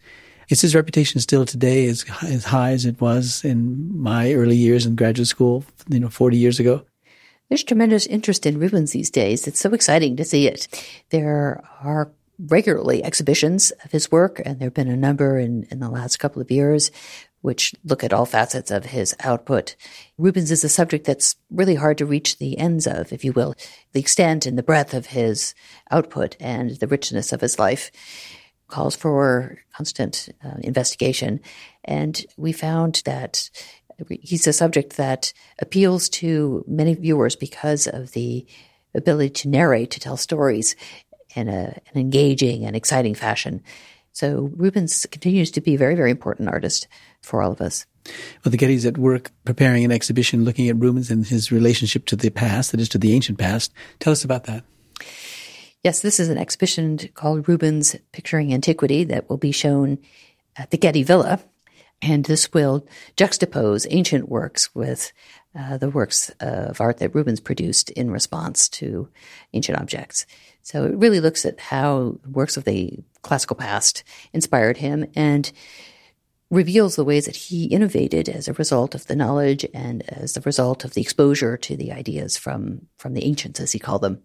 Is 0.50 0.60
his 0.60 0.74
reputation 0.74 1.20
still 1.20 1.46
today 1.46 1.86
as, 1.86 2.04
as 2.22 2.44
high 2.44 2.72
as 2.72 2.84
it 2.84 3.00
was 3.00 3.44
in 3.44 3.98
my 3.98 4.34
early 4.34 4.56
years 4.56 4.84
in 4.84 4.94
graduate 4.94 5.28
school, 5.28 5.64
you 5.88 5.98
know, 5.98 6.10
40 6.10 6.36
years 6.36 6.60
ago? 6.60 6.84
There's 7.48 7.64
tremendous 7.64 8.06
interest 8.06 8.46
in 8.46 8.58
Rubens 8.58 8.92
these 8.92 9.10
days. 9.10 9.46
It's 9.46 9.60
so 9.60 9.70
exciting 9.70 10.16
to 10.16 10.24
see 10.24 10.46
it. 10.46 10.68
There 11.10 11.64
are 11.82 12.10
regularly 12.38 13.04
exhibitions 13.04 13.70
of 13.84 13.92
his 13.92 14.10
work, 14.10 14.40
and 14.44 14.58
there 14.58 14.66
have 14.66 14.74
been 14.74 14.88
a 14.88 14.96
number 14.96 15.38
in, 15.38 15.66
in 15.70 15.80
the 15.80 15.90
last 15.90 16.18
couple 16.18 16.42
of 16.42 16.50
years 16.50 16.90
which 17.44 17.74
look 17.84 18.02
at 18.02 18.14
all 18.14 18.24
facets 18.24 18.70
of 18.70 18.86
his 18.86 19.14
output. 19.20 19.76
Rubens 20.16 20.50
is 20.50 20.64
a 20.64 20.68
subject 20.70 21.04
that's 21.04 21.36
really 21.50 21.74
hard 21.74 21.98
to 21.98 22.06
reach 22.06 22.38
the 22.38 22.56
ends 22.56 22.86
of, 22.86 23.12
if 23.12 23.22
you 23.22 23.34
will, 23.34 23.54
the 23.92 24.00
extent 24.00 24.46
and 24.46 24.56
the 24.56 24.62
breadth 24.62 24.94
of 24.94 25.04
his 25.04 25.54
output 25.90 26.38
and 26.40 26.70
the 26.70 26.86
richness 26.86 27.34
of 27.34 27.42
his 27.42 27.58
life 27.58 27.90
calls 28.68 28.96
for 28.96 29.58
constant 29.76 30.30
uh, 30.42 30.56
investigation. 30.62 31.38
And 31.84 32.24
we 32.38 32.50
found 32.52 33.02
that 33.04 33.50
he's 34.08 34.46
a 34.46 34.52
subject 34.54 34.96
that 34.96 35.34
appeals 35.58 36.08
to 36.20 36.64
many 36.66 36.94
viewers 36.94 37.36
because 37.36 37.86
of 37.86 38.12
the 38.12 38.46
ability 38.94 39.28
to 39.28 39.50
narrate, 39.50 39.90
to 39.90 40.00
tell 40.00 40.16
stories 40.16 40.76
in 41.36 41.48
a, 41.48 41.76
an 41.92 42.00
engaging 42.00 42.64
and 42.64 42.74
exciting 42.74 43.14
fashion. 43.14 43.62
So 44.12 44.50
Rubens 44.54 45.04
continues 45.10 45.50
to 45.50 45.60
be 45.60 45.74
a 45.74 45.78
very, 45.78 45.96
very 45.96 46.12
important 46.12 46.48
artist 46.48 46.86
for 47.24 47.42
all 47.42 47.52
of 47.52 47.60
us. 47.60 47.86
Well, 48.44 48.50
the 48.50 48.56
Getty's 48.56 48.84
at 48.84 48.98
work 48.98 49.30
preparing 49.44 49.84
an 49.84 49.92
exhibition 49.92 50.44
looking 50.44 50.68
at 50.68 50.76
Rubens 50.76 51.10
and 51.10 51.26
his 51.26 51.50
relationship 51.50 52.04
to 52.06 52.16
the 52.16 52.30
past, 52.30 52.70
that 52.70 52.80
is 52.80 52.88
to 52.90 52.98
the 52.98 53.14
ancient 53.14 53.38
past. 53.38 53.72
Tell 53.98 54.12
us 54.12 54.24
about 54.24 54.44
that. 54.44 54.64
Yes, 55.82 56.00
this 56.00 56.20
is 56.20 56.28
an 56.28 56.38
exhibition 56.38 56.98
called 57.14 57.48
Rubens 57.48 57.96
Picturing 58.12 58.52
Antiquity 58.52 59.04
that 59.04 59.28
will 59.28 59.36
be 59.36 59.52
shown 59.52 59.98
at 60.56 60.70
the 60.70 60.78
Getty 60.78 61.02
Villa. 61.02 61.40
And 62.02 62.24
this 62.24 62.52
will 62.52 62.86
juxtapose 63.16 63.86
ancient 63.88 64.28
works 64.28 64.74
with 64.74 65.12
uh, 65.58 65.78
the 65.78 65.88
works 65.88 66.30
of 66.40 66.80
art 66.80 66.98
that 66.98 67.14
Rubens 67.14 67.40
produced 67.40 67.90
in 67.90 68.10
response 68.10 68.68
to 68.70 69.08
ancient 69.52 69.78
objects. 69.78 70.26
So 70.62 70.84
it 70.84 70.96
really 70.96 71.20
looks 71.20 71.46
at 71.46 71.60
how 71.60 72.18
works 72.30 72.56
of 72.56 72.64
the 72.64 72.98
classical 73.22 73.56
past 73.56 74.04
inspired 74.32 74.78
him 74.78 75.06
and 75.14 75.50
reveals 76.50 76.96
the 76.96 77.04
ways 77.04 77.26
that 77.26 77.36
he 77.36 77.66
innovated 77.66 78.28
as 78.28 78.48
a 78.48 78.52
result 78.54 78.94
of 78.94 79.06
the 79.06 79.16
knowledge 79.16 79.66
and 79.74 80.02
as 80.08 80.36
a 80.36 80.40
result 80.42 80.84
of 80.84 80.94
the 80.94 81.00
exposure 81.00 81.56
to 81.56 81.76
the 81.76 81.92
ideas 81.92 82.36
from 82.36 82.86
from 82.98 83.14
the 83.14 83.24
ancients, 83.24 83.60
as 83.60 83.72
he 83.72 83.78
called 83.78 84.02
them. 84.02 84.22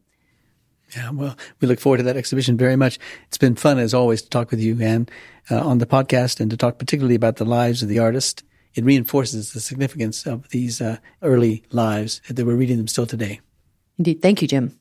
Yeah, 0.95 1.11
well, 1.11 1.38
we 1.59 1.67
look 1.67 1.80
forward 1.80 1.97
to 1.97 2.03
that 2.03 2.17
exhibition 2.17 2.57
very 2.57 2.76
much. 2.76 2.97
It's 3.28 3.38
been 3.38 3.55
fun, 3.55 3.78
as 3.78 3.93
always, 3.93 4.24
to 4.24 4.30
talk 4.30 4.49
with 4.49 4.59
you, 4.59 4.82
Anne, 4.82 5.07
uh, 5.51 5.59
on 5.59 5.78
the 5.78 5.86
podcast 5.86 6.39
and 6.39 6.49
to 6.49 6.57
talk 6.57 6.80
particularly 6.80 7.15
about 7.15 7.36
the 7.36 7.45
lives 7.45 7.84
of 7.84 7.89
the 7.89 7.99
artist. 7.99 8.43
It 8.74 8.86
reinforces 8.86 9.53
the 9.53 9.59
significance 9.59 10.26
of 10.26 10.49
these 10.49 10.82
uh, 10.82 10.97
early 11.22 11.63
lives 11.72 12.22
that 12.30 12.45
we're 12.45 12.55
reading 12.55 12.78
them 12.78 12.88
still 12.88 13.05
today. 13.05 13.39
Indeed. 13.97 14.22
Thank 14.22 14.41
you, 14.41 14.47
Jim. 14.47 14.78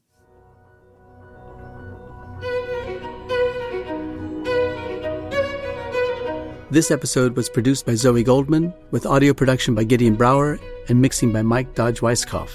This 6.70 6.90
episode 6.90 7.34
was 7.34 7.48
produced 7.48 7.86
by 7.86 7.94
Zoe 7.94 8.22
Goldman, 8.22 8.74
with 8.90 9.06
audio 9.06 9.32
production 9.32 9.74
by 9.74 9.84
Gideon 9.84 10.16
Brower 10.16 10.60
and 10.90 11.00
mixing 11.00 11.32
by 11.32 11.40
Mike 11.40 11.74
Dodge 11.74 12.00
Weisskopf. 12.00 12.50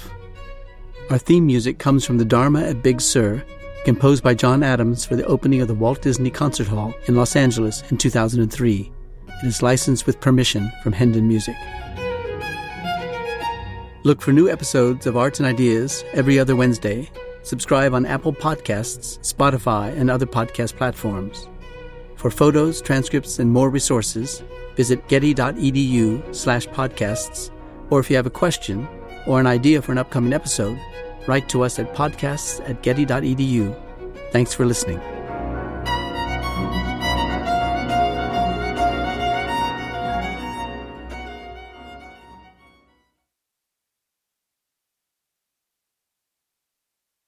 Our 1.10 1.18
theme 1.18 1.48
music 1.48 1.80
comes 1.80 2.06
from 2.06 2.20
the 2.20 2.26
Dharma 2.26 2.62
at 2.62 2.84
Big 2.84 3.02
Sur, 3.02 3.44
composed 3.86 4.24
by 4.24 4.36
John 4.36 4.62
Adams 4.62 5.04
for 5.04 5.16
the 5.16 5.26
opening 5.26 5.62
of 5.62 5.68
the 5.68 5.74
Walt 5.74 6.04
Disney 6.04 6.30
Concert 6.30 6.68
Hall 6.68 6.94
in 7.08 7.16
Los 7.16 7.36
Angeles 7.36 7.84
in 7.90 7.98
2003. 7.98 8.92
It 9.28 9.48
is 9.48 9.64
licensed 9.64 10.06
with 10.06 10.22
permission 10.22 10.72
from 10.84 10.94
Hendon 10.94 11.28
Music. 11.28 11.56
Look 14.04 14.22
for 14.22 14.32
new 14.32 14.48
episodes 14.48 15.08
of 15.08 15.18
Arts 15.18 15.40
and 15.40 15.48
Ideas 15.48 16.04
every 16.14 16.38
other 16.38 16.56
Wednesday. 16.56 17.10
Subscribe 17.42 17.96
on 17.96 18.06
Apple 18.06 18.32
Podcasts, 18.32 19.18
Spotify, 19.22 19.98
and 19.98 20.12
other 20.12 20.28
podcast 20.28 20.76
platforms. 20.76 21.48
For 22.24 22.32
photos, 22.32 22.82
transcripts, 22.82 23.40
and 23.40 23.52
more 23.52 23.70
resources, 23.70 24.44
visit 24.78 25.06
getty.edu 25.10 26.34
slash 26.34 26.66
podcasts, 26.68 27.52
or 27.90 28.00
if 28.00 28.10
you 28.10 28.16
have 28.16 28.26
a 28.26 28.30
question 28.30 28.88
or 29.28 29.42
an 29.42 29.46
idea 29.46 29.82
for 29.82 29.92
an 29.92 29.98
upcoming 29.98 30.32
episode, 30.32 30.80
write 31.28 31.50
to 31.50 31.64
us 31.64 31.80
at 31.80 31.94
podcasts 31.94 32.62
at 32.70 32.82
getty.edu. 32.82 33.76
Thanks 34.32 34.54
for 34.54 34.66
listening. 34.66 35.02